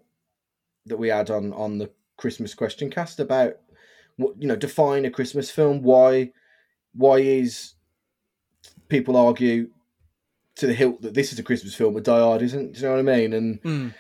that 0.85 0.97
we 0.97 1.07
had 1.07 1.29
on 1.29 1.53
on 1.53 1.77
the 1.77 1.89
Christmas 2.17 2.53
question 2.53 2.89
cast 2.89 3.19
about 3.19 3.57
what 4.17 4.33
you 4.41 4.47
know 4.47 4.55
define 4.55 5.05
a 5.05 5.11
Christmas 5.11 5.49
film. 5.51 5.81
Why 5.83 6.31
why 6.97 7.17
is 7.19 7.73
people 8.89 9.15
argue 9.15 9.69
to 10.55 10.67
the 10.67 10.73
hilt 10.73 11.01
that 11.03 11.13
this 11.13 11.31
is 11.31 11.39
a 11.39 11.43
Christmas 11.43 11.75
film, 11.75 11.93
but 11.93 12.03
Die 12.03 12.19
Hard 12.19 12.41
isn't? 12.41 12.73
Do 12.73 12.79
you 12.79 12.85
know 12.87 12.91
what 12.93 12.99
I 12.99 13.17
mean? 13.17 13.33
And 13.33 13.61
Mm. 13.61 13.93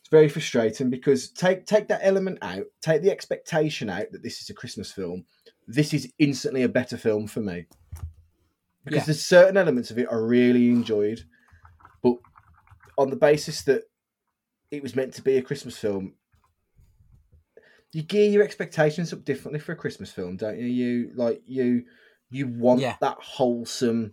it's 0.00 0.08
very 0.10 0.28
frustrating 0.28 0.90
because 0.90 1.30
take 1.30 1.66
take 1.66 1.88
that 1.88 2.00
element 2.02 2.38
out, 2.42 2.64
take 2.80 3.02
the 3.02 3.10
expectation 3.10 3.90
out 3.90 4.10
that 4.12 4.22
this 4.22 4.40
is 4.40 4.50
a 4.50 4.54
Christmas 4.54 4.92
film. 4.92 5.24
This 5.66 5.92
is 5.92 6.10
instantly 6.18 6.62
a 6.62 6.68
better 6.68 6.96
film 6.96 7.26
for 7.26 7.40
me 7.40 7.66
because 8.84 9.02
Yeah. 9.02 9.06
there's 9.06 9.24
certain 9.26 9.56
elements 9.56 9.90
of 9.90 9.98
it 9.98 10.08
I 10.10 10.14
really 10.14 10.70
enjoyed, 10.70 11.24
but 12.02 12.14
on 12.96 13.10
the 13.10 13.16
basis 13.16 13.62
that 13.64 13.82
it 14.70 14.82
was 14.82 14.94
meant 14.96 15.14
to 15.14 15.22
be 15.22 15.36
a 15.36 15.42
Christmas 15.42 15.76
film, 15.78 16.14
you 17.92 18.02
gear 18.02 18.28
your 18.30 18.42
expectations 18.42 19.12
up 19.12 19.24
differently 19.24 19.60
for 19.60 19.72
a 19.72 19.76
Christmas 19.76 20.10
film, 20.12 20.36
don't 20.36 20.58
you? 20.58 20.66
You 20.66 21.10
like 21.14 21.42
you 21.46 21.84
you 22.30 22.46
want 22.46 22.80
Yeah. 22.80 22.96
that 23.00 23.16
wholesome. 23.20 24.12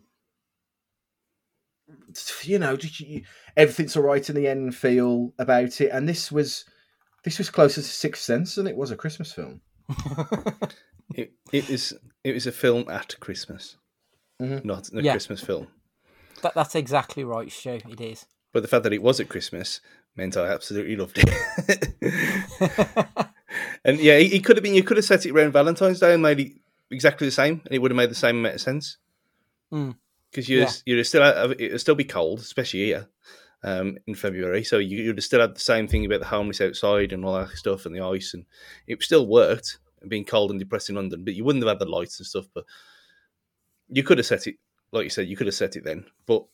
You 2.43 2.57
know, 2.59 2.75
just 2.77 2.99
you, 2.99 3.23
everything's 3.55 3.95
all 3.95 4.03
right 4.03 4.27
in 4.27 4.35
the 4.35 4.47
end 4.47 4.75
feel 4.75 5.33
about 5.37 5.79
it, 5.81 5.89
and 5.89 6.07
this 6.09 6.31
was 6.31 6.65
this 7.23 7.37
was 7.37 7.49
closer 7.49 7.81
to 7.81 7.87
Sixth 7.87 8.23
Sense 8.23 8.55
than 8.55 8.67
it 8.67 8.75
was 8.77 8.91
a 8.91 8.95
Christmas 8.95 9.31
film. 9.33 9.61
It, 11.13 11.33
it 11.53 11.69
was 11.69 11.93
it 12.23 12.33
was 12.33 12.47
a 12.47 12.51
film 12.51 12.89
at 12.89 13.19
Christmas, 13.19 13.77
Mhm. 14.41 14.65
not 14.65 14.89
a 14.91 15.03
Yeah. 15.03 15.11
Christmas 15.11 15.39
film. 15.39 15.67
That, 16.41 16.55
that's 16.55 16.73
exactly 16.73 17.23
right, 17.23 17.49
Stu. 17.51 17.79
It 17.87 18.01
is. 18.01 18.25
But 18.51 18.63
the 18.63 18.67
fact 18.67 18.83
that 18.83 18.91
it 18.93 19.03
was 19.03 19.19
at 19.19 19.29
Christmas 19.29 19.81
meant 20.15 20.35
I 20.35 20.47
absolutely 20.47 20.95
loved 20.95 21.19
it. 21.23 21.29
and 23.85 23.99
yeah, 23.99 24.17
he, 24.17 24.27
he 24.27 24.39
could 24.41 24.57
have 24.57 24.63
been. 24.63 24.73
You 24.75 24.83
could 24.83 24.97
have 24.97 25.05
set 25.05 25.25
it 25.25 25.31
around 25.31 25.53
Valentine's 25.53 26.01
Day 26.01 26.13
and 26.13 26.21
made 26.21 26.39
it 26.41 26.51
exactly 26.91 27.25
the 27.27 27.31
same, 27.31 27.61
and 27.65 27.73
it 27.73 27.79
would 27.79 27.91
have 27.91 27.95
made 27.97 28.11
the 28.11 28.15
same 28.15 28.37
amount 28.39 28.55
of 28.55 28.61
sense. 28.61 28.97
Mm. 29.71 29.95
Because 30.29 30.49
you 30.49 30.59
Yeah. 30.59 30.71
you'd 30.85 31.03
still 31.05 31.23
it 31.23 31.71
would 31.71 31.79
still 31.81 31.95
be 31.95 32.03
cold, 32.03 32.39
especially 32.39 32.85
here 32.85 33.07
um, 33.63 33.97
in 34.05 34.15
February. 34.15 34.63
So 34.65 34.79
you, 34.79 34.97
you'd 34.97 35.17
have 35.17 35.23
still 35.23 35.39
had 35.39 35.55
the 35.55 35.59
same 35.61 35.87
thing 35.87 36.05
about 36.05 36.19
the 36.19 36.25
homeless 36.25 36.59
outside 36.59 37.13
and 37.13 37.23
all 37.23 37.37
that 37.37 37.49
stuff 37.51 37.85
and 37.85 37.95
the 37.95 38.01
ice, 38.01 38.33
and 38.33 38.45
it 38.87 39.01
still 39.01 39.25
worked. 39.25 39.79
Being 40.07 40.25
cold 40.25 40.51
and 40.51 40.59
depressed 40.59 40.89
in 40.89 40.95
London, 40.95 41.23
but 41.23 41.33
you 41.33 41.43
wouldn't 41.43 41.63
have 41.65 41.71
had 41.71 41.79
the 41.79 41.89
lights 41.91 42.19
and 42.19 42.27
stuff. 42.27 42.45
But 42.53 42.65
you 43.89 44.03
could 44.03 44.19
have 44.19 44.27
set 44.27 44.45
it, 44.45 44.57
like 44.91 45.03
you 45.05 45.09
said, 45.09 45.27
you 45.27 45.35
could 45.35 45.47
have 45.47 45.55
set 45.55 45.75
it 45.75 45.83
then. 45.83 46.05
But 46.27 46.45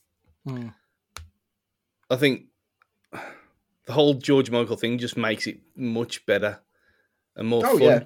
Mm. 0.46 0.72
I 2.10 2.16
think 2.16 2.46
the 3.12 3.92
whole 3.92 4.14
George 4.14 4.50
Michael 4.50 4.76
thing 4.76 4.98
just 4.98 5.16
makes 5.16 5.46
it 5.46 5.60
much 5.76 6.24
better 6.26 6.60
and 7.36 7.48
more 7.48 7.62
Oh 7.66 7.78
fun. 7.78 7.82
yeah, 7.82 8.04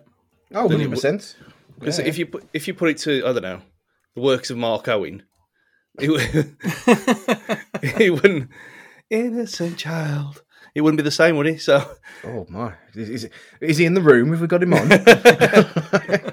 oh 0.54 0.68
Then 0.68 0.80
it 0.80 0.88
100 0.88 0.90
percent. 0.90 1.36
Because 1.78 1.98
if 1.98 2.16
you 2.18 2.26
put 2.26 2.44
if 2.52 2.66
you 2.68 2.74
put 2.74 2.90
it 2.90 2.98
to 2.98 3.26
I 3.26 3.32
don't 3.32 3.42
know 3.42 3.60
the 4.14 4.22
works 4.22 4.50
of 4.50 4.56
Mark 4.56 4.88
Owen, 4.88 5.22
it, 6.00 6.08
would- 6.10 6.56
it 8.00 8.10
wouldn't 8.12 8.50
innocent 9.10 9.76
child. 9.78 10.42
It 10.74 10.82
wouldn't 10.82 10.98
be 10.98 11.02
the 11.04 11.10
same, 11.10 11.36
would 11.36 11.46
he? 11.46 11.56
So 11.58 11.96
Oh 12.24 12.46
my, 12.48 12.74
is, 12.94 13.08
is, 13.24 13.30
is 13.60 13.78
he 13.78 13.84
in 13.86 13.94
the 13.94 14.00
room? 14.02 14.30
Have 14.30 14.40
we 14.40 14.46
got 14.46 14.62
him 14.62 14.74
on? 14.74 14.88
I 14.92 16.32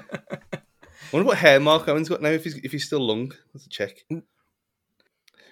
wonder 1.12 1.26
what 1.26 1.38
hair 1.38 1.60
Mark 1.60 1.88
Owen's 1.88 2.08
got 2.08 2.20
now. 2.22 2.28
If 2.30 2.44
he's 2.44 2.56
if 2.56 2.72
he's 2.72 2.84
still 2.86 3.00
long, 3.00 3.32
let's 3.54 3.66
check. 3.68 4.04
Mm. 4.12 4.22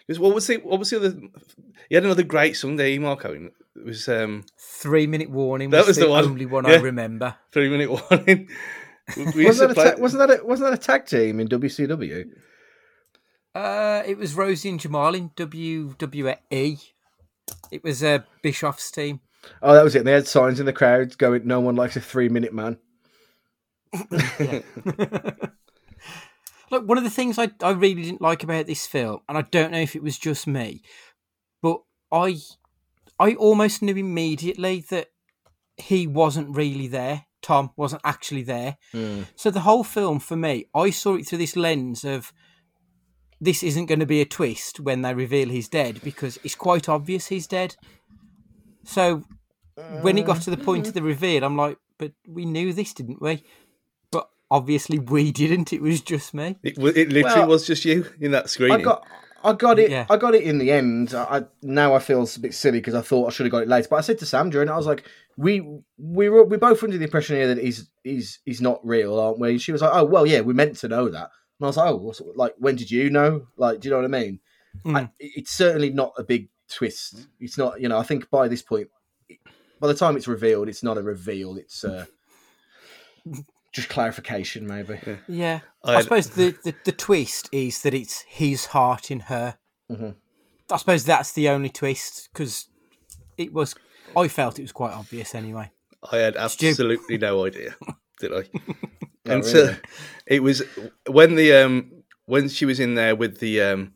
Because 0.07 0.19
what 0.19 0.35
was 0.35 0.47
the 0.47 0.57
what 0.59 0.79
was 0.79 0.91
the 0.91 0.97
other? 0.97 1.15
He 1.89 1.95
had 1.95 2.05
another 2.05 2.23
great 2.23 2.57
song 2.57 2.77
there, 2.77 2.99
Mark 3.01 3.25
Owen. 3.25 3.53
It 3.77 3.85
was 3.87 4.09
um, 4.09 4.45
Three 4.59 5.07
minute 5.07 5.31
warning 5.31 5.71
That 5.71 5.79
was, 5.81 5.89
was 5.89 5.97
the, 5.97 6.05
the 6.05 6.11
one. 6.11 6.25
only 6.25 6.47
one 6.47 6.67
I 6.67 6.77
remember. 6.77 7.37
three 7.53 7.69
minute 7.71 7.91
warning. 7.91 8.49
We- 9.17 9.25
we 9.35 9.45
used 9.47 9.59
to 9.61 9.67
wasn't, 9.67 9.75
that 9.77 9.87
a 9.87 9.91
ta- 9.97 10.01
wasn't 10.01 10.29
that 10.29 10.41
a, 10.41 10.45
wasn't 10.45 10.71
that 10.71 10.79
a 10.79 10.83
tag 10.83 11.07
team 11.07 11.41
in 11.41 11.49
WCW? 11.49 12.27
Uh, 13.55 14.03
it 14.07 14.17
was 14.17 14.35
Rosey 14.35 14.71
and 14.71 14.79
Jamal 14.81 15.15
in 15.15 15.31
WWE. 15.31 16.81
It 17.71 17.83
was 17.85 18.03
uh, 18.05 18.21
Bischoff's 18.43 18.91
team. 18.91 19.21
Oh, 19.61 19.75
that 19.75 19.83
was 19.85 19.95
it. 19.97 20.05
They 20.05 20.13
had 20.13 20.27
signs 20.29 20.61
in 20.61 20.67
the 20.67 20.73
crowd 20.73 21.19
going, 21.19 21.47
"No 21.47 21.61
one 21.61 21.75
likes 21.75 21.97
a 21.97 22.01
three 22.01 22.29
minute 22.29 22.55
man." 22.55 22.79
Look, 26.71 26.89
one 26.89 26.97
of 26.97 27.05
the 27.05 27.11
things 27.11 27.39
I, 27.39 27.51
I 27.63 27.71
really 27.73 28.03
didn't 28.03 28.23
like 28.23 28.43
about 28.45 28.67
this 28.67 28.87
film, 28.87 29.21
and 29.29 29.37
I 29.37 29.43
don't 29.43 29.73
know 29.73 29.81
if 29.81 29.95
it 29.95 30.03
was 30.03 30.17
just 30.19 30.47
me, 30.47 30.83
but 31.61 31.83
I 32.11 32.37
I 33.23 33.35
almost 33.35 33.83
knew 33.83 33.95
immediately 33.95 34.85
that 34.91 35.07
he 35.77 36.09
wasn't 36.09 36.57
really 36.57 36.89
there. 36.89 37.27
Tom 37.41 37.71
wasn't 37.77 38.03
actually 38.05 38.43
there. 38.43 38.79
Hmm. 38.91 39.23
So 39.37 39.49
the 39.53 39.61
whole 39.61 39.85
film 39.85 40.19
for 40.19 40.35
me, 40.37 40.67
I 40.75 40.91
saw 40.91 41.15
it 41.15 41.27
through 41.29 41.39
this 41.39 41.55
lens 41.55 42.05
of 42.05 42.33
this 43.41 43.63
isn't 43.63 43.87
going 43.87 44.01
to 44.01 44.07
be 44.07 44.21
a 44.21 44.25
twist 44.25 44.81
when 44.81 45.03
they 45.03 45.15
reveal 45.15 45.51
he's 45.51 45.69
dead 45.69 46.01
because 46.03 46.37
it's 46.43 46.57
quite 46.57 46.89
obvious 46.89 47.29
he's 47.29 47.47
dead. 47.47 47.77
So 48.85 49.23
when 50.01 50.19
it 50.19 50.27
got 50.27 50.43
to 50.43 50.51
the 50.51 50.61
uh, 50.61 50.65
point 50.65 50.89
of 50.89 50.95
mm-hmm. 50.95 51.05
the 51.05 51.09
reveal, 51.09 51.45
I'm 51.45 51.57
like, 51.57 51.79
but 51.99 52.13
we 52.27 52.45
knew 52.45 52.73
this, 52.73 52.93
didn't 52.93 53.23
we? 53.23 53.45
But 54.11 54.29
obviously 54.51 54.99
we 54.99 55.31
didn't. 55.31 55.73
It 55.73 55.81
was 55.81 56.01
just 56.01 56.35
me. 56.35 56.59
It, 56.65 56.77
it 56.77 57.13
literally 57.13 57.23
Well, 57.23 57.47
was 57.47 57.69
just 57.69 57.85
you 57.85 58.05
in 58.21 58.33
that 58.33 58.45
I 58.45 58.47
screening. 58.49 58.83
got, 58.83 59.07
I 59.45 59.53
got 59.55 59.79
it. 59.79 59.91
Yeah. 59.91 60.07
I 60.09 60.17
got 60.17 60.35
it 60.35 60.43
in 60.43 60.59
the 60.59 60.71
end. 60.73 61.15
I, 61.15 61.23
I 61.39 61.43
now 61.63 61.95
I 61.95 61.99
feel 61.99 62.23
a 62.23 62.39
bit 62.41 62.55
silly 62.55 62.79
because 62.79 62.95
I 62.95 63.01
thought 63.01 63.27
I 63.27 63.31
should 63.31 63.47
have 63.47 63.51
got 63.53 63.63
it 63.63 63.69
later. 63.69 63.89
But 63.91 63.97
I 63.97 64.01
said 64.03 64.19
to 64.19 64.27
Sam 64.27 64.51
during, 64.51 64.69
it, 64.69 64.73
I 64.73 64.77
was 64.77 64.87
like, 64.87 65.05
we 65.37 65.61
we 65.99 66.29
were 66.29 66.45
we 66.45 66.57
both 66.57 66.83
under 66.83 66.99
the 66.99 67.05
impression 67.05 67.37
here 67.37 67.55
that 67.55 67.63
he's 67.63 67.89
he's 68.05 68.41
he's 68.45 68.61
not 68.61 68.81
real, 68.87 69.19
aren't 69.19 69.39
we? 69.39 69.59
She 69.59 69.73
was 69.73 69.83
like, 69.83 69.93
oh 69.95 70.05
well, 70.05 70.27
yeah, 70.27 70.41
we 70.41 70.53
meant 70.55 70.77
to 70.79 70.89
know 70.89 71.09
that. 71.09 71.31
And 71.59 71.65
I 71.65 71.67
was 71.67 71.77
like, 71.77 71.91
oh, 71.91 71.97
what's- 71.97 72.23
like 72.37 72.55
when 72.59 72.77
did 72.77 72.91
you 72.91 73.11
know? 73.11 73.47
Like, 73.57 73.81
do 73.81 73.89
you 73.89 73.91
know 73.91 73.99
what 74.01 74.05
I 74.05 74.21
mean? 74.21 74.41
Mm. 74.85 74.97
I, 74.97 75.11
it's 75.19 75.51
certainly 75.53 75.91
not 75.91 76.13
a 76.17 76.25
big 76.25 76.49
twist. 76.69 77.27
It's 77.41 77.59
not, 77.59 77.81
you 77.81 77.89
know. 77.89 77.99
I 77.99 78.03
think 78.03 78.31
by 78.31 78.49
this 78.49 78.63
point, 78.63 78.89
by 79.81 79.89
the 79.89 79.95
time 79.95 80.17
it's 80.17 80.29
revealed, 80.29 80.69
it's 80.69 80.83
not 80.83 80.97
a 80.99 81.03
reveal. 81.03 81.57
It's 81.57 81.85
uh, 81.85 82.07
just 83.73 83.89
clarification, 83.89 84.67
maybe. 84.67 84.99
Yeah. 85.29 85.61
I 85.85 85.97
I, 85.97 86.01
suppose 86.03 86.31
the, 86.31 86.55
the, 86.65 86.75
the 86.85 86.93
twist 86.93 87.49
is 87.53 87.83
that 87.83 87.95
it's 87.95 88.23
his 88.23 88.67
heart 88.67 89.11
in 89.11 89.21
her. 89.21 89.57
Mhm. 89.91 90.17
I 90.71 90.77
suppose 90.77 91.05
that's 91.05 91.33
the 91.33 91.49
only 91.49 91.69
twist 91.69 92.29
because 92.33 92.69
it 93.37 93.53
was. 93.53 93.75
I 94.17 94.29
felt 94.29 94.59
it 94.59 94.63
was 94.63 94.73
quite 94.73 94.93
obvious 94.93 95.35
anyway. 95.35 95.71
I 96.11 96.17
had 96.19 96.37
absolutely 96.37 97.19
no 97.19 97.45
idea, 97.45 97.75
did 98.21 98.33
I? 98.33 98.45
Oh, 98.55 99.35
and 99.35 99.45
really? 99.45 99.49
so 99.51 99.77
it 100.27 100.43
was 100.43 100.63
when 101.09 101.35
the 101.37 101.53
um 101.55 101.93
when 102.27 102.49
she 102.49 102.65
was 102.65 102.81
in 102.81 102.95
there 102.95 103.15
with 103.15 103.39
the 103.39 103.61
um 103.61 103.93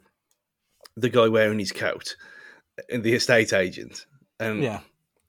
the 0.97 1.09
guy 1.09 1.29
wearing 1.29 1.59
his 1.59 1.73
coat 1.73 2.17
and 2.91 3.03
the 3.03 3.15
estate 3.15 3.53
agent, 3.53 4.07
and 4.39 4.63
Yeah. 4.63 4.81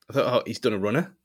I 0.10 0.14
thought, 0.14 0.34
oh, 0.34 0.44
he's 0.46 0.60
done 0.60 0.74
a 0.74 0.78
runner. 0.78 1.17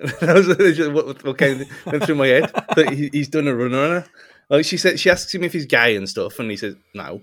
that 0.20 0.34
was 0.34 0.76
just 0.76 0.92
what, 0.92 1.22
what 1.24 1.38
came 1.38 1.64
went 1.86 2.04
through 2.04 2.14
my 2.14 2.26
head. 2.28 2.50
That 2.76 2.92
he, 2.92 3.10
he's 3.12 3.28
done 3.28 3.48
a 3.48 3.54
runner 3.54 3.78
on 3.78 3.90
her. 3.90 4.06
Like 4.48 4.64
she 4.64 4.76
said, 4.76 4.98
she 4.98 5.10
asks 5.10 5.34
him 5.34 5.44
if 5.44 5.52
he's 5.52 5.66
gay 5.66 5.94
and 5.96 6.08
stuff, 6.08 6.38
and 6.38 6.50
he 6.50 6.56
says 6.56 6.74
no. 6.94 7.20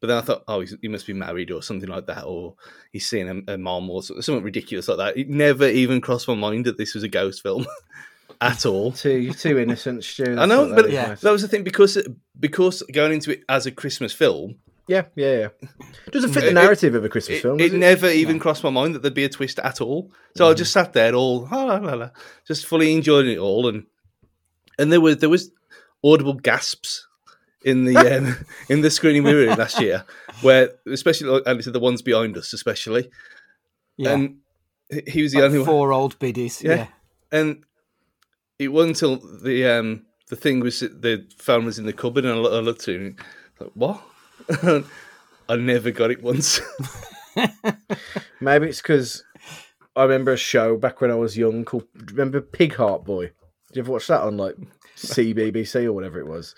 But 0.00 0.06
then 0.06 0.16
I 0.16 0.22
thought, 0.22 0.44
oh, 0.48 0.60
he's, 0.60 0.74
he 0.80 0.88
must 0.88 1.06
be 1.06 1.12
married 1.12 1.50
or 1.50 1.62
something 1.62 1.88
like 1.88 2.06
that, 2.06 2.24
or 2.24 2.54
he's 2.90 3.06
seeing 3.08 3.44
a, 3.46 3.52
a 3.54 3.58
mom 3.58 3.90
or 3.90 4.02
something, 4.02 4.22
something 4.22 4.42
ridiculous 4.44 4.88
like 4.88 4.96
that. 4.96 5.16
It 5.18 5.28
never 5.28 5.68
even 5.68 6.00
crossed 6.00 6.26
my 6.26 6.34
mind 6.34 6.64
that 6.64 6.78
this 6.78 6.94
was 6.94 7.02
a 7.02 7.08
ghost 7.08 7.42
film 7.42 7.66
at 8.40 8.64
all. 8.64 8.92
Too, 8.92 9.18
you're 9.18 9.34
too 9.34 9.58
innocent, 9.58 10.02
Stu. 10.04 10.36
I 10.38 10.46
know, 10.46 10.74
but 10.74 10.90
Yeah. 10.90 11.16
that 11.16 11.30
was 11.30 11.42
the 11.42 11.48
thing 11.48 11.64
because 11.64 11.98
because 12.38 12.82
going 12.92 13.12
into 13.12 13.30
it 13.32 13.42
as 13.48 13.66
a 13.66 13.70
Christmas 13.70 14.14
film, 14.14 14.56
Yeah, 14.90 15.04
yeah, 15.14 15.38
yeah. 15.62 15.68
Doesn't 16.10 16.32
fit 16.32 16.44
the 16.44 16.52
narrative 16.52 16.96
of 16.96 17.04
a 17.04 17.08
Christmas 17.08 17.38
it, 17.38 17.42
film. 17.42 17.60
it 17.60 17.68
does 17.68 17.78
never 17.78 18.08
even 18.10 18.40
crossed 18.40 18.64
my 18.64 18.70
mind 18.70 18.94
that 18.96 19.02
there'd 19.02 19.14
be 19.14 19.22
a 19.24 19.28
twist 19.28 19.60
at 19.60 19.80
all. 19.80 20.10
So 20.36 20.48
I 20.50 20.54
just 20.54 20.72
sat 20.72 20.92
there 20.94 21.14
all 21.14 21.42
la, 21.50 21.62
la, 21.64 21.76
la, 21.76 21.94
la, 21.94 22.10
just 22.44 22.66
fully 22.66 22.92
enjoying 22.92 23.28
it 23.30 23.38
all, 23.38 23.68
and 23.68 23.86
and 24.80 24.90
there 24.90 25.00
was 25.00 25.18
there 25.18 25.28
was 25.28 25.52
audible 26.02 26.34
gasps 26.34 27.06
in 27.64 27.84
the 27.84 27.96
um, 28.18 28.36
in 28.68 28.80
the 28.80 28.90
screening 28.90 29.22
we 29.22 29.32
were 29.32 29.44
in 29.44 29.56
last 29.58 29.80
year, 29.80 30.04
where 30.42 30.70
especially 30.88 31.36
and 31.36 31.46
Andy 31.46 31.62
said, 31.62 31.72
the 31.72 31.78
ones 31.78 32.02
behind 32.02 32.36
us, 32.36 32.52
especially, 32.52 33.10
Yeah. 33.96 34.10
and 34.14 34.38
he- 34.90 35.04
he 35.06 35.22
was 35.22 35.30
the 35.30 35.38
Like 35.38 35.46
only 35.46 35.58
one. 35.58 35.66
four 35.66 35.92
old 35.92 36.18
biddies. 36.18 36.62
Yeah. 36.64 36.74
Yeah. 36.74 36.86
and 37.30 37.64
it 38.58 38.68
wasn't 38.72 38.96
until 39.00 39.16
the 39.44 39.66
um 39.68 40.04
the 40.30 40.36
thing 40.36 40.58
was 40.58 40.80
the 40.80 41.26
phone 41.38 41.64
was 41.64 41.78
in 41.78 41.86
the 41.86 41.92
cupboard 41.92 42.24
and 42.24 42.34
I, 42.34 42.58
looked 42.58 42.88
at 42.88 42.94
him, 42.96 43.02
and 43.06 43.18
like 43.60 43.70
what 43.74 44.02
I 45.48 45.56
never 45.56 45.90
got 45.90 46.10
it 46.10 46.22
once 46.22 46.60
Maybe 48.40 48.68
it's 48.68 48.82
because 48.82 49.24
I 49.96 50.02
remember 50.02 50.32
a 50.32 50.36
show 50.36 50.76
back 50.76 51.00
when 51.00 51.10
I 51.10 51.16
was 51.16 51.36
young 51.36 51.64
called 51.64 51.86
remember 51.94 52.40
Pig 52.40 52.74
Heart 52.74 53.04
Boy. 53.04 53.32
Did 53.68 53.76
you 53.76 53.82
ever 53.82 53.92
watch 53.92 54.08
that 54.08 54.22
on 54.22 54.36
like 54.36 54.56
CBBC 54.96 55.84
or 55.84 55.92
whatever 55.92 56.18
it 56.18 56.26
was? 56.26 56.54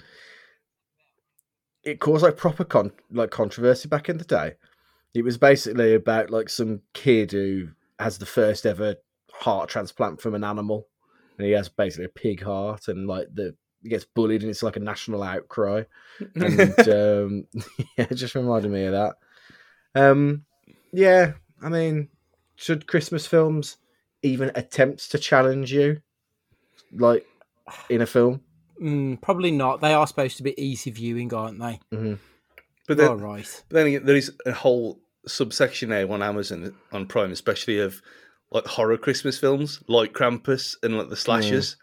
it 1.85 2.01
caused 2.01 2.23
like 2.23 2.37
proper 2.37 2.65
con 2.65 2.93
like 3.11 3.31
controversy 3.31 3.89
back 3.89 4.09
in 4.09 4.19
the 4.19 4.25
day. 4.25 4.55
It 5.15 5.25
was 5.25 5.37
basically 5.37 5.95
about 5.95 6.31
like 6.31 6.49
some 6.49 6.83
kid 6.95 7.33
who 7.33 7.69
has 7.99 8.19
the 8.19 8.27
first 8.27 8.65
ever 8.65 8.97
heart 9.33 9.69
transplant 9.69 10.21
from 10.21 10.35
an 10.35 10.45
animal, 10.45 10.89
and 11.37 11.47
he 11.47 11.53
has 11.53 11.69
basically 11.69 12.07
a 12.07 12.09
pig 12.09 12.43
heart, 12.43 12.89
and 12.89 13.07
like 13.07 13.29
the 13.35 13.57
he 13.62 13.62
gets 13.85 14.05
bullied, 14.05 14.43
and 14.43 14.51
it's 14.51 14.63
like 14.63 14.77
a 14.77 14.81
national 14.81 15.23
outcry. 15.23 15.85
And 16.35 16.89
um, 16.89 17.47
yeah, 17.97 18.07
it 18.11 18.15
just 18.15 18.35
reminded 18.35 18.71
me 18.71 18.85
of 18.85 18.93
that. 18.93 19.15
Um, 19.95 20.45
yeah, 20.93 21.33
I 21.61 21.69
mean, 21.69 22.09
should 22.57 22.87
Christmas 22.87 23.27
films 23.27 23.79
even 24.23 24.53
attempt 24.55 25.11
to 25.11 25.19
challenge 25.19 25.73
you, 25.73 26.01
like 26.93 27.27
in 27.89 28.03
a 28.03 28.07
film? 28.07 28.43
Mm, 28.81 29.21
probably 29.21 29.51
not. 29.51 29.81
They 29.81 29.95
are 29.95 30.07
supposed 30.07 30.37
to 30.37 30.43
be 30.43 30.61
easy 30.63 30.91
viewing, 30.91 31.33
aren't 31.33 31.59
they? 31.59 31.81
But 32.87 32.97
then, 32.97 33.09
All 33.09 33.17
right. 33.17 33.63
But 33.69 33.85
then 33.85 34.05
there 34.05 34.17
is 34.17 34.33
a 34.45 34.53
whole 34.53 35.01
subsection 35.27 35.91
now 35.91 36.11
on 36.13 36.23
Amazon 36.23 36.75
on 36.93 37.07
Prime, 37.07 37.33
especially 37.33 37.79
of 37.79 38.03
like 38.51 38.67
horror 38.67 38.99
Christmas 38.99 39.39
films, 39.39 39.81
like 39.89 40.13
Krampus 40.13 40.77
and 40.83 40.99
like 40.99 41.09
the 41.09 41.17
slashers 41.17 41.77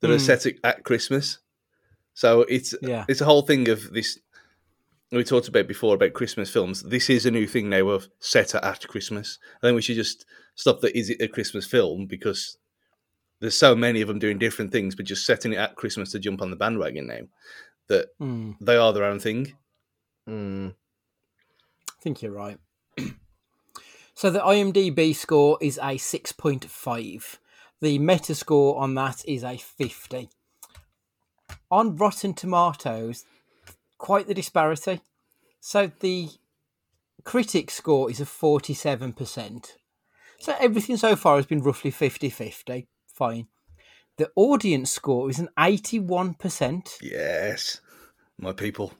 that 0.00 0.10
are 0.10 0.18
set 0.18 0.46
at- 0.46 0.54
at 0.64 0.84
Christmas. 0.84 1.38
So 2.14 2.42
it's 2.42 2.74
Yeah. 2.82 3.04
it's 3.08 3.20
a 3.20 3.24
whole 3.24 3.42
thing 3.42 3.68
of 3.68 3.92
this. 3.92 4.18
We 5.12 5.24
talked 5.24 5.48
about 5.48 5.66
before 5.66 5.94
about 5.94 6.12
Christmas 6.12 6.50
films. 6.50 6.82
This 6.82 7.10
is 7.10 7.26
a 7.26 7.30
new 7.30 7.46
thing 7.46 7.68
now 7.68 7.88
of 7.88 8.08
set 8.20 8.54
at 8.54 8.86
Christmas. 8.88 9.38
I 9.62 9.66
think 9.66 9.74
we 9.76 9.82
should 9.82 9.96
just 9.96 10.24
stop 10.54 10.80
that. 10.80 10.96
Is 10.96 11.10
it 11.10 11.20
a 11.20 11.28
Christmas 11.28 11.66
film 11.66 12.06
because 12.06 12.58
there's 13.40 13.56
so 13.58 13.74
many 13.74 14.00
of 14.02 14.08
them 14.08 14.18
doing 14.18 14.38
different 14.38 14.70
things, 14.70 14.94
but 14.94 15.06
just 15.06 15.24
setting 15.26 15.52
it 15.52 15.56
at 15.58 15.74
Christmas 15.76 16.12
to 16.12 16.18
jump 16.18 16.42
on 16.42 16.50
the 16.50 16.56
bandwagon 16.56 17.06
now 17.06 17.20
that 17.88 18.16
Mm, 18.20 18.56
they 18.60 18.76
are 18.76 18.92
their 18.92 19.04
own 19.04 19.18
thing. 19.18 19.56
Mm. 20.28 20.74
I 21.88 22.02
think 22.02 22.22
you're 22.22 22.30
right. 22.32 22.58
so 24.14 24.30
the 24.30 24.40
IMDb 24.40 25.14
score 25.14 25.58
is 25.60 25.78
a 25.78 25.96
6.5. 25.98 27.38
The 27.80 27.98
Metascore 27.98 28.78
on 28.78 28.94
that 28.94 29.24
is 29.26 29.42
a 29.42 29.56
50. 29.56 30.28
On 31.70 31.96
Rotten 31.96 32.34
Tomatoes, 32.34 33.24
quite 33.96 34.26
the 34.26 34.34
disparity. 34.34 35.00
So 35.60 35.90
the 36.00 36.28
critic 37.24 37.70
score 37.70 38.10
is 38.10 38.20
a 38.20 38.24
47%. 38.24 39.72
So 40.40 40.54
everything 40.58 40.96
so 40.96 41.16
far 41.16 41.36
has 41.36 41.46
been 41.46 41.62
roughly 41.62 41.90
50 41.90 42.30
50. 42.30 42.88
Fine. 43.06 43.46
The 44.16 44.30
audience 44.36 44.90
score 44.90 45.30
is 45.30 45.38
an 45.38 45.48
81%. 45.58 46.98
Yes, 47.00 47.80
my 48.38 48.52
people. 48.52 48.92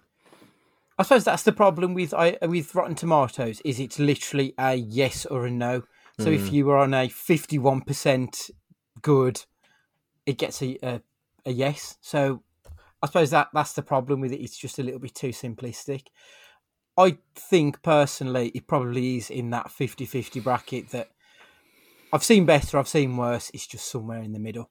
I 0.99 1.03
suppose 1.03 1.25
that's 1.25 1.45
the 1.45 1.53
problem 1.53 1.95
with 1.95 2.13
I 2.13 2.37
with 2.43 2.75
Rotten 2.75 2.95
Tomatoes 2.95 3.63
is 3.65 3.81
it's 3.81 3.99
literally 3.99 4.53
a 4.59 4.75
yes 4.75 5.25
or 5.25 5.47
a 5.47 5.51
no. 5.51 5.85
So 6.19 6.29
if 6.29 6.49
hmm. 6.49 6.55
you 6.55 6.67
were 6.67 6.77
on 6.77 6.93
a 6.93 7.09
fifty 7.09 7.59
one 7.59 7.81
percent 7.81 8.51
good, 9.03 9.45
it 10.27 10.39
gets 10.39 10.63
a, 10.63 10.79
a 10.83 11.01
a 11.47 11.53
yes. 11.53 11.97
So 12.01 12.43
I 13.03 13.07
suppose 13.07 13.31
that 13.31 13.49
that's 13.53 13.73
the 13.73 13.83
problem 13.83 14.21
with 14.21 14.33
it. 14.33 14.41
It's 14.41 14.59
just 14.59 14.79
a 14.79 14.83
little 14.83 15.01
bit 15.01 15.15
too 15.15 15.31
simplistic. 15.31 16.07
I 16.97 17.19
think 17.35 17.83
personally 17.83 18.51
it 18.55 18.67
probably 18.67 19.17
is 19.17 19.31
in 19.31 19.51
that 19.51 19.69
50-50 19.69 20.43
bracket 20.43 20.91
that 20.91 21.09
I've 22.13 22.25
seen 22.25 22.45
better, 22.45 22.79
I've 22.79 22.89
seen 22.89 23.17
worse. 23.17 23.51
It's 23.55 23.67
just 23.67 23.89
somewhere 23.91 24.21
in 24.21 24.33
the 24.33 24.39
middle. 24.39 24.71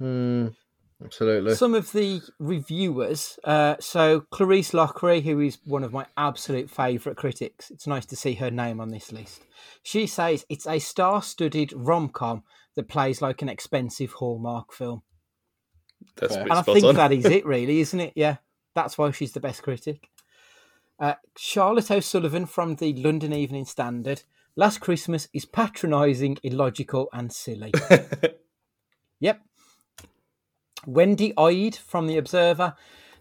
Mm. 0.00 0.54
Absolutely. 1.02 1.54
Some 1.54 1.74
of 1.74 1.92
the 1.92 2.20
reviewers, 2.38 3.38
uh, 3.44 3.76
so 3.80 4.20
Clarisse 4.32 4.72
Loughrey, 4.72 5.22
who 5.22 5.40
is 5.40 5.58
one 5.64 5.82
of 5.82 5.92
my 5.92 6.04
absolute 6.16 6.70
favourite 6.70 7.16
critics, 7.16 7.70
it's 7.70 7.86
nice 7.86 8.04
to 8.06 8.16
see 8.16 8.34
her 8.34 8.50
name 8.50 8.80
on 8.80 8.90
this 8.90 9.10
list. 9.10 9.42
She 9.82 10.06
says 10.06 10.44
it's 10.50 10.66
a 10.66 10.78
star 10.78 11.22
studded 11.22 11.72
rom 11.74 12.10
com 12.10 12.42
that 12.76 12.88
plays 12.88 13.20
like 13.20 13.42
an 13.42 13.48
expensive 13.48 14.12
Hallmark 14.12 14.72
film. 14.72 15.02
That's 16.16 16.34
a 16.34 16.42
And 16.42 16.52
I 16.52 16.62
think 16.62 16.84
on. 16.84 16.94
that 16.96 17.12
is 17.12 17.24
it, 17.26 17.44
really, 17.46 17.80
isn't 17.80 18.00
it? 18.00 18.12
Yeah, 18.16 18.36
that's 18.74 18.96
why 18.96 19.10
she's 19.10 19.32
the 19.32 19.40
best 19.40 19.62
critic. 19.62 20.08
Uh, 20.98 21.14
Charlotte 21.36 21.90
O'Sullivan 21.90 22.46
from 22.46 22.76
the 22.76 22.92
London 22.94 23.32
Evening 23.32 23.64
Standard. 23.64 24.22
Last 24.56 24.80
Christmas 24.80 25.28
is 25.32 25.46
patronising, 25.46 26.38
illogical, 26.42 27.08
and 27.12 27.32
silly. 27.32 27.72
yep. 29.20 29.40
Wendy 30.86 31.32
Ide 31.38 31.76
from 31.76 32.06
The 32.06 32.18
Observer. 32.18 32.74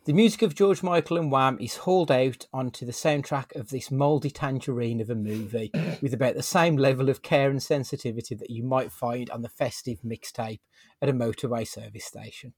The 0.09 0.15
music 0.15 0.41
of 0.41 0.55
George 0.55 0.81
Michael 0.81 1.17
and 1.19 1.31
Wham 1.31 1.59
is 1.61 1.77
hauled 1.77 2.11
out 2.11 2.47
onto 2.51 2.83
the 2.83 2.91
soundtrack 2.91 3.55
of 3.55 3.69
this 3.69 3.91
mouldy 3.91 4.31
tangerine 4.31 5.01
of 5.01 5.11
a 5.11 5.15
movie 5.15 5.69
with 6.01 6.15
about 6.15 6.33
the 6.33 6.41
same 6.41 6.77
level 6.77 7.09
of 7.09 7.21
care 7.21 7.51
and 7.51 7.61
sensitivity 7.61 8.33
that 8.33 8.49
you 8.49 8.63
might 8.63 8.91
find 8.91 9.29
on 9.29 9.43
the 9.43 9.49
festive 9.49 9.99
mixtape 10.01 10.61
at 10.99 11.09
a 11.09 11.13
motorway 11.13 11.67
service 11.67 12.05
station. 12.05 12.53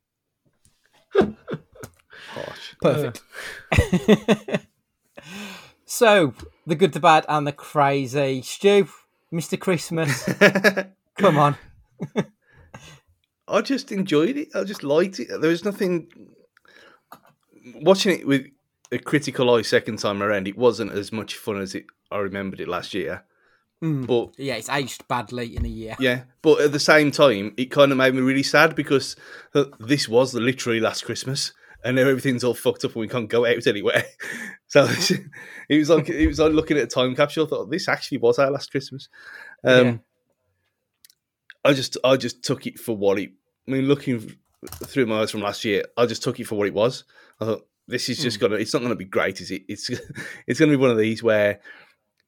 Harsh. 1.14 2.76
Perfect. 2.82 3.22
Uh. 3.74 4.58
so, 5.86 6.34
the 6.66 6.76
good, 6.76 6.93
the 6.93 7.02
bad, 7.02 7.26
and 7.28 7.45
the 7.45 7.52
crazy. 7.52 8.43
Stu, 8.43 8.88
Mr. 9.30 9.60
Christmas, 9.60 10.24
come 11.18 11.38
on. 11.38 11.58
I 13.45 13.60
just 13.60 13.91
enjoyed 13.91 14.38
it. 14.38 14.56
I 14.56 14.64
just 14.64 14.84
liked 14.84 15.20
it. 15.20 15.28
There 15.28 15.49
was 15.49 15.66
nothing. 15.66 16.08
Watching 17.76 18.20
it 18.20 18.28
with 18.28 18.47
a 18.91 18.99
critical 18.99 19.53
eye 19.53 19.62
second 19.62 19.99
time 19.99 20.22
around, 20.24 20.47
it 20.47 20.57
wasn't 20.57 20.91
as 20.91 21.12
much 21.12 21.36
fun 21.36 21.59
as 21.62 21.76
it. 21.76 21.86
I 22.12 22.18
remembered 22.18 22.59
it 22.59 22.68
last 22.68 22.93
year. 22.93 23.24
But 23.82 24.36
Yeah, 24.38 24.55
it's 24.55 24.70
aged 24.70 25.07
badly 25.07 25.55
in 25.55 25.66
a 25.66 25.70
year. 25.70 25.95
yeah, 25.99 26.24
but 26.43 26.59
at 26.62 26.72
the 26.72 26.80
same 26.80 27.09
time, 27.09 27.53
it 27.57 27.72
kind 27.72 27.91
of 27.91 27.97
made 27.97 28.14
me 28.14 28.22
really 28.22 28.43
sad 28.43 28.76
because 28.76 29.16
this 29.80 30.07
was 30.07 30.36
literally 30.36 30.80
last 30.80 31.03
Christmas, 31.03 31.51
and 31.84 31.95
now 31.95 32.03
everything's 32.03 32.43
all 32.43 32.53
fucked 32.53 32.86
up 32.86 32.91
and 32.91 33.01
we 33.01 33.07
can't 33.07 33.30
go 33.30 33.45
out 33.45 33.66
anywhere. 33.68 34.03
So 34.68 34.88
it 35.70 35.78
was 35.78 35.89
like 35.89 36.07
it 36.09 36.28
was 36.28 36.39
like 36.39 36.53
looking 36.53 36.78
at 36.78 36.84
a 36.84 36.88
time 36.88 37.14
capsule. 37.14 37.45
I 37.45 37.49
thought 37.49 37.72
this 37.72 37.89
actually 37.89 38.20
was 38.20 38.39
our 38.39 38.49
last 38.51 38.72
Christmas. 38.72 39.09
Um, 39.66 39.86
Yeah. 39.86 39.97
I 41.66 41.74
just 41.74 41.97
I 42.05 42.16
just 42.18 42.43
took 42.43 42.66
it 42.68 42.80
for 42.80 42.95
what 42.95 43.20
it. 43.20 43.32
I 43.68 43.72
mean, 43.72 43.88
looking 43.88 44.38
through 44.86 45.05
my 45.05 45.22
eyes 45.22 45.32
from 45.32 45.41
last 45.41 45.66
year, 45.66 45.84
I 45.97 46.05
just 46.05 46.24
took 46.24 46.39
it 46.39 46.45
for 46.45 46.55
what 46.55 46.68
it 46.68 46.74
was. 46.74 47.03
I 47.39 47.45
thought 47.45 47.68
this 47.88 48.09
is 48.09 48.20
just 48.20 48.38
hmm. 48.38 48.41
gonna. 48.41 48.55
It's 48.55 48.74
not 48.74 48.82
gonna 48.82 48.95
be 48.95 49.05
great, 49.05 49.41
is 49.41 49.51
it? 49.51 49.64
It's 49.68 49.89
it's 50.47 50.59
gonna 50.59 50.72
be 50.72 50.78
one 50.78 50.91
of 50.91 50.97
these 50.97 51.24
where 51.24 51.59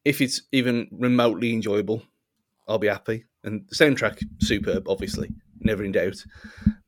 if 0.06 0.22
it's 0.22 0.42
even 0.52 0.88
remotely 0.92 1.54
enjoyable, 1.54 2.04
I'll 2.68 2.80
be 2.80 2.88
happy. 2.88 3.26
And 3.44 3.66
the 3.68 3.76
soundtrack 3.76 4.24
superb, 4.40 4.88
obviously, 4.88 5.30
never 5.60 5.84
in 5.84 5.92
doubt. 5.92 6.24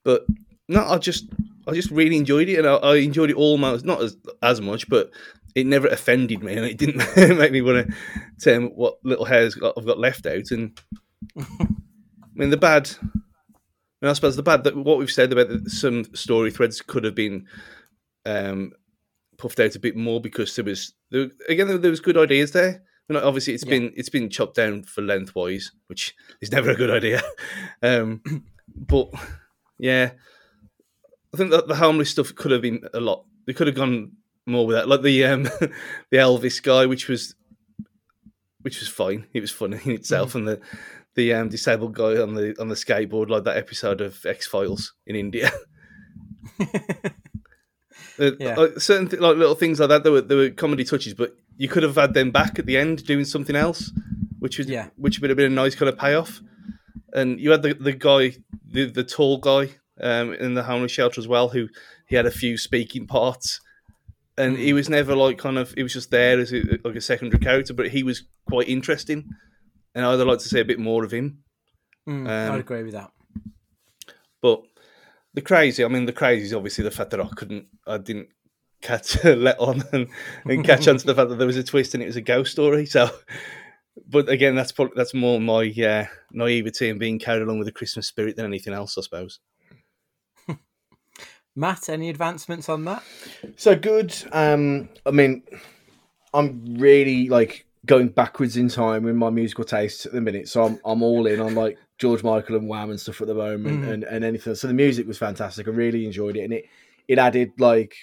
But 0.03 0.25
no, 0.67 0.83
I 0.85 0.97
just 0.97 1.27
I 1.67 1.73
just 1.73 1.91
really 1.91 2.17
enjoyed 2.17 2.49
it, 2.49 2.59
and 2.59 2.67
I, 2.67 2.75
I 2.75 2.95
enjoyed 2.97 3.29
it 3.29 3.35
almost 3.35 3.85
not 3.85 4.01
as 4.01 4.17
as 4.41 4.61
much, 4.61 4.89
but 4.89 5.11
it 5.55 5.65
never 5.65 5.87
offended 5.87 6.43
me, 6.43 6.53
and 6.53 6.65
it 6.65 6.77
didn't 6.77 7.03
make 7.37 7.51
me 7.51 7.61
want 7.61 7.87
to 7.87 7.93
tell 8.39 8.55
him 8.55 8.67
what 8.69 8.97
little 9.03 9.25
hairs 9.25 9.55
got, 9.55 9.73
I've 9.77 9.85
got 9.85 9.99
left 9.99 10.25
out. 10.25 10.51
And 10.51 10.79
I 11.39 11.45
mean, 12.33 12.49
the 12.49 12.57
bad. 12.57 12.91
I, 14.05 14.11
I 14.11 14.13
suppose 14.13 14.35
the 14.35 14.43
bad 14.43 14.63
that 14.63 14.75
what 14.75 14.97
we've 14.97 15.11
said 15.11 15.31
about 15.31 15.49
the, 15.49 15.69
some 15.69 16.05
story 16.15 16.51
threads 16.51 16.81
could 16.81 17.03
have 17.03 17.15
been 17.15 17.47
um, 18.25 18.71
puffed 19.37 19.59
out 19.59 19.75
a 19.75 19.79
bit 19.79 19.95
more 19.95 20.19
because 20.21 20.55
there 20.55 20.65
was 20.65 20.93
there, 21.11 21.29
again 21.49 21.81
there, 21.81 21.91
was 21.91 21.99
good 21.99 22.17
ideas 22.17 22.51
there. 22.51 22.83
Mean, 23.07 23.21
obviously, 23.21 23.53
it's 23.53 23.63
Yeah. 23.65 23.69
been 23.71 23.93
it's 23.95 24.09
been 24.09 24.29
chopped 24.29 24.55
down 24.55 24.83
for 24.83 25.01
lengthwise, 25.01 25.71
which 25.87 26.15
is 26.41 26.51
never 26.51 26.71
a 26.71 26.75
good 26.75 26.89
idea. 26.91 27.21
Um, 27.83 28.21
but 28.75 29.09
yeah, 29.77 30.11
I 31.33 31.37
think 31.37 31.51
that 31.51 31.67
the 31.67 31.75
homeless 31.75 32.09
stuff 32.09 32.33
could 32.33 32.51
have 32.51 32.61
been 32.63 32.81
a 32.93 32.99
lot. 32.99 33.25
They 33.45 33.53
could 33.53 33.67
have 33.67 33.75
gone 33.75 34.13
more 34.47 34.65
with 34.65 34.75
that, 34.75 34.87
like 34.87 35.03
the 35.03 35.23
um, 35.25 35.43
the 36.09 36.17
Elvis 36.17 36.63
guy, 36.63 36.87
which 36.87 37.07
was 37.07 37.35
which 38.61 38.79
was 38.79 38.89
fine. 38.89 39.27
It 39.33 39.41
was 39.41 39.51
funny 39.51 39.79
in 39.85 39.91
itself, 39.91 40.33
and 40.33 40.47
the 40.47 40.59
the 41.15 41.33
um, 41.33 41.49
disabled 41.49 41.93
guy 41.93 42.17
on 42.21 42.33
the 42.35 42.55
on 42.59 42.67
the 42.69 42.75
skateboard, 42.75 43.29
like 43.29 43.43
that 43.45 43.57
episode 43.57 44.01
of 44.01 44.25
X 44.25 44.47
Files 44.47 44.93
in 45.07 45.15
India. 45.15 45.51
Uh, 48.17 48.31
Yeah. 48.39 48.55
like 48.55 48.79
certain 48.79 49.07
th- 49.09 49.21
like 49.21 49.35
little 49.35 49.55
things 49.55 49.79
like 49.79 49.89
that. 49.89 50.03
There 50.03 50.11
were 50.11 50.21
there 50.21 50.37
were 50.37 50.49
comedy 50.49 50.83
touches, 50.85 51.13
but 51.13 51.35
you 51.57 51.67
could 51.67 51.83
have 51.83 51.95
had 51.95 52.13
them 52.13 52.31
back 52.31 52.57
at 52.59 52.65
the 52.65 52.77
end 52.77 53.05
doing 53.05 53.25
something 53.25 53.55
else, 53.55 53.91
which 54.39 54.57
was 54.57 54.67
Yeah. 54.67 54.87
which 54.95 55.19
would 55.19 55.29
have 55.29 55.35
been 55.37 55.51
a 55.51 55.55
nice 55.55 55.75
kind 55.75 55.89
of 55.89 55.97
payoff. 55.97 56.41
And 57.13 57.39
you 57.39 57.51
had 57.51 57.61
the 57.61 57.73
the 57.73 57.91
guy, 57.93 58.37
the 58.65 58.85
the 58.89 59.03
tall 59.03 59.37
guy, 59.39 59.71
um, 59.99 60.33
in 60.33 60.53
the 60.53 60.63
homeless 60.63 60.91
shelter 60.93 61.19
as 61.19 61.27
well, 61.27 61.49
who 61.49 61.67
he 62.07 62.15
had 62.15 62.25
a 62.25 62.31
few 62.31 62.57
speaking 62.57 63.05
parts, 63.05 63.59
and 64.37 64.57
he 64.57 64.71
was 64.71 64.89
never 64.89 65.13
like 65.15 65.37
kind 65.37 65.57
of 65.57 65.73
he 65.73 65.83
was 65.83 65.93
just 65.93 66.09
there 66.11 66.39
as 66.39 66.53
a, 66.53 66.61
like 66.85 66.95
a 66.95 67.01
secondary 67.01 67.39
character, 67.43 67.73
but 67.73 67.89
he 67.89 68.03
was 68.03 68.23
quite 68.47 68.69
interesting, 68.69 69.29
and 69.95 70.05
I'd 70.05 70.15
like 70.15 70.39
to 70.39 70.49
see 70.49 70.59
a 70.59 70.65
bit 70.65 70.79
more 70.79 71.03
of 71.03 71.11
him. 71.11 71.39
Mm, 72.07 72.27
Um, 72.29 72.53
I'd 72.53 72.59
agree 72.59 72.83
with 72.83 72.93
that. 72.93 73.11
But 74.41 74.61
the 75.33 75.41
crazy, 75.41 75.83
I 75.83 75.87
mean, 75.87 76.05
the 76.05 76.13
crazy 76.13 76.45
is 76.45 76.53
obviously 76.53 76.83
the 76.83 76.91
fact 76.91 77.09
that 77.11 77.19
I 77.21 77.27
couldn't, 77.35 77.65
I 77.87 77.97
didn't 77.97 78.29
catch 78.81 79.23
let 79.23 79.59
on 79.59 79.83
and, 79.91 80.07
and 80.45 80.63
catch 80.63 80.87
on 80.87 80.97
to 80.97 81.05
the 81.05 81.15
fact 81.15 81.29
that 81.29 81.37
there 81.37 81.47
was 81.47 81.57
a 81.57 81.63
twist 81.63 81.93
and 81.93 82.03
it 82.03 82.07
was 82.07 82.15
a 82.15 82.21
ghost 82.21 82.51
story. 82.51 82.85
So, 82.85 83.09
but 84.07 84.29
again, 84.29 84.53
that's 84.53 84.71
probably, 84.71 84.93
that's 84.95 85.13
more 85.13 85.39
my 85.39 85.73
uh, 85.81 86.05
naivety 86.31 86.89
and 86.89 86.99
being 86.99 87.17
carried 87.17 87.41
along 87.41 87.57
with 87.57 87.65
the 87.65 87.71
Christmas 87.71 88.07
spirit 88.07 88.35
than 88.35 88.45
anything 88.45 88.73
else, 88.73 88.97
I 88.97 89.01
suppose. 89.01 89.39
Matt, 91.55 91.89
any 91.89 92.09
advancements 92.09 92.69
on 92.69 92.85
that? 92.85 93.01
So 93.55 93.75
good. 93.75 94.13
Um, 94.31 94.89
I 95.05 95.11
mean, 95.11 95.43
I'm 96.33 96.75
really 96.75 97.29
like 97.29 97.65
going 97.85 98.09
backwards 98.09 98.57
in 98.57 98.67
time 98.69 99.07
in 99.07 99.15
my 99.15 99.29
musical 99.29 99.63
taste 99.63 100.05
at 100.05 100.11
the 100.13 100.21
minute. 100.21 100.47
So 100.49 100.63
I'm 100.63 100.79
I'm 100.85 101.03
all 101.03 101.27
in 101.27 101.39
on 101.39 101.55
like 101.55 101.77
George 101.97 102.23
Michael 102.23 102.55
and 102.57 102.67
Wham 102.67 102.89
and 102.89 102.99
stuff 102.99 103.21
at 103.21 103.27
the 103.27 103.33
moment, 103.35 103.81
Mhm. 103.83 103.89
and 103.89 104.03
and 104.03 104.23
anything. 104.25 104.55
So 104.55 104.67
the 104.67 104.73
music 104.73 105.07
was 105.07 105.17
fantastic. 105.17 105.67
I 105.67 105.71
really 105.71 106.05
enjoyed 106.05 106.37
it, 106.37 106.43
and 106.43 106.53
it 106.53 106.65
it 107.07 107.17
added 107.19 107.51
like 107.59 107.95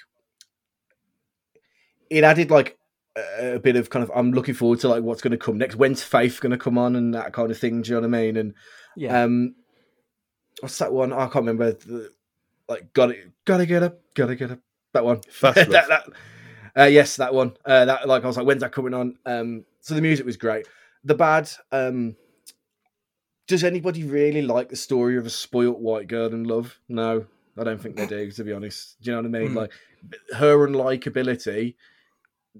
it 2.11 2.25
added 2.25 2.51
like 2.51 2.79
a, 3.17 3.55
a 3.55 3.59
bit 3.59 3.77
of 3.77 3.91
kind 3.91 4.03
of 4.03 4.11
I'm 4.15 4.33
looking 4.33 4.55
forward 4.55 4.81
to 4.81 4.89
like 4.89 5.03
what's 5.03 5.23
going 5.23 5.33
to 5.33 5.37
come 5.39 5.59
next. 5.59 5.77
When's 5.77 6.03
Faith 6.03 6.41
going 6.41 6.53
to 6.53 6.59
come 6.59 6.79
on 6.79 6.97
and 6.97 7.15
that 7.15 7.33
kind 7.33 7.51
of 7.51 7.59
thing? 7.59 7.83
Do 7.83 7.91
you 7.91 7.95
know 8.01 8.09
what 8.09 8.17
I 8.17 8.23
mean? 8.23 8.37
And 8.37 8.55
Yeah. 8.97 9.23
um, 9.23 9.55
what's 10.61 10.79
that 10.79 10.93
one? 10.93 11.13
I 11.13 11.25
can't 11.27 11.47
remember. 11.47 11.73
The, 11.73 12.11
like, 12.69 12.93
got 12.93 13.11
it, 13.11 13.31
gotta 13.45 13.67
get 13.67 13.83
up, 13.83 14.01
gotta 14.15 14.35
get 14.37 14.51
up. 14.53 14.61
That 14.93 15.05
one. 15.05 15.21
Fast 15.31 15.57
that, 15.71 15.89
that, 15.89 16.05
uh, 16.79 16.85
yes, 16.85 17.17
that 17.17 17.35
one. 17.35 17.55
Uh, 17.65 17.85
that 17.87 18.09
like 18.09 18.25
I 18.25 18.27
was 18.27 18.37
like, 18.37 18.47
when's 18.47 18.61
that 18.61 18.73
coming 18.73 18.95
on? 18.95 19.19
Um, 19.27 19.65
so 19.83 19.95
the 19.95 20.01
music 20.01 20.25
was 20.25 20.39
great. 20.39 20.67
The 21.05 21.15
bad. 21.15 21.51
Um, 21.71 22.17
does 23.47 23.65
anybody 23.65 24.05
really 24.05 24.41
like 24.43 24.69
the 24.71 24.77
story 24.77 25.19
of 25.19 25.27
a 25.27 25.31
spoilt 25.31 25.79
white 25.79 26.07
girl 26.09 26.33
in 26.33 26.45
love? 26.45 26.79
No, 26.89 27.27
I 27.59 27.65
don't 27.65 27.83
think 27.83 27.97
they 27.97 28.07
do. 28.07 28.31
To 28.31 28.45
be 28.45 28.53
honest, 28.53 28.97
do 29.03 29.11
you 29.11 29.17
know 29.17 29.29
what 29.29 29.37
I 29.37 29.41
mean? 29.41 29.51
Mm. 29.51 29.57
Like 29.57 29.73
her 30.37 30.57
unlikability 30.67 31.75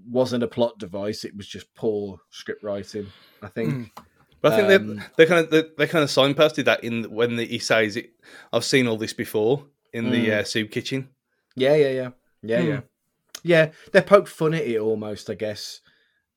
wasn't 0.09 0.43
a 0.45 0.49
plot 0.49 0.79
device; 0.79 1.25
it 1.25 1.37
was 1.37 1.47
just 1.47 1.73
poor 1.75 2.21
script 2.31 2.63
writing. 2.63 3.07
I 3.43 3.49
think. 3.49 3.73
Mm. 3.75 3.91
But 4.41 4.53
I 4.55 4.57
think 4.57 4.71
Um, 4.81 4.97
they 4.97 5.03
they 5.19 5.27
kind 5.27 5.45
of 5.45 5.51
they, 5.51 5.63
they 5.79 5.87
kind 5.87 6.03
of 6.03 6.11
signposted 6.11 6.65
that 6.65 6.83
in 6.83 7.05
when 7.05 7.37
the, 7.37 7.45
he 7.47 7.59
says 7.61 7.97
it. 7.97 8.11
I've 8.53 8.65
seen 8.65 8.89
all 8.89 8.97
this 8.97 9.13
before 9.13 9.67
in 9.93 10.11
the 10.11 10.27
Mm. 10.27 10.33
uh, 10.41 10.45
soup 10.45 10.71
kitchen. 10.73 11.09
Yeah, 11.55 11.77
yeah, 11.77 11.91
yeah, 11.91 12.11
yeah, 12.43 12.61
Hmm. 12.61 12.69
yeah, 12.69 12.81
yeah. 13.45 13.71
They 13.93 14.01
poked 14.01 14.29
fun 14.29 14.55
at 14.55 14.63
it 14.67 14.79
almost, 14.81 15.31
I 15.31 15.35
guess. 15.35 15.81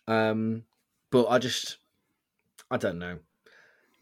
Um, 0.08 0.66
but 1.12 1.28
I 1.28 1.40
just, 1.40 1.78
I 2.72 2.78
don't 2.78 3.00
know. 3.00 3.20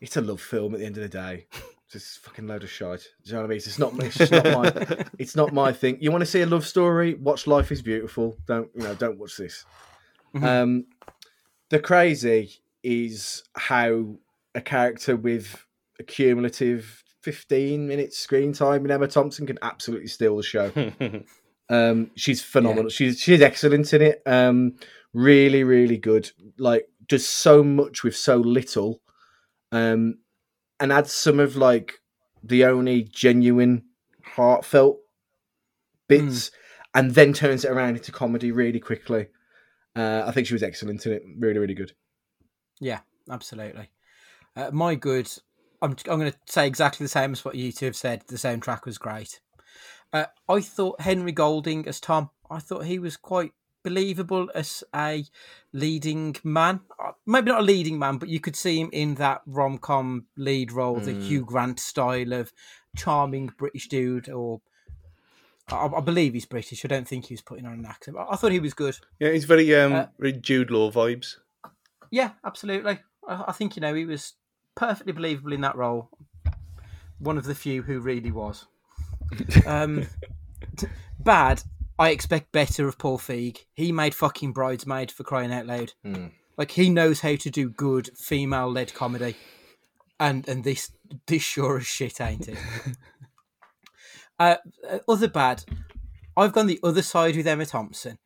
It's 0.02 0.18
a 0.18 0.22
love 0.22 0.42
film 0.42 0.74
at 0.74 0.80
the 0.80 0.86
end 0.86 0.98
of 0.98 1.04
the 1.04 1.10
day. 1.10 1.48
It's 1.86 2.06
just 2.06 2.18
a 2.18 2.22
fucking 2.22 2.48
load 2.48 2.64
of 2.64 2.72
shite. 2.72 3.08
Do 3.24 3.30
you 3.30 3.34
know 3.34 3.42
what 3.42 3.46
I 3.46 3.50
mean? 3.50 3.58
It's 3.58 3.78
not. 3.78 3.94
It's 4.00 4.32
not 4.32 4.46
my. 4.46 5.06
It's 5.20 5.36
not 5.36 5.54
my 5.54 5.72
thing. 5.74 5.98
You 6.02 6.12
want 6.12 6.22
to 6.24 6.26
see 6.26 6.42
a 6.42 6.46
love 6.48 6.66
story? 6.66 7.14
Watch 7.14 7.46
Life 7.46 7.72
is 7.72 7.82
Beautiful. 7.84 8.36
Don't 8.48 8.70
you 8.74 8.82
know? 8.84 8.96
Don't 8.96 9.20
watch 9.20 9.38
this. 9.38 9.64
Mhm. 10.34 10.44
Um, 10.44 10.86
the 11.70 11.80
crazy 11.80 12.62
is 12.84 13.44
how 13.56 14.16
a 14.56 14.62
character 14.62 15.16
with 15.16 15.66
a 16.00 16.04
cumulative 16.04 17.04
15 17.22 17.86
minutes 17.88 18.18
screen 18.18 18.54
time 18.54 18.86
in 18.86 18.92
Emma 18.92 19.08
Thompson 19.08 19.46
can 19.46 19.60
absolutely 19.62 20.08
steal 20.08 20.38
the 20.38 20.44
show. 20.44 20.72
Um, 21.70 22.12
she's 22.16 22.42
phenomenal. 22.44 22.90
She's 22.90 23.20
she's 23.20 23.42
excellent 23.42 23.94
in 23.94 24.02
it. 24.02 24.22
Um, 24.26 24.76
really, 25.14 25.64
really 25.64 25.98
good. 25.98 26.30
Like 26.58 26.88
does 27.08 27.28
so 27.28 27.64
much 27.64 28.04
with 28.04 28.16
so 28.16 28.38
little. 28.38 29.02
Um, 29.72 30.20
and 30.80 30.92
adds 30.92 31.14
some 31.14 31.40
of 31.40 31.56
like 31.56 32.02
the 32.44 32.66
only 32.66 33.04
genuine, 33.04 33.86
heartfelt 34.24 35.00
bits, 36.08 36.52
and 36.94 37.12
then 37.12 37.34
turns 37.34 37.64
it 37.64 37.72
around 37.72 37.96
into 37.96 38.12
comedy 38.12 38.52
really 38.52 38.80
quickly. 38.80 39.28
Uh, 39.96 40.24
I 40.26 40.32
think 40.32 40.48
she 40.48 40.54
was 40.54 40.64
excellent 40.64 41.06
in 41.06 41.14
it. 41.14 41.24
Really, 41.38 41.60
really 41.60 41.74
good. 41.74 41.94
Yeah, 42.80 43.00
absolutely. 43.30 43.90
Uh, 44.56 44.72
my 44.72 44.96
good. 44.96 45.30
I'm 45.82 45.92
I'm 46.10 46.20
going 46.20 46.32
to 46.32 46.38
say 46.48 46.68
exactly 46.68 47.04
the 47.04 47.10
same 47.10 47.32
as 47.32 47.46
what 47.46 47.56
you 47.56 47.72
two 47.72 47.86
have 47.86 47.96
said. 47.96 48.24
The 48.28 48.36
soundtrack 48.36 48.86
was 48.86 48.98
great. 48.98 49.40
Uh, 50.12 50.26
I 50.48 50.62
thought 50.62 51.02
Henry 51.02 51.32
Golding 51.32 51.88
as 51.88 52.00
Tom. 52.00 52.30
I 52.50 52.60
thought 52.60 52.86
he 52.86 53.00
was 53.00 53.18
quite 53.18 53.54
believable 53.84 54.50
as 54.56 54.84
a 54.96 55.26
leading 55.72 56.36
man. 56.44 56.80
Uh, 57.04 57.12
Maybe 57.26 57.52
not 57.52 57.60
a 57.62 57.64
leading 57.64 58.00
man, 58.00 58.18
but 58.18 58.30
you 58.30 58.40
could 58.40 58.56
see 58.56 58.80
him 58.80 58.90
in 58.92 59.16
that 59.16 59.42
rom 59.46 59.78
com 59.78 60.26
lead 60.38 60.72
role, 60.72 61.00
the 61.00 61.14
Hugh 61.14 61.46
Grant 61.46 61.80
style 61.80 62.34
of 62.34 62.52
charming 62.96 63.48
British 63.58 63.88
dude. 63.90 64.30
Or 64.30 64.62
I, 65.70 65.88
I 65.88 66.02
believe 66.02 66.34
he's 66.34 66.46
British. 66.46 66.84
I 66.84 66.88
don't 66.88 67.08
think 67.08 67.26
he 67.26 67.34
was 67.34 67.42
putting 67.42 67.66
on 67.66 67.74
an 67.74 67.86
accent. 67.86 68.18
I 68.18 68.36
thought 68.36 68.52
he 68.52 68.60
was 68.60 68.74
good. 68.74 68.98
yeah, 69.20 69.32
he's 69.32 69.46
very 69.46 69.74
um 69.76 69.94
Uh, 69.94 70.06
very 70.20 70.34
Jude 70.34 70.72
Law 70.72 70.92
vibes. 70.92 71.36
Yeah, 72.12 72.32
absolutely. 72.44 73.00
I, 73.28 73.46
I 73.48 73.52
think 73.52 73.76
you 73.76 73.82
know 73.82 73.94
he 73.94 74.06
was 74.06 74.34
perfectly 74.76 75.14
believable 75.14 75.54
in 75.54 75.62
that 75.62 75.76
role. 75.76 76.10
One 77.20 77.38
of 77.38 77.46
the 77.46 77.56
few 77.56 77.82
who 77.84 78.00
really 78.00 78.32
was. 78.32 78.66
Um, 79.66 80.06
bad. 81.20 81.64
I 81.98 82.10
expect 82.10 82.52
better 82.52 82.88
of 82.88 82.98
Paul 82.98 83.18
Feig. 83.18 83.66
He 83.74 83.92
made 83.92 84.16
fucking 84.16 84.54
Bridesmaid 84.54 85.12
for 85.12 85.24
crying 85.24 85.54
out 85.54 85.66
loud. 85.66 85.94
Like 86.58 86.72
he 86.72 86.90
knows 86.90 87.22
how 87.22 87.36
to 87.36 87.50
do 87.50 87.70
good 87.70 88.10
female-led 88.18 88.94
comedy, 88.94 89.36
and 90.20 90.48
and 90.48 90.64
this 90.64 90.92
this 91.28 91.44
sure 91.44 91.78
as 91.78 91.88
shit 91.88 92.22
ain't 92.22 92.48
it. 92.48 92.58
uh, 94.40 94.58
uh, 94.90 95.00
other 95.08 95.28
bad. 95.28 95.64
I've 96.36 96.54
gone 96.54 96.68
the 96.68 96.80
other 96.84 97.04
side 97.04 97.36
with 97.36 97.48
Emma 97.48 97.66
Thompson. 97.66 98.18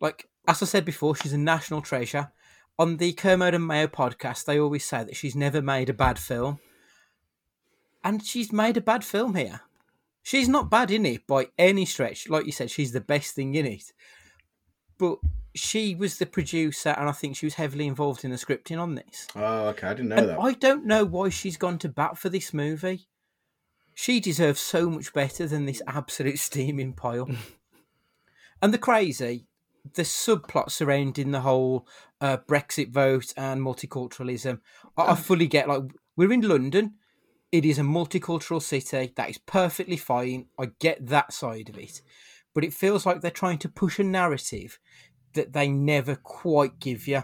Like 0.00 0.28
as 0.48 0.62
I 0.62 0.66
said 0.66 0.84
before, 0.84 1.14
she's 1.14 1.32
a 1.32 1.38
national 1.38 1.82
treasure 1.82 2.32
on 2.80 2.96
the 2.96 3.12
Kermode 3.12 3.52
and 3.52 3.66
Mayo 3.66 3.86
podcast, 3.88 4.46
they 4.46 4.58
always 4.58 4.86
say 4.86 5.04
that 5.04 5.14
she's 5.14 5.36
never 5.36 5.60
made 5.60 5.90
a 5.90 5.92
bad 5.92 6.18
film. 6.18 6.60
And 8.02 8.24
she's 8.24 8.54
made 8.54 8.78
a 8.78 8.80
bad 8.80 9.04
film 9.04 9.34
here. 9.34 9.60
She's 10.30 10.48
not 10.48 10.70
bad 10.70 10.92
in 10.92 11.04
it 11.06 11.26
by 11.26 11.48
any 11.58 11.84
stretch. 11.84 12.28
Like 12.28 12.46
you 12.46 12.52
said, 12.52 12.70
she's 12.70 12.92
the 12.92 13.00
best 13.00 13.34
thing 13.34 13.56
in 13.56 13.66
it. 13.66 13.92
But 14.96 15.18
she 15.56 15.96
was 15.96 16.18
the 16.18 16.26
producer, 16.26 16.90
and 16.90 17.08
I 17.08 17.12
think 17.12 17.34
she 17.34 17.46
was 17.46 17.54
heavily 17.54 17.88
involved 17.88 18.24
in 18.24 18.30
the 18.30 18.36
scripting 18.36 18.80
on 18.80 18.94
this. 18.94 19.26
Oh, 19.34 19.70
okay. 19.70 19.88
I 19.88 19.94
didn't 19.94 20.10
know 20.10 20.16
And 20.18 20.28
that. 20.28 20.38
I 20.38 20.52
don't 20.52 20.86
know 20.86 21.04
why 21.04 21.30
she's 21.30 21.56
gone 21.56 21.78
to 21.78 21.88
bat 21.88 22.16
for 22.16 22.28
this 22.28 22.54
movie. 22.54 23.08
She 23.92 24.20
deserves 24.20 24.60
so 24.60 24.88
much 24.88 25.12
better 25.12 25.48
than 25.48 25.66
this 25.66 25.82
absolute 25.88 26.38
steaming 26.38 26.92
pile. 26.92 27.28
and 28.62 28.72
the 28.72 28.78
crazy, 28.78 29.48
the 29.94 30.02
subplot 30.02 30.70
surrounding 30.70 31.32
the 31.32 31.40
whole 31.40 31.88
uh, 32.20 32.36
Brexit 32.36 32.92
vote 32.92 33.34
and 33.36 33.62
multiculturalism, 33.62 34.60
I, 34.96 35.10
I 35.10 35.14
fully 35.16 35.48
get. 35.48 35.66
Like 35.66 35.82
we're 36.14 36.32
in 36.32 36.42
London, 36.42 36.94
it 37.52 37.64
is 37.64 37.78
a 37.78 37.82
multicultural 37.82 38.62
city. 38.62 39.12
That 39.16 39.30
is 39.30 39.38
perfectly 39.38 39.96
fine. 39.96 40.46
I 40.58 40.70
get 40.78 41.06
that 41.08 41.32
side 41.32 41.68
of 41.68 41.78
it, 41.78 42.00
but 42.54 42.64
it 42.64 42.72
feels 42.74 43.04
like 43.06 43.20
they're 43.20 43.30
trying 43.30 43.58
to 43.58 43.68
push 43.68 43.98
a 43.98 44.04
narrative 44.04 44.78
that 45.34 45.52
they 45.52 45.68
never 45.68 46.16
quite 46.16 46.78
give 46.80 47.06
you. 47.06 47.22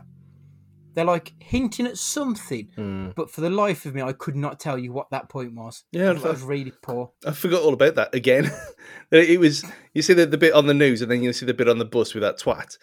They're 0.95 1.05
like 1.05 1.35
hinting 1.41 1.87
at 1.87 1.99
something, 1.99 2.71
hmm. 2.75 3.09
but 3.15 3.31
for 3.31 3.43
the 3.43 3.51
life 3.51 3.85
of 3.85 3.95
me, 3.95 4.01
I 4.01 4.13
could 4.15 4.35
not 4.35 4.59
tell 4.59 4.79
you 4.79 4.93
what 4.93 5.11
that 5.11 5.29
point 5.29 5.55
was. 5.55 5.85
Yeah, 5.93 6.15
that 6.15 6.23
was 6.23 6.43
really 6.43 6.73
poor. 6.83 7.13
I 7.27 7.33
forgot 7.33 7.63
all 7.63 7.75
about 7.75 7.97
that 7.97 8.15
again. 8.15 8.51
it 9.11 9.39
was 9.39 9.63
you 9.93 10.01
see 10.01 10.15
the, 10.15 10.25
the 10.25 10.39
bit 10.39 10.55
on 10.55 10.67
the 10.67 10.73
news, 10.75 11.03
and 11.03 11.11
then 11.11 11.23
you 11.23 11.35
see 11.35 11.45
the 11.45 11.53
bit 11.53 11.69
on 11.69 11.77
the 11.79 11.85
bus 11.85 12.15
with 12.15 12.23
that 12.23 12.39
twat, 12.39 12.79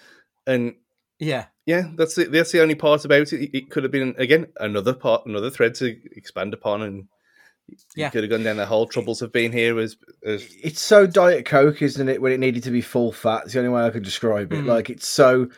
and 0.45 0.75
Yeah, 1.17 1.45
yeah, 1.65 1.89
that's 1.95 2.15
it. 2.19 2.31
That's 2.31 2.51
the 2.51 2.61
only 2.61 2.75
part 2.75 3.03
about 3.03 3.33
it. 3.33 3.41
It- 3.41 3.57
It 3.57 3.69
could 3.71 3.81
have 3.81 3.91
been 3.91 4.13
again 4.19 4.45
another 4.59 4.93
part, 4.93 5.25
another 5.25 5.49
thread 5.49 5.73
to 5.75 5.97
expand 6.15 6.53
upon, 6.53 6.83
and 6.83 7.07
Yeah. 7.95 8.09
could 8.09 8.23
have 8.23 8.29
gone 8.29 8.43
down 8.43 8.57
the 8.57 8.65
whole 8.65 8.87
troubles 8.87 9.21
of 9.21 9.31
being 9.31 9.51
here 9.51 9.79
as 9.79 9.95
as 10.25 10.45
it's 10.63 10.81
so 10.81 11.05
Diet 11.07 11.45
Coke, 11.45 11.81
isn't 11.81 12.09
it? 12.09 12.21
When 12.21 12.31
it 12.31 12.39
needed 12.39 12.63
to 12.63 12.71
be 12.71 12.81
full 12.81 13.11
fat. 13.11 13.43
It's 13.45 13.53
the 13.53 13.59
only 13.59 13.71
way 13.71 13.83
I 13.85 13.89
could 13.89 14.03
describe 14.03 14.51
it. 14.53 14.63
Mm. 14.63 14.67
Like 14.67 14.89
it's 14.89 15.07
so 15.07 15.49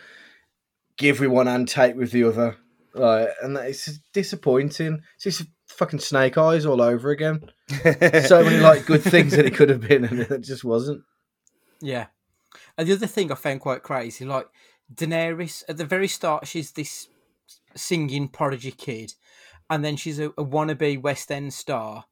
give 0.97 1.20
with 1.20 1.30
one 1.30 1.47
and 1.47 1.68
take 1.68 1.95
with 1.95 2.11
the 2.11 2.24
other. 2.24 2.57
Like, 2.93 3.30
and 3.41 3.55
that- 3.57 3.68
it's 3.70 3.99
disappointing. 4.13 5.01
It's 5.16 5.24
just 5.38 5.49
fucking 5.68 5.99
snake 5.99 6.38
eyes 6.38 6.66
all 6.66 6.82
over 6.82 7.09
again. 7.09 7.41
So 8.28 8.43
many 8.43 8.57
like 8.59 8.86
good 8.86 9.01
things 9.01 9.36
that 9.36 9.45
it 9.45 9.55
could 9.55 9.70
have 9.70 9.82
been, 9.82 10.05
and 10.05 10.20
it 10.20 10.41
just 10.41 10.63
wasn't. 10.63 11.01
yeah. 11.82 12.07
And 12.78 12.88
the 12.88 12.93
other 12.93 13.07
thing 13.07 13.32
I 13.32 13.36
found 13.36 13.59
quite 13.61 13.84
crazy, 13.84 14.24
like 14.26 14.47
Daenerys 14.93 15.63
at 15.68 15.78
the 15.78 15.86
very 15.86 16.07
start, 16.07 16.47
she's 16.47 16.72
this 16.72 17.07
singing 17.76 18.28
prodigy 18.28 18.72
kid, 18.72 19.13
and 19.70 19.84
then 19.84 19.95
she's 19.95 20.20
a, 20.20 20.28
a 20.30 20.43
wannabe 20.45 21.01
West 21.01 21.32
End 21.32 21.53
star. 21.53 22.05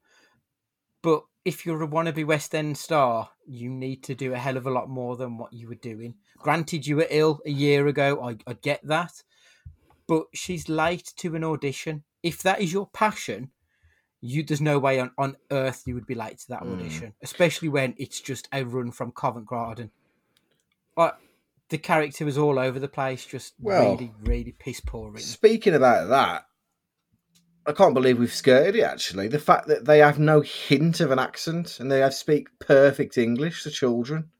But 1.02 1.24
if 1.44 1.66
you're 1.66 1.82
a 1.82 1.88
wannabe 1.88 2.26
West 2.26 2.54
End 2.54 2.76
star, 2.78 3.30
you 3.46 3.70
need 3.70 4.02
to 4.04 4.14
do 4.14 4.32
a 4.32 4.38
hell 4.38 4.56
of 4.56 4.66
a 4.66 4.70
lot 4.70 4.88
more 4.88 5.16
than 5.16 5.36
what 5.36 5.52
you 5.52 5.68
were 5.68 5.74
doing. 5.74 6.14
Granted, 6.38 6.86
you 6.86 6.96
were 6.96 7.06
ill 7.10 7.40
a 7.44 7.50
year 7.50 7.86
ago. 7.86 8.22
I, 8.22 8.36
I 8.50 8.54
get 8.54 8.80
that. 8.86 9.22
But 10.06 10.26
she's 10.34 10.68
late 10.68 11.12
to 11.16 11.34
an 11.34 11.44
audition. 11.44 12.04
If 12.22 12.42
that 12.42 12.60
is 12.60 12.72
your 12.72 12.88
passion, 12.88 13.50
you 14.20 14.42
there's 14.42 14.60
no 14.60 14.78
way 14.78 14.98
on, 14.98 15.10
on 15.18 15.36
earth 15.50 15.82
you 15.86 15.94
would 15.94 16.06
be 16.06 16.14
late 16.14 16.38
to 16.38 16.48
that 16.48 16.62
hmm. 16.62 16.72
audition, 16.72 17.12
especially 17.22 17.68
when 17.68 17.94
it's 17.98 18.20
just 18.20 18.48
a 18.52 18.64
run 18.64 18.90
from 18.90 19.12
Covent 19.12 19.46
Garden. 19.46 19.90
Like 20.96 21.14
the 21.68 21.78
character 21.78 22.24
was 22.24 22.38
all 22.38 22.58
over 22.58 22.78
the 22.78 22.88
place, 22.88 23.24
just 23.26 23.54
Well- 23.60 23.92
really, 23.92 24.12
really 24.22 24.52
piss 24.52 24.80
poor. 24.80 25.10
written. 25.10 25.26
Speaking 25.26 25.74
about 25.74 26.08
that, 26.08 26.46
I 27.66 27.72
can't 27.72 27.94
believe 27.94 28.18
we've 28.18 28.32
skirted 28.32 28.76
it. 28.76 28.82
Actually, 28.82 29.28
the 29.28 29.38
fact 29.38 29.68
that 29.68 29.84
they 29.86 29.98
have 29.98 30.18
no 30.18 30.40
hint 30.42 31.00
of 31.00 31.10
an 31.10 31.18
accent 31.18 31.80
and 31.80 31.90
they 31.90 32.00
have 32.00 32.14
speak 32.14 32.48
perfect 32.58 33.16
English 33.18 33.62
to 33.62 33.70
children. 33.70 34.30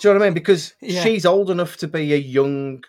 Do 0.00 0.08
you 0.08 0.14
know 0.14 0.20
what 0.20 0.24
I 0.24 0.28
mean? 0.30 0.34
Because 0.34 0.74
Yeah. 0.80 1.02
she's 1.02 1.26
old 1.26 1.50
enough 1.50 1.76
to 1.78 1.88
be 1.88 2.12
a 2.14 2.16
young, 2.16 2.82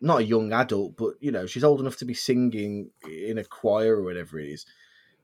not 0.00 0.20
a 0.20 0.24
young 0.24 0.52
adult, 0.52 0.96
but 0.96 1.14
you 1.20 1.30
know, 1.30 1.46
she's 1.46 1.62
old 1.64 1.80
enough 1.80 1.96
to 1.98 2.04
be 2.04 2.14
singing 2.14 2.90
in 3.08 3.38
a 3.38 3.44
choir 3.44 3.96
or 3.96 4.02
whatever 4.02 4.38
it 4.38 4.48
is. 4.48 4.66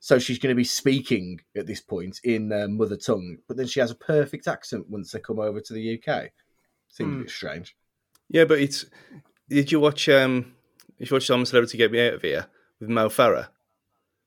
So 0.01 0.19
she's 0.21 0.39
going 0.39 0.53
to 0.53 0.57
be 0.57 0.63
speaking 0.65 1.41
at 1.57 1.67
this 1.67 1.81
point 1.81 2.21
in 2.23 2.53
uh, 2.53 2.69
mother 2.69 2.97
tongue, 2.97 3.39
but 3.49 3.57
then 3.57 3.67
she 3.67 3.81
has 3.81 3.91
a 3.91 3.97
perfect 3.97 4.47
accent 4.47 4.89
once 4.89 5.11
they 5.11 5.19
come 5.19 5.41
over 5.41 5.61
to 5.61 5.73
the 5.73 5.95
UK. 6.01 6.31
Seems 6.89 7.09
Hmm. 7.15 7.21
a 7.21 7.23
bit 7.25 7.31
strange. 7.31 7.77
Yeah, 8.29 8.45
but 8.45 8.61
it's. 8.61 8.85
Did 9.49 9.73
you 9.73 9.81
watch? 9.81 10.09
Um, 10.09 10.55
if 11.01 11.11
you 11.11 11.15
watch 11.17 11.31
"I'm 11.31 11.45
Celebrity 11.47 11.79
Get 11.79 11.91
Me 11.91 12.07
Out 12.07 12.15
of 12.15 12.23
Here" 12.23 12.47
with 12.81 12.89
Mo 12.89 13.09
Farah 13.09 13.49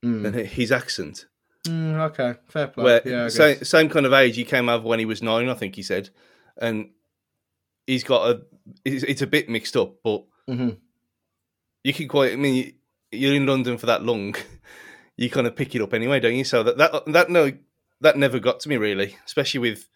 Mm. 0.04 0.26
and 0.26 0.34
his 0.46 0.72
accent, 0.72 1.26
Mm, 1.66 1.94
okay, 2.10 2.34
fair 2.48 2.66
play. 2.66 2.82
where 2.84 3.02
yeah, 3.04 3.28
same, 3.28 3.62
same 3.64 3.88
kind 3.88 4.04
of 4.04 4.12
age 4.12 4.34
he 4.34 4.44
came 4.44 4.68
over 4.68 4.86
when 4.88 4.98
he 4.98 5.04
was 5.04 5.22
nine, 5.22 5.48
I 5.48 5.54
think 5.54 5.76
he 5.76 5.82
said, 5.82 6.10
and 6.56 6.90
he's 7.86 8.02
got 8.04 8.28
a. 8.28 8.42
It's, 8.84 9.04
it's 9.04 9.22
a 9.22 9.26
bit 9.28 9.48
mixed 9.48 9.76
up, 9.76 9.94
but 10.02 10.24
Mhm. 10.48 10.78
you 11.84 11.92
can 11.92 12.08
quite. 12.08 12.32
I 12.32 12.36
mean, 12.36 12.74
you're 13.12 13.34
in 13.34 13.46
London 13.46 13.78
for 13.78 13.86
that 13.86 14.02
long, 14.02 14.34
you 15.16 15.30
kind 15.30 15.46
of 15.46 15.54
pick 15.54 15.74
it 15.76 15.82
up 15.82 15.94
anyway, 15.94 16.18
don't 16.18 16.34
you? 16.34 16.44
So 16.44 16.62
that 16.64 16.78
that 16.78 17.06
that 17.06 17.30
no, 17.30 17.52
that 18.00 18.16
never 18.18 18.40
got 18.40 18.58
to 18.60 18.68
me 18.68 18.76
really, 18.76 19.16
especially 19.24 19.60
with 19.60 19.88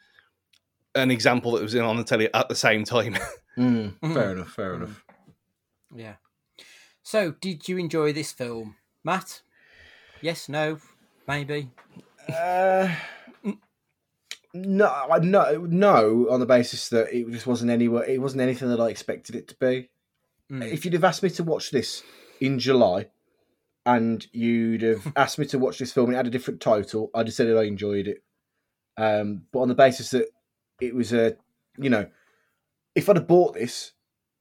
an 0.94 1.10
example 1.10 1.52
that 1.52 1.62
was 1.62 1.74
in 1.74 1.82
on 1.82 1.96
the 1.96 2.04
telly 2.04 2.32
at 2.32 2.48
the 2.48 2.54
same 2.54 2.84
time. 2.84 3.16
Mm. 3.58 3.94
Fair 4.12 4.32
enough. 4.32 4.50
Fair 4.52 4.72
Mm. 4.74 4.76
enough. 4.76 5.04
Yeah. 5.94 6.14
So, 7.06 7.30
did 7.40 7.68
you 7.68 7.78
enjoy 7.78 8.12
this 8.12 8.32
film, 8.32 8.74
Matt? 9.04 9.42
Yes, 10.20 10.48
no, 10.48 10.78
maybe. 11.28 11.70
Uh, 12.28 12.92
no, 14.52 15.06
no, 15.22 15.66
no. 15.70 16.26
On 16.28 16.40
the 16.40 16.46
basis 16.46 16.88
that 16.88 17.16
it 17.16 17.30
just 17.30 17.46
wasn't 17.46 17.70
anywhere. 17.70 18.02
It 18.02 18.20
wasn't 18.20 18.42
anything 18.42 18.70
that 18.70 18.80
I 18.80 18.88
expected 18.88 19.36
it 19.36 19.46
to 19.46 19.54
be. 19.54 19.88
Mm. 20.50 20.72
If 20.72 20.84
you'd 20.84 20.94
have 20.94 21.04
asked 21.04 21.22
me 21.22 21.30
to 21.30 21.44
watch 21.44 21.70
this 21.70 22.02
in 22.40 22.58
July, 22.58 23.06
and 23.84 24.26
you'd 24.32 24.82
have 24.82 25.12
asked 25.16 25.38
me 25.38 25.46
to 25.46 25.60
watch 25.60 25.78
this 25.78 25.92
film 25.92 26.06
and 26.06 26.14
it 26.14 26.16
had 26.16 26.26
a 26.26 26.30
different 26.30 26.60
title, 26.60 27.12
I'd 27.14 27.28
have 27.28 27.34
said 27.34 27.46
that 27.46 27.56
I 27.56 27.66
enjoyed 27.66 28.08
it. 28.08 28.24
Um, 28.96 29.42
but 29.52 29.60
on 29.60 29.68
the 29.68 29.76
basis 29.76 30.10
that 30.10 30.26
it 30.80 30.92
was 30.92 31.12
a, 31.12 31.36
you 31.78 31.88
know, 31.88 32.08
if 32.96 33.08
I'd 33.08 33.14
have 33.14 33.28
bought 33.28 33.54
this 33.54 33.92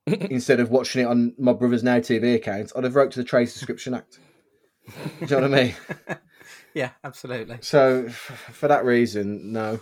instead 0.08 0.60
of 0.60 0.70
watching 0.70 1.01
it 1.01 1.06
on 1.08 1.34
my 1.38 1.53
brother's 1.53 1.84
Now 1.84 1.99
TV 1.99 2.36
account, 2.36 2.72
I'd 2.76 2.84
have 2.84 2.95
wrote 2.95 3.12
to 3.14 3.20
the 3.20 3.26
Trade 3.26 3.45
Descriptions 3.45 3.95
Act. 3.97 4.20
Do 4.88 4.91
you 5.22 5.28
know 5.41 5.49
what 5.49 5.60
I 5.60 5.64
mean? 5.64 5.76
Yeah, 6.76 6.89
absolutely. 7.06 7.58
So, 7.62 8.03
f- 8.08 8.49
for 8.51 8.68
that 8.68 8.84
reason, 8.84 9.53
no. 9.53 9.80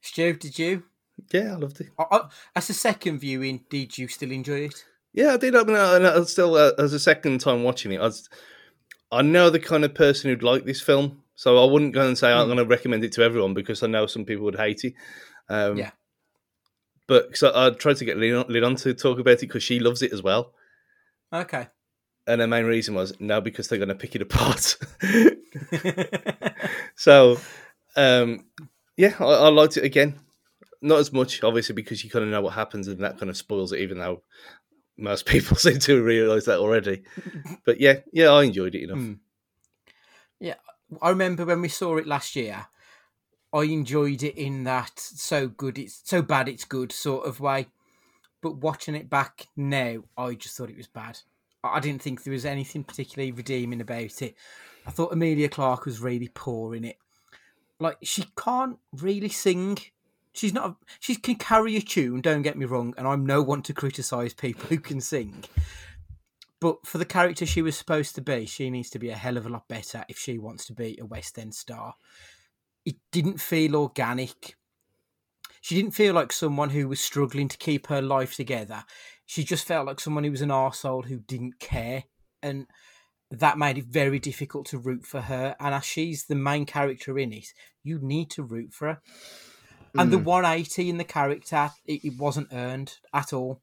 Stu, 0.00 0.32
did 0.34 0.58
you? 0.58 0.84
yeah, 1.32 1.54
I 1.54 1.56
loved 1.56 1.80
it. 1.80 1.88
I, 1.98 2.04
I, 2.08 2.20
as 2.54 2.70
a 2.70 2.74
second 2.74 3.18
viewing, 3.18 3.64
did 3.68 3.98
you 3.98 4.06
still 4.06 4.30
enjoy 4.30 4.60
it? 4.66 4.84
Yeah, 5.12 5.34
I 5.34 5.36
did. 5.36 5.56
I 5.56 5.64
mean, 5.64 5.74
I, 5.76 5.96
and 5.96 6.06
I 6.06 6.22
still, 6.22 6.54
uh, 6.54 6.70
as 6.78 6.92
a 6.92 7.00
second 7.00 7.40
time 7.40 7.64
watching 7.64 7.90
it, 7.90 7.98
I, 7.98 8.04
was, 8.04 8.28
I 9.10 9.22
know 9.22 9.50
the 9.50 9.58
kind 9.58 9.84
of 9.84 9.92
person 9.92 10.30
who'd 10.30 10.44
like 10.44 10.64
this 10.64 10.80
film, 10.80 11.22
so 11.34 11.58
I 11.62 11.68
wouldn't 11.70 11.94
go 11.94 12.06
and 12.06 12.16
say 12.16 12.30
I'm 12.32 12.42
Hmm. 12.42 12.54
going 12.54 12.58
to 12.58 12.64
recommend 12.64 13.02
it 13.04 13.10
to 13.12 13.22
everyone 13.22 13.54
because 13.54 13.82
I 13.82 13.88
know 13.88 14.06
some 14.06 14.24
people 14.24 14.44
would 14.44 14.56
hate 14.56 14.84
it. 14.84 14.94
Um, 15.48 15.78
Yeah. 15.78 15.90
But 17.08 17.36
so 17.36 17.50
I 17.54 17.70
tried 17.70 17.96
to 17.96 18.04
get 18.04 18.16
Lynn 18.16 18.44
Lynn 18.48 18.64
on 18.64 18.76
to 18.76 18.94
talk 18.94 19.18
about 19.18 19.32
it 19.32 19.40
because 19.40 19.64
she 19.64 19.80
loves 19.80 20.02
it 20.02 20.12
as 20.12 20.22
well. 20.22 20.52
Okay. 21.32 21.68
And 22.26 22.40
her 22.40 22.46
main 22.46 22.66
reason 22.66 22.94
was 22.94 23.18
no, 23.18 23.40
because 23.40 23.68
they're 23.68 23.78
going 23.78 23.88
to 23.88 23.94
pick 23.94 24.14
it 24.14 24.22
apart. 24.22 24.76
so, 26.96 27.38
um, 27.96 28.44
yeah, 28.96 29.14
I, 29.18 29.24
I 29.24 29.48
liked 29.48 29.78
it 29.78 29.84
again. 29.84 30.20
Not 30.82 30.98
as 30.98 31.12
much, 31.12 31.42
obviously, 31.42 31.74
because 31.74 32.04
you 32.04 32.10
kind 32.10 32.24
of 32.24 32.30
know 32.30 32.42
what 32.42 32.52
happens, 32.52 32.86
and 32.86 33.00
that 33.00 33.18
kind 33.18 33.30
of 33.30 33.36
spoils 33.36 33.72
it. 33.72 33.80
Even 33.80 33.98
though 33.98 34.22
most 34.96 35.26
people 35.26 35.56
seem 35.56 35.78
to 35.80 36.02
realise 36.04 36.44
that 36.44 36.58
already. 36.58 37.02
But 37.64 37.80
yeah, 37.80 38.00
yeah, 38.12 38.28
I 38.28 38.44
enjoyed 38.44 38.74
it 38.74 38.84
enough. 38.84 38.98
Hmm. 38.98 39.14
I 41.02 41.10
remember 41.10 41.44
when 41.44 41.60
we 41.60 41.68
saw 41.68 41.96
it 41.96 42.06
last 42.06 42.34
year, 42.34 42.66
I 43.52 43.62
enjoyed 43.64 44.22
it 44.22 44.36
in 44.36 44.64
that 44.64 44.98
so 44.98 45.48
good 45.48 45.78
it's 45.78 46.02
so 46.04 46.20
bad 46.20 46.48
it's 46.48 46.64
good 46.64 46.92
sort 46.92 47.26
of 47.26 47.40
way. 47.40 47.68
But 48.40 48.58
watching 48.58 48.94
it 48.94 49.10
back 49.10 49.48
now, 49.56 50.04
I 50.16 50.34
just 50.34 50.56
thought 50.56 50.70
it 50.70 50.76
was 50.76 50.86
bad. 50.86 51.18
I 51.64 51.80
didn't 51.80 52.02
think 52.02 52.22
there 52.22 52.32
was 52.32 52.44
anything 52.44 52.84
particularly 52.84 53.32
redeeming 53.32 53.80
about 53.80 54.22
it. 54.22 54.36
I 54.86 54.90
thought 54.90 55.12
Emilia 55.12 55.48
Clarke 55.48 55.86
was 55.86 56.00
really 56.00 56.28
poor 56.28 56.74
in 56.74 56.84
it. 56.84 56.96
Like 57.80 57.98
she 58.02 58.26
can't 58.36 58.78
really 58.92 59.28
sing. 59.28 59.78
She's 60.32 60.52
not. 60.52 60.76
She 61.00 61.16
can 61.16 61.34
carry 61.34 61.76
a 61.76 61.80
tune. 61.80 62.20
Don't 62.20 62.42
get 62.42 62.56
me 62.56 62.64
wrong, 62.64 62.94
and 62.96 63.08
I'm 63.08 63.26
no 63.26 63.42
one 63.42 63.62
to 63.62 63.74
criticise 63.74 64.34
people 64.34 64.66
who 64.68 64.78
can 64.78 65.00
sing. 65.00 65.44
But 66.60 66.86
for 66.86 66.98
the 66.98 67.04
character 67.04 67.46
she 67.46 67.62
was 67.62 67.76
supposed 67.76 68.14
to 68.16 68.20
be, 68.20 68.46
she 68.46 68.70
needs 68.70 68.90
to 68.90 68.98
be 68.98 69.10
a 69.10 69.16
hell 69.16 69.36
of 69.36 69.46
a 69.46 69.48
lot 69.48 69.68
better 69.68 70.04
if 70.08 70.18
she 70.18 70.38
wants 70.38 70.64
to 70.66 70.72
be 70.72 70.98
a 71.00 71.06
West 71.06 71.38
End 71.38 71.54
star. 71.54 71.94
It 72.88 72.96
didn't 73.12 73.38
feel 73.38 73.76
organic. 73.76 74.56
She 75.60 75.74
didn't 75.74 75.90
feel 75.90 76.14
like 76.14 76.32
someone 76.32 76.70
who 76.70 76.88
was 76.88 77.00
struggling 77.00 77.46
to 77.48 77.58
keep 77.58 77.88
her 77.88 78.00
life 78.00 78.34
together. 78.34 78.84
She 79.26 79.44
just 79.44 79.66
felt 79.66 79.86
like 79.86 80.00
someone 80.00 80.24
who 80.24 80.30
was 80.30 80.40
an 80.40 80.48
arsehole 80.48 81.04
who 81.04 81.18
didn't 81.18 81.60
care. 81.60 82.04
And 82.42 82.66
that 83.30 83.58
made 83.58 83.76
it 83.76 83.84
very 83.84 84.18
difficult 84.18 84.64
to 84.68 84.78
root 84.78 85.04
for 85.04 85.20
her. 85.20 85.54
And 85.60 85.74
as 85.74 85.84
she's 85.84 86.24
the 86.24 86.34
main 86.34 86.64
character 86.64 87.18
in 87.18 87.30
it, 87.34 87.52
you 87.84 87.98
need 88.00 88.30
to 88.30 88.42
root 88.42 88.72
for 88.72 88.88
her. 88.88 89.00
And 89.98 90.10
the 90.10 90.16
mm. 90.16 90.24
180 90.24 90.88
in 90.88 90.96
the 90.96 91.04
character, 91.04 91.72
it, 91.84 92.02
it 92.02 92.16
wasn't 92.16 92.48
earned 92.54 92.94
at 93.12 93.34
all. 93.34 93.60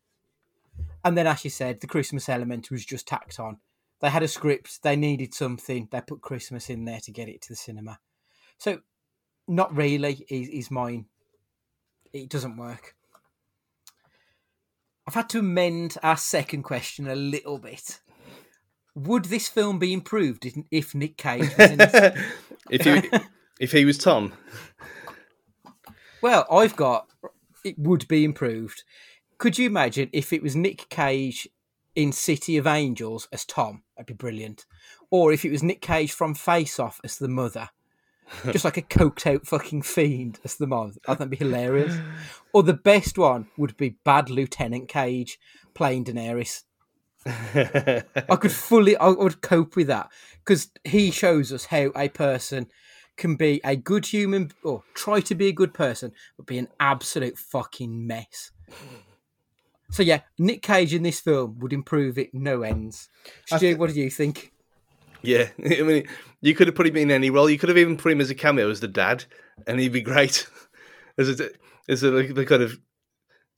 And 1.04 1.18
then, 1.18 1.26
as 1.26 1.44
you 1.44 1.50
said, 1.50 1.82
the 1.82 1.88
Christmas 1.88 2.30
element 2.30 2.70
was 2.70 2.86
just 2.86 3.08
tacked 3.08 3.40
on. 3.40 3.58
They 4.02 4.12
had 4.12 4.22
a 4.22 4.28
script, 4.28 4.84
they 4.84 4.96
needed 4.96 5.34
something, 5.34 5.88
they 5.92 6.02
put 6.02 6.22
Christmas 6.22 6.70
in 6.70 6.86
there 6.86 7.00
to 7.00 7.12
get 7.12 7.28
it 7.28 7.42
to 7.42 7.50
the 7.50 7.56
cinema. 7.56 7.98
So, 8.60 8.82
not 9.48 9.76
really 9.76 10.26
is, 10.30 10.50
is 10.50 10.72
mine. 10.72 11.06
It 12.14 12.30
doesn't 12.30 12.58
work. 12.58 12.96
I've 15.08 15.14
had 15.14 15.30
to 15.30 15.40
amend 15.40 15.98
our 16.02 16.18
second 16.18 16.64
question 16.64 17.08
a 17.08 17.16
little 17.16 17.60
bit. 17.60 18.00
Would 18.96 19.26
this 19.26 19.48
film 19.48 19.78
be 19.78 19.94
improved 19.94 20.46
if- 20.46 20.56
if 20.72 20.96
Nick 20.96 21.18
Cage 21.18 21.50
was 21.58 21.72
in 21.72 21.82
it? 21.82 22.18
if 22.72 22.84
he 22.86 23.10
if 23.60 23.72
he 23.72 23.86
was 23.86 23.98
Tom, 23.98 24.34
Well, 26.22 26.48
I've 26.50 26.76
got 26.76 27.08
it 27.64 27.78
would 27.78 28.08
be 28.08 28.24
improved. 28.24 28.84
Could 29.38 29.58
you 29.58 29.68
imagine 29.68 30.10
if 30.14 30.32
it 30.32 30.42
was 30.42 30.56
Nick 30.56 30.88
Cage 30.90 31.48
in 31.96 32.12
City 32.12 32.58
of 32.58 32.66
Angels 32.66 33.28
as 33.32 33.46
Tom? 33.46 33.84
That'd 33.96 34.08
be 34.08 34.14
brilliant. 34.14 34.66
Or 35.12 35.32
if 35.34 35.44
it 35.46 35.52
was 35.52 35.62
Nick 35.62 35.82
Cage 35.82 36.12
from 36.14 36.34
Face 36.34 36.80
Off 36.80 37.00
as 37.04 37.18
the 37.18 37.28
mother. 37.28 37.70
Just 38.52 38.66
like 38.66 38.78
a 38.78 38.82
coked 38.82 39.28
out 39.28 39.46
fucking 39.46 39.84
fiend 39.84 40.40
as 40.44 40.56
the 40.56 40.68
mom. 40.68 40.94
I 41.08 41.16
think 41.16 41.20
that'd 41.20 41.30
be 41.30 41.38
hilarious. 41.38 41.96
Or 42.54 42.64
the 42.64 42.74
best 42.74 43.18
one 43.18 43.48
would 43.58 43.78
be 43.78 43.98
Bad 44.04 44.30
Lieutenant 44.30 44.88
Cage 44.88 45.40
playing 45.74 46.06
Daenerys. 46.06 46.64
I 47.26 48.36
could 48.36 48.52
fully, 48.52 48.96
I 48.98 49.10
would 49.10 49.42
cope 49.42 49.76
with 49.76 49.88
that 49.88 50.10
because 50.44 50.70
he 50.84 51.12
shows 51.12 51.52
us 51.52 51.66
how 51.66 51.92
a 51.96 52.10
person 52.10 52.68
can 53.18 53.36
be 53.36 53.62
a 53.64 53.76
good 53.76 54.06
human 54.06 54.52
or 54.64 54.84
try 54.94 55.22
to 55.22 55.36
be 55.36 55.48
a 55.48 55.54
good 55.54 55.74
person, 55.74 56.12
but 56.38 56.46
be 56.46 56.58
an 56.58 56.68
absolute 56.80 57.38
fucking 57.38 58.06
mess. 58.06 58.52
So 59.92 60.04
yeah, 60.04 60.22
Nick 60.38 60.62
Cage 60.62 60.94
in 60.94 61.04
this 61.04 61.20
film 61.20 61.60
would 61.60 61.74
improve 61.74 62.18
it 62.18 62.34
no 62.34 62.64
ends. 62.64 63.10
Stu, 63.46 63.78
what 63.78 63.94
do 63.94 64.00
you 64.00 64.10
think? 64.10 64.52
Yeah, 65.26 65.50
I 65.66 65.82
mean, 65.84 66.08
you 66.42 66.56
could 66.56 66.68
have 66.68 66.76
put 66.76 66.88
him 66.88 66.98
in 66.98 67.12
any 67.12 67.30
role. 67.30 67.50
You 67.50 67.58
could 67.58 67.70
have 67.70 67.78
even 67.78 67.98
put 67.98 68.12
him 68.12 68.22
as 68.22 68.30
a 68.30 68.36
cameo 68.36 68.70
as 68.70 68.80
the 68.80 68.88
dad, 68.88 69.26
and 69.68 69.80
he'd 69.80 69.92
be 69.92 70.02
great 70.02 70.48
as 71.18 71.40
a 71.40 71.50
as 71.90 72.04
a 72.04 72.12
the 72.12 72.46
kind 72.46 72.64
of 72.64 72.80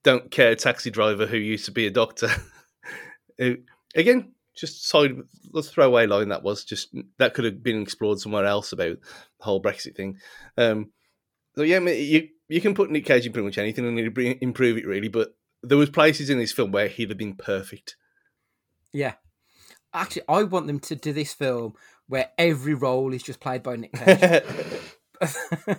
don't 0.03 0.31
care 0.31 0.55
taxi 0.55 0.89
driver 0.91 1.25
who 1.25 1.37
used 1.37 1.65
to 1.65 1.71
be 1.71 1.87
a 1.87 1.91
doctor. 1.91 2.29
Who- 3.37 3.57
Again, 3.95 4.33
just 4.55 4.87
side 4.87 5.15
the 5.53 5.63
throwaway 5.63 6.05
line 6.07 6.29
that 6.29 6.43
was 6.43 6.63
just 6.65 6.89
that 7.17 7.33
could 7.33 7.45
have 7.45 7.63
been 7.63 7.81
explored 7.81 8.19
somewhere 8.19 8.45
else 8.45 8.71
about 8.71 8.97
the 9.39 9.43
whole 9.45 9.61
Brexit 9.61 9.95
thing. 9.95 10.17
Um, 10.57 10.91
so 11.55 11.63
yeah, 11.63 11.77
I 11.77 11.79
mean, 11.79 12.05
you 12.05 12.27
you 12.49 12.61
can 12.61 12.75
put 12.75 12.91
Nick 12.91 13.05
Cage 13.05 13.25
in 13.25 13.33
pretty 13.33 13.45
much 13.45 13.57
anything 13.57 13.85
and 13.87 13.97
it'd 13.99 14.37
improve 14.41 14.77
it 14.77 14.85
really, 14.85 15.07
but 15.07 15.35
there 15.63 15.77
was 15.77 15.89
places 15.89 16.29
in 16.29 16.37
this 16.37 16.51
film 16.51 16.71
where 16.71 16.87
he'd 16.87 17.09
have 17.09 17.17
been 17.17 17.35
perfect. 17.35 17.95
Yeah. 18.93 19.13
Actually, 19.93 20.23
I 20.29 20.43
want 20.43 20.67
them 20.67 20.79
to 20.81 20.95
do 20.95 21.13
this 21.13 21.33
film 21.33 21.73
where 22.07 22.29
every 22.37 22.73
role 22.73 23.13
is 23.13 23.23
just 23.23 23.39
played 23.39 23.63
by 23.63 23.75
Nick 23.77 23.93
Cage. 23.93 24.43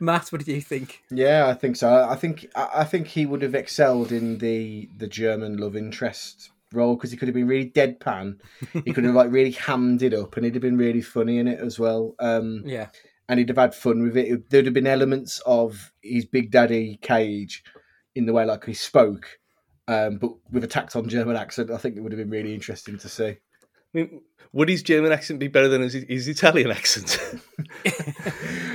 Matt, 0.00 0.28
what 0.32 0.44
do 0.44 0.52
you 0.52 0.60
think? 0.60 1.02
Yeah, 1.10 1.46
I 1.48 1.54
think 1.54 1.76
so. 1.76 2.06
I 2.08 2.16
think 2.16 2.46
I 2.54 2.68
I 2.76 2.84
think 2.84 3.06
he 3.08 3.26
would 3.26 3.42
have 3.42 3.54
excelled 3.54 4.10
in 4.12 4.38
the 4.38 4.88
the 4.96 5.06
German 5.06 5.58
love 5.58 5.76
interest 5.76 6.50
role 6.72 6.96
because 6.96 7.10
he 7.10 7.16
could 7.16 7.28
have 7.28 7.34
been 7.34 7.46
really 7.48 7.70
deadpan. 7.70 8.38
he 8.84 8.92
could 8.92 9.04
have 9.04 9.14
like 9.14 9.30
really 9.30 9.50
hammed 9.52 10.02
it 10.02 10.14
up, 10.14 10.36
and 10.36 10.44
he'd 10.44 10.54
have 10.54 10.62
been 10.62 10.78
really 10.78 11.02
funny 11.02 11.38
in 11.38 11.46
it 11.48 11.60
as 11.60 11.78
well. 11.78 12.14
Um, 12.18 12.62
Yeah. 12.64 12.88
and 13.28 13.38
he'd 13.38 13.48
have 13.48 13.58
had 13.58 13.74
fun 13.74 14.02
with 14.02 14.16
it. 14.16 14.48
There'd 14.50 14.64
have 14.66 14.74
been 14.74 14.86
elements 14.86 15.40
of 15.46 15.92
his 16.02 16.24
Big 16.24 16.50
Daddy 16.50 16.98
Cage 17.02 17.62
in 18.14 18.24
the 18.26 18.32
way 18.32 18.44
like 18.46 18.64
he 18.64 18.72
spoke, 18.74 19.38
um, 19.88 20.16
but 20.16 20.32
with 20.50 20.64
a 20.64 20.66
tacked 20.66 20.96
on 20.96 21.08
German 21.08 21.36
accent. 21.36 21.70
I 21.70 21.76
think 21.76 21.96
it 21.96 22.00
would 22.00 22.12
have 22.12 22.18
been 22.18 22.30
really 22.30 22.54
interesting 22.54 22.98
to 22.98 23.08
see. 23.08 23.24
I 23.28 23.38
mean, 23.92 24.22
would 24.52 24.68
his 24.68 24.82
German 24.82 25.12
accent 25.12 25.38
be 25.38 25.48
better 25.48 25.68
than 25.68 25.82
his, 25.82 25.94
his 25.94 26.28
Italian 26.28 26.70
accent? 26.70 27.18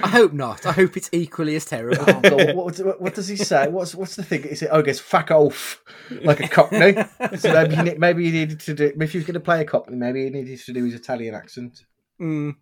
I 0.04 0.08
hope 0.08 0.34
not. 0.34 0.66
I 0.66 0.72
hope 0.72 0.98
it's 0.98 1.10
equally 1.12 1.56
as 1.56 1.66
terrible. 1.66 2.04
Oh, 2.08 2.22
God, 2.22 2.56
what, 2.56 2.80
what, 2.80 3.02
what 3.02 3.16
does 3.16 3.28
he 3.28 3.36
say? 3.36 3.68
What's 3.68 3.94
what's 3.94 4.16
the 4.16 4.24
thing? 4.24 4.44
Is 4.44 4.62
it? 4.62 4.70
Oh, 4.72 4.80
I 4.80 4.82
guess 4.82 5.00
fuck 5.00 5.32
off, 5.32 5.84
like 6.24 6.40
a 6.40 6.48
Cockney. 6.48 6.96
so 7.38 7.54
maybe 7.54 7.76
he, 7.76 7.98
maybe 7.98 8.26
he 8.26 8.32
needed 8.32 8.60
to 8.62 8.74
do. 8.74 8.94
If 9.00 9.12
he 9.12 9.18
was 9.18 9.26
going 9.26 9.34
to 9.36 9.40
play 9.40 9.62
a 9.62 9.66
Cockney, 9.66 9.98
maybe 9.98 10.24
he 10.24 10.30
needed 10.30 10.60
to 10.60 10.74
do 10.74 10.86
his 10.86 10.94
Italian 10.94 11.36
accent. 11.36 11.86
Mm, 12.20 12.56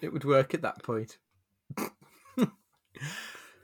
it 0.00 0.12
would 0.12 0.24
work 0.24 0.54
at 0.54 0.62
that 0.62 0.82
point. 0.82 1.18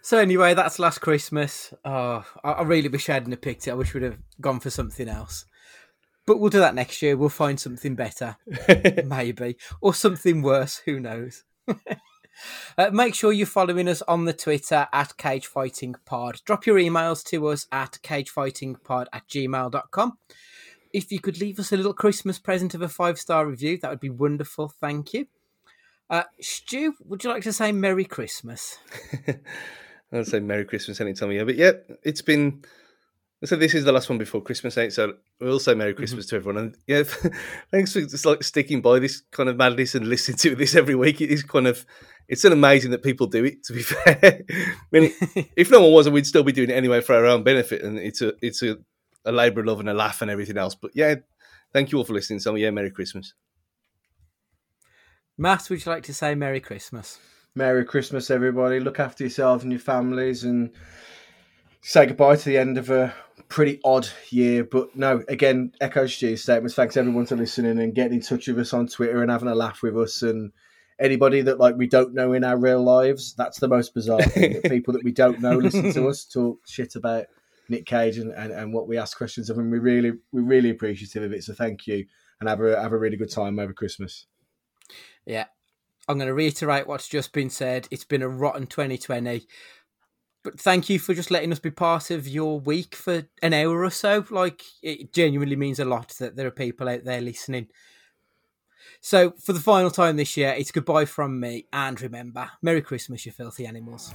so 0.03 0.19
anyway, 0.19 0.55
that's 0.55 0.79
last 0.79 1.01
Christmas. 1.01 1.73
Oh, 1.85 2.25
I, 2.43 2.63
really 2.63 2.89
wish 2.89 3.09
I 3.09 3.15
hadn't 3.15 3.41
picked 3.41 3.67
it. 3.67 3.71
I 3.71 3.75
wish 3.75 3.95
we'd 3.95 4.03
have 4.03 4.19
gone 4.41 4.61
for 4.61 4.71
something 4.71 5.09
else. 5.09 5.45
But 6.27 6.39
we'll 6.39 6.51
do 6.51 6.59
that 6.59 6.75
next 6.75 7.03
year. 7.03 7.17
We'll 7.17 7.29
find 7.29 7.59
something 7.59 7.95
better, 7.95 8.37
maybe, 9.05 9.57
or 9.81 9.95
something 9.95 10.43
worse. 10.43 10.79
Who 10.85 11.01
knows? 11.01 11.45
Uh, 12.79 12.91
make 12.91 13.15
sure 13.15 13.33
you're 13.33 13.47
following 13.47 13.89
us 13.89 14.03
on 14.03 14.25
the 14.25 14.33
Twitter 14.33 14.89
at 14.93 15.17
Cage 15.17 15.47
Fighting 15.47 15.95
Pod. 16.05 16.41
Drop 16.45 16.67
your 16.67 16.77
emails 16.77 17.23
to 17.27 17.47
us 17.49 17.67
at 17.71 17.99
cagefightingpod 18.03 19.07
at 19.13 19.29
gmail.com. 19.29 20.19
If 20.93 21.13
you 21.13 21.21
could 21.21 21.41
leave 21.41 21.59
us 21.59 21.73
a 21.73 21.77
little 21.77 21.95
Christmas 21.95 22.39
present 22.39 22.75
of 22.75 22.83
a 22.83 22.89
five 22.89 23.19
star 23.19 23.47
review, 23.47 23.79
that 23.79 23.91
would 23.91 24.01
be 24.01 24.11
wonderful. 24.11 24.69
Thank 24.69 25.15
you. 25.15 25.27
Uh, 26.11 26.25
Stu, 26.41 26.95
would 27.05 27.25
you 27.25 27.31
like 27.31 27.43
to 27.45 27.53
say 27.53 27.73
Merry 27.73 28.05
Christmas? 28.05 28.79
I'd 30.13 30.27
say 30.27 30.41
Merry 30.41 30.65
Christmas 30.65 31.01
any 31.01 31.15
time 31.15 31.31
of 31.31 31.35
year. 31.35 31.47
But 31.47 31.57
yeah, 31.57 31.73
it's 32.03 32.23
been. 32.23 32.65
So 33.45 33.57
this 33.57 33.75
is 33.75 33.85
the 33.85 33.91
last 33.91 34.09
one 34.09 34.19
before 34.19 34.41
Christmas, 34.41 34.79
ain't 34.79 34.93
so 34.93 35.15
we'll 35.41 35.59
say 35.59 35.75
Merry 35.75 35.93
mm-hmm. 35.93 35.99
Christmas 35.99 36.27
to 36.27 36.37
everyone. 36.37 36.63
And 36.63 36.77
yeah, 36.87 37.03
thanks 37.73 37.93
for 37.93 38.01
just 38.01 38.25
like 38.25 38.45
sticking 38.45 38.81
by 38.81 39.01
this 39.01 39.23
kind 39.33 39.49
of 39.49 39.57
madness 39.57 39.97
and 39.97 40.07
listening 40.07 40.37
to 40.39 40.55
this 40.55 40.77
every 40.77 40.95
week. 40.95 41.21
It 41.21 41.31
is 41.31 41.43
kind 41.43 41.67
of 41.67 41.85
it's 42.29 42.45
an 42.45 42.53
amazing 42.53 42.93
that 42.93 43.03
people 43.03 43.27
do 43.27 43.45
it. 43.45 43.65
To 43.65 43.73
be 43.73 43.83
fair, 43.83 44.43
I 44.49 44.77
mean, 44.93 45.13
if 45.57 45.71
no 45.71 45.81
one 45.83 45.93
wasn't, 45.93 46.15
we'd 46.15 46.27
still 46.27 46.45
be 46.45 46.53
doing 46.53 46.71
it 46.71 46.75
anyway 46.75 47.01
for 47.01 47.15
our 47.15 47.27
own 47.27 47.43
benefit, 47.43 47.83
and 47.83 47.99
it's 47.99 48.21
a 48.21 48.35
it's 48.41 48.63
a, 48.63 48.77
a 49.25 49.33
labour 49.33 49.61
of 49.61 49.67
love 49.67 49.81
and 49.81 49.89
a 49.89 49.95
laugh 49.95 50.23
and 50.23 50.31
everything 50.31 50.57
else. 50.59 50.75
But 50.75 50.93
yeah, 50.95 51.17
thank 51.73 51.91
you 51.91 51.99
all 51.99 52.05
for 52.05 52.15
listening. 52.15 52.39
So 52.39 52.55
yeah, 52.55 52.71
Merry 52.71 52.91
Christmas. 52.91 53.35
Matt, 55.37 55.69
would 55.69 55.85
you 55.85 55.91
like 55.91 56.05
to 56.05 56.15
say 56.15 56.35
Merry 56.35 56.61
Christmas? 56.61 57.19
Merry 57.55 57.85
Christmas, 57.85 58.31
everybody. 58.31 58.81
Look 58.81 58.99
after 58.99 59.25
yourselves 59.25 59.63
and 59.63 59.73
your 59.73 59.81
families, 59.81 60.45
and 60.45 60.71
say 61.83 62.07
goodbye 62.07 62.37
to 62.37 62.45
the 62.45 62.57
end 62.57 62.79
of 62.79 62.89
a 62.89 63.15
pretty 63.49 63.79
odd 63.85 64.09
year. 64.31 64.65
But 64.65 64.97
no, 64.97 65.23
again, 65.29 65.73
echo 65.81 66.07
Stu's 66.07 66.43
statements. 66.43 66.75
Thanks 66.75 66.97
everyone 66.97 67.27
for 67.27 67.37
listening 67.37 67.79
and 67.79 67.95
getting 67.95 68.15
in 68.15 68.21
touch 68.23 68.49
with 68.49 68.59
us 68.59 68.73
on 68.73 68.87
Twitter 68.87 69.21
and 69.21 69.31
having 69.31 69.49
a 69.49 69.55
laugh 69.55 69.83
with 69.83 69.99
us. 69.99 70.23
And 70.23 70.53
anybody 70.99 71.43
that 71.43 71.59
like 71.59 71.77
we 71.77 71.87
don't 71.87 72.15
know 72.15 72.33
in 72.33 72.43
our 72.43 72.57
real 72.57 72.83
lives, 72.83 73.35
that's 73.35 73.61
the 73.61 73.69
most 73.69 73.93
bizarre 73.93 74.23
thing. 74.23 74.55
that 74.55 74.65
people 74.71 74.95
that 74.95 75.05
we 75.05 75.13
don't 75.13 75.41
know 75.41 75.57
listen 75.57 75.93
to 75.93 76.09
us 76.09 76.25
talk 76.25 76.59
shit 76.67 76.97
about 76.97 77.27
Nick 77.69 77.85
Cage 77.85 78.17
and, 78.17 78.33
and, 78.33 78.53
and 78.53 78.73
what 78.73 78.89
we 78.89 78.97
ask 78.97 79.19
questions 79.19 79.51
of, 79.51 79.59
and 79.59 79.71
we 79.71 79.79
really 79.79 80.13
we're 80.33 80.43
really 80.43 80.71
appreciative 80.71 81.23
of 81.23 81.33
it. 81.35 81.45
So 81.45 81.53
thank 81.53 81.87
you, 81.87 82.07
and 82.41 82.49
have 82.49 82.63
a 82.63 82.81
have 82.81 82.93
a 82.93 82.99
really 82.99 83.19
good 83.19 83.31
time 83.31 83.59
over 83.59 83.75
Christmas. 83.75 84.25
Yeah. 85.27 85.47
I'm 86.13 86.19
going 86.19 86.29
to 86.29 86.35
reiterate 86.35 86.87
what's 86.87 87.09
just 87.09 87.33
been 87.33 87.49
said. 87.49 87.89
It's 87.91 88.05
been 88.05 88.21
a 88.21 88.29
rotten 88.29 88.67
2020. 88.67 89.47
But 90.45 90.61
thank 90.61 90.91
you 90.91 90.99
for 90.99 91.15
just 91.15 91.31
letting 91.31 91.53
us 91.53 91.59
be 91.59 91.71
part 91.71 92.11
of 92.11 92.29
your 92.29 92.61
week 92.61 92.95
for 92.95 93.29
an 93.43 93.55
hour 93.55 93.83
or 93.83 93.91
so. 93.91 94.25
Like, 94.29 94.63
it 94.83 95.15
genuinely 95.15 95.57
means 95.57 95.81
a 95.81 95.87
lot 95.87 96.11
that 96.19 96.37
there 96.37 96.47
are 96.47 96.53
people 96.53 96.89
out 96.89 97.05
there 97.05 97.23
listening. 97.23 97.69
So, 99.01 99.33
for 99.43 99.55
the 99.55 99.61
final 99.61 99.91
time 99.91 100.17
this 100.17 100.37
year, 100.37 100.55
it's 100.57 100.71
goodbye 100.71 101.07
from 101.07 101.41
me. 101.41 101.67
And 101.73 101.99
remember, 102.01 102.51
Merry 102.61 102.83
Christmas, 102.83 103.25
you 103.25 103.33
filthy 103.33 103.65
animals. 103.65 104.13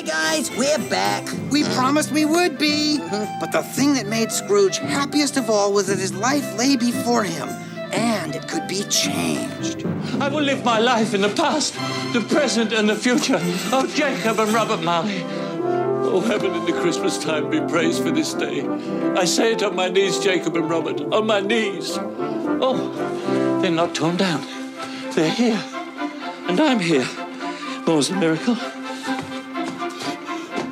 Hi 0.00 0.06
guys, 0.06 0.50
we're 0.56 0.78
back. 0.88 1.28
We 1.50 1.62
promised 1.62 2.10
we 2.10 2.24
would 2.24 2.56
be. 2.56 2.98
But 3.38 3.52
the 3.52 3.62
thing 3.62 3.92
that 3.96 4.06
made 4.06 4.32
Scrooge 4.32 4.78
happiest 4.78 5.36
of 5.36 5.50
all 5.50 5.74
was 5.74 5.88
that 5.88 5.98
his 5.98 6.14
life 6.14 6.56
lay 6.56 6.74
before 6.76 7.22
him, 7.22 7.50
and 7.92 8.34
it 8.34 8.48
could 8.48 8.66
be 8.66 8.82
changed. 8.84 9.84
I 10.18 10.30
will 10.30 10.40
live 10.40 10.64
my 10.64 10.78
life 10.78 11.12
in 11.12 11.20
the 11.20 11.28
past, 11.28 11.74
the 12.14 12.22
present, 12.22 12.72
and 12.72 12.88
the 12.88 12.96
future 12.96 13.42
of 13.76 13.94
Jacob 13.94 14.40
and 14.40 14.50
Robert 14.54 14.82
Marley. 14.82 15.22
Oh, 16.08 16.22
heaven 16.22 16.54
in 16.54 16.64
the 16.64 16.80
Christmas 16.80 17.18
time 17.18 17.50
be 17.50 17.60
praised 17.60 18.02
for 18.02 18.10
this 18.10 18.32
day. 18.32 18.66
I 19.18 19.26
say 19.26 19.52
it 19.52 19.62
on 19.62 19.76
my 19.76 19.90
knees, 19.90 20.18
Jacob 20.18 20.56
and 20.56 20.70
Robert, 20.70 20.98
on 21.12 21.26
my 21.26 21.40
knees. 21.40 21.98
Oh, 21.98 23.60
they're 23.60 23.70
not 23.70 23.94
torn 23.94 24.16
down. 24.16 24.46
They're 25.12 25.30
here. 25.30 25.62
And 26.48 26.58
I'm 26.58 26.80
here. 26.80 27.04
What 27.84 27.96
was 27.96 28.08
a 28.08 28.16
miracle? 28.16 28.56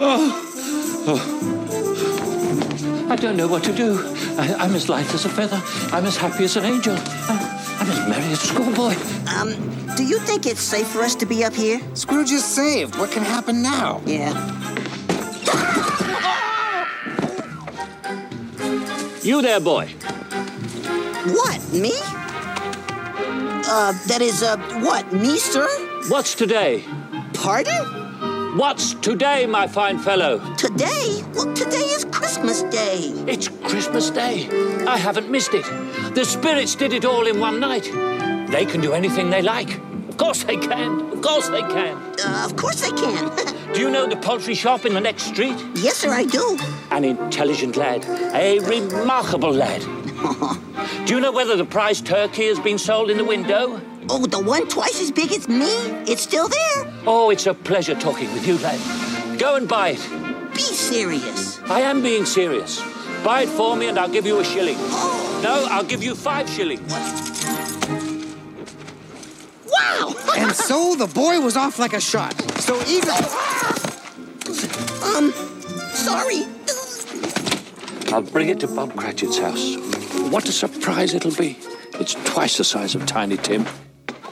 Oh, 0.00 1.04
oh. 1.08 3.06
I 3.10 3.16
don't 3.16 3.36
know 3.36 3.48
what 3.48 3.64
to 3.64 3.72
do. 3.72 3.98
I, 4.38 4.54
I'm 4.58 4.74
as 4.74 4.88
light 4.88 5.12
as 5.12 5.24
a 5.24 5.28
feather. 5.28 5.60
I'm 5.92 6.06
as 6.06 6.16
happy 6.16 6.44
as 6.44 6.56
an 6.56 6.64
angel. 6.64 6.94
I'm, 6.96 7.38
I'm 7.80 7.90
as 7.90 8.08
merry 8.08 8.32
as 8.32 8.44
a 8.44 8.46
schoolboy. 8.46 8.94
Um, 9.34 9.54
do 9.96 10.04
you 10.04 10.20
think 10.20 10.46
it's 10.46 10.60
safe 10.60 10.86
for 10.86 11.00
us 11.00 11.16
to 11.16 11.26
be 11.26 11.42
up 11.44 11.54
here? 11.54 11.80
Scrooge 11.94 12.30
is 12.30 12.44
saved. 12.44 12.96
What 12.96 13.10
can 13.10 13.24
happen 13.24 13.60
now? 13.60 14.00
Yeah. 14.06 14.32
You 19.22 19.42
there, 19.42 19.60
boy. 19.60 19.88
What, 21.34 21.60
me? 21.72 21.92
Uh, 23.70 23.92
that 24.06 24.22
is, 24.22 24.42
uh, 24.42 24.56
what, 24.80 25.12
me, 25.12 25.36
sir? 25.38 25.68
What's 26.08 26.34
today? 26.34 26.84
Pardon? 27.34 27.97
What's 28.58 28.94
today, 28.94 29.46
my 29.46 29.68
fine 29.68 30.00
fellow? 30.00 30.40
Today? 30.56 31.22
Well, 31.32 31.54
today 31.54 31.86
is 31.94 32.04
Christmas 32.06 32.64
Day. 32.64 33.12
It's 33.28 33.46
Christmas 33.46 34.10
Day. 34.10 34.48
I 34.84 34.96
haven't 34.96 35.30
missed 35.30 35.54
it. 35.54 35.64
The 36.16 36.24
spirits 36.24 36.74
did 36.74 36.92
it 36.92 37.04
all 37.04 37.28
in 37.28 37.38
one 37.38 37.60
night. 37.60 37.84
They 38.50 38.66
can 38.66 38.80
do 38.80 38.94
anything 38.94 39.30
they 39.30 39.42
like. 39.42 39.78
Of 40.08 40.16
course 40.16 40.42
they 40.42 40.56
can. 40.56 41.12
Of 41.12 41.22
course 41.22 41.48
they 41.50 41.60
can. 41.60 41.98
Uh, 42.18 42.42
of 42.44 42.56
course 42.56 42.80
they 42.80 42.90
can. 42.90 43.30
Do 43.74 43.80
you 43.80 43.90
know 43.90 44.08
the 44.08 44.16
poultry 44.16 44.54
shop 44.54 44.84
in 44.84 44.92
the 44.92 45.00
next 45.00 45.26
street? 45.26 45.56
yes, 45.76 45.98
sir, 45.98 46.10
I 46.10 46.24
do. 46.24 46.58
An 46.90 47.04
intelligent 47.04 47.76
lad. 47.76 48.04
A 48.34 48.58
remarkable 48.58 49.52
lad. 49.52 49.82
Do 51.06 51.14
you 51.14 51.20
know 51.20 51.30
whether 51.30 51.54
the 51.54 51.64
prize 51.64 52.00
turkey 52.00 52.48
has 52.48 52.58
been 52.58 52.78
sold 52.78 53.08
in 53.08 53.18
the 53.18 53.24
window? 53.24 53.80
Oh, 54.10 54.26
the 54.26 54.40
one 54.40 54.66
twice 54.68 55.00
as 55.00 55.10
big 55.12 55.32
as 55.32 55.48
me? 55.48 55.66
It's 56.10 56.22
still 56.22 56.48
there? 56.48 56.92
Oh, 57.06 57.30
it's 57.30 57.46
a 57.46 57.54
pleasure 57.54 57.94
talking 57.94 58.32
with 58.32 58.46
you, 58.46 58.56
lad. 58.58 59.38
Go 59.38 59.56
and 59.56 59.68
buy 59.68 59.90
it. 59.90 60.54
Be 60.54 60.60
serious. 60.60 61.60
I 61.62 61.80
am 61.82 62.02
being 62.02 62.24
serious. 62.24 62.80
Buy 63.22 63.42
it 63.42 63.48
for 63.48 63.76
me 63.76 63.88
and 63.88 63.98
I'll 63.98 64.08
give 64.08 64.26
you 64.26 64.38
a 64.40 64.44
shilling. 64.44 64.76
Oh, 64.78 65.40
No, 65.42 65.66
I'll 65.70 65.84
give 65.84 66.02
you 66.02 66.14
five 66.14 66.48
shillings. 66.48 66.92
wow! 69.66 70.14
And 70.38 70.52
so 70.54 70.94
the 70.94 71.06
boy 71.06 71.40
was 71.40 71.56
off 71.56 71.78
like 71.78 71.92
a 71.92 72.00
shot. 72.00 72.32
So 72.60 72.76
even. 72.86 73.10
um, 75.16 75.32
sorry. 75.92 76.46
I'll 78.12 78.22
bring 78.22 78.48
it 78.48 78.60
to 78.60 78.68
Bob 78.68 78.94
Cratchit's 78.96 79.38
house. 79.38 79.76
What 80.30 80.48
a 80.48 80.52
surprise 80.52 81.12
it'll 81.14 81.34
be. 81.34 81.58
It's 82.00 82.14
twice 82.24 82.56
the 82.56 82.64
size 82.64 82.94
of 82.94 83.04
Tiny 83.06 83.36
Tim. 83.36 83.66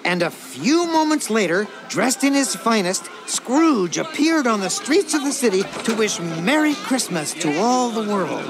And 0.07 0.23
a 0.23 0.31
few 0.31 0.87
moments 0.87 1.31
later, 1.31 1.67
dressed 1.89 2.23
in 2.23 2.33
his 2.33 2.55
finest, 2.55 3.11
Scrooge 3.27 3.99
appeared 3.99 4.47
on 4.47 4.61
the 4.61 4.71
streets 4.71 5.15
of 5.15 5.25
the 5.25 5.33
city 5.33 5.65
to 5.83 5.97
wish 5.97 6.21
Merry 6.21 6.75
Christmas 6.75 7.35
to 7.35 7.59
all 7.59 7.91
the 7.91 8.09
world. 8.09 8.47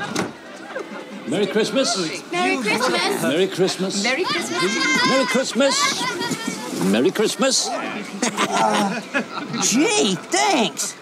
Merry 1.27 1.47
Christmas. 1.47 1.97
Merry 2.31 2.59
Christmas. 2.59 3.23
Merry 3.23 3.47
Christmas. 3.47 4.05
Merry 4.05 4.25
Christmas. 4.25 5.09
Merry 5.09 5.25
Christmas. 5.25 6.85
Merry 6.85 7.11
Christmas. 7.11 7.71
Gee, 9.67 10.15
thanks. 10.15 10.95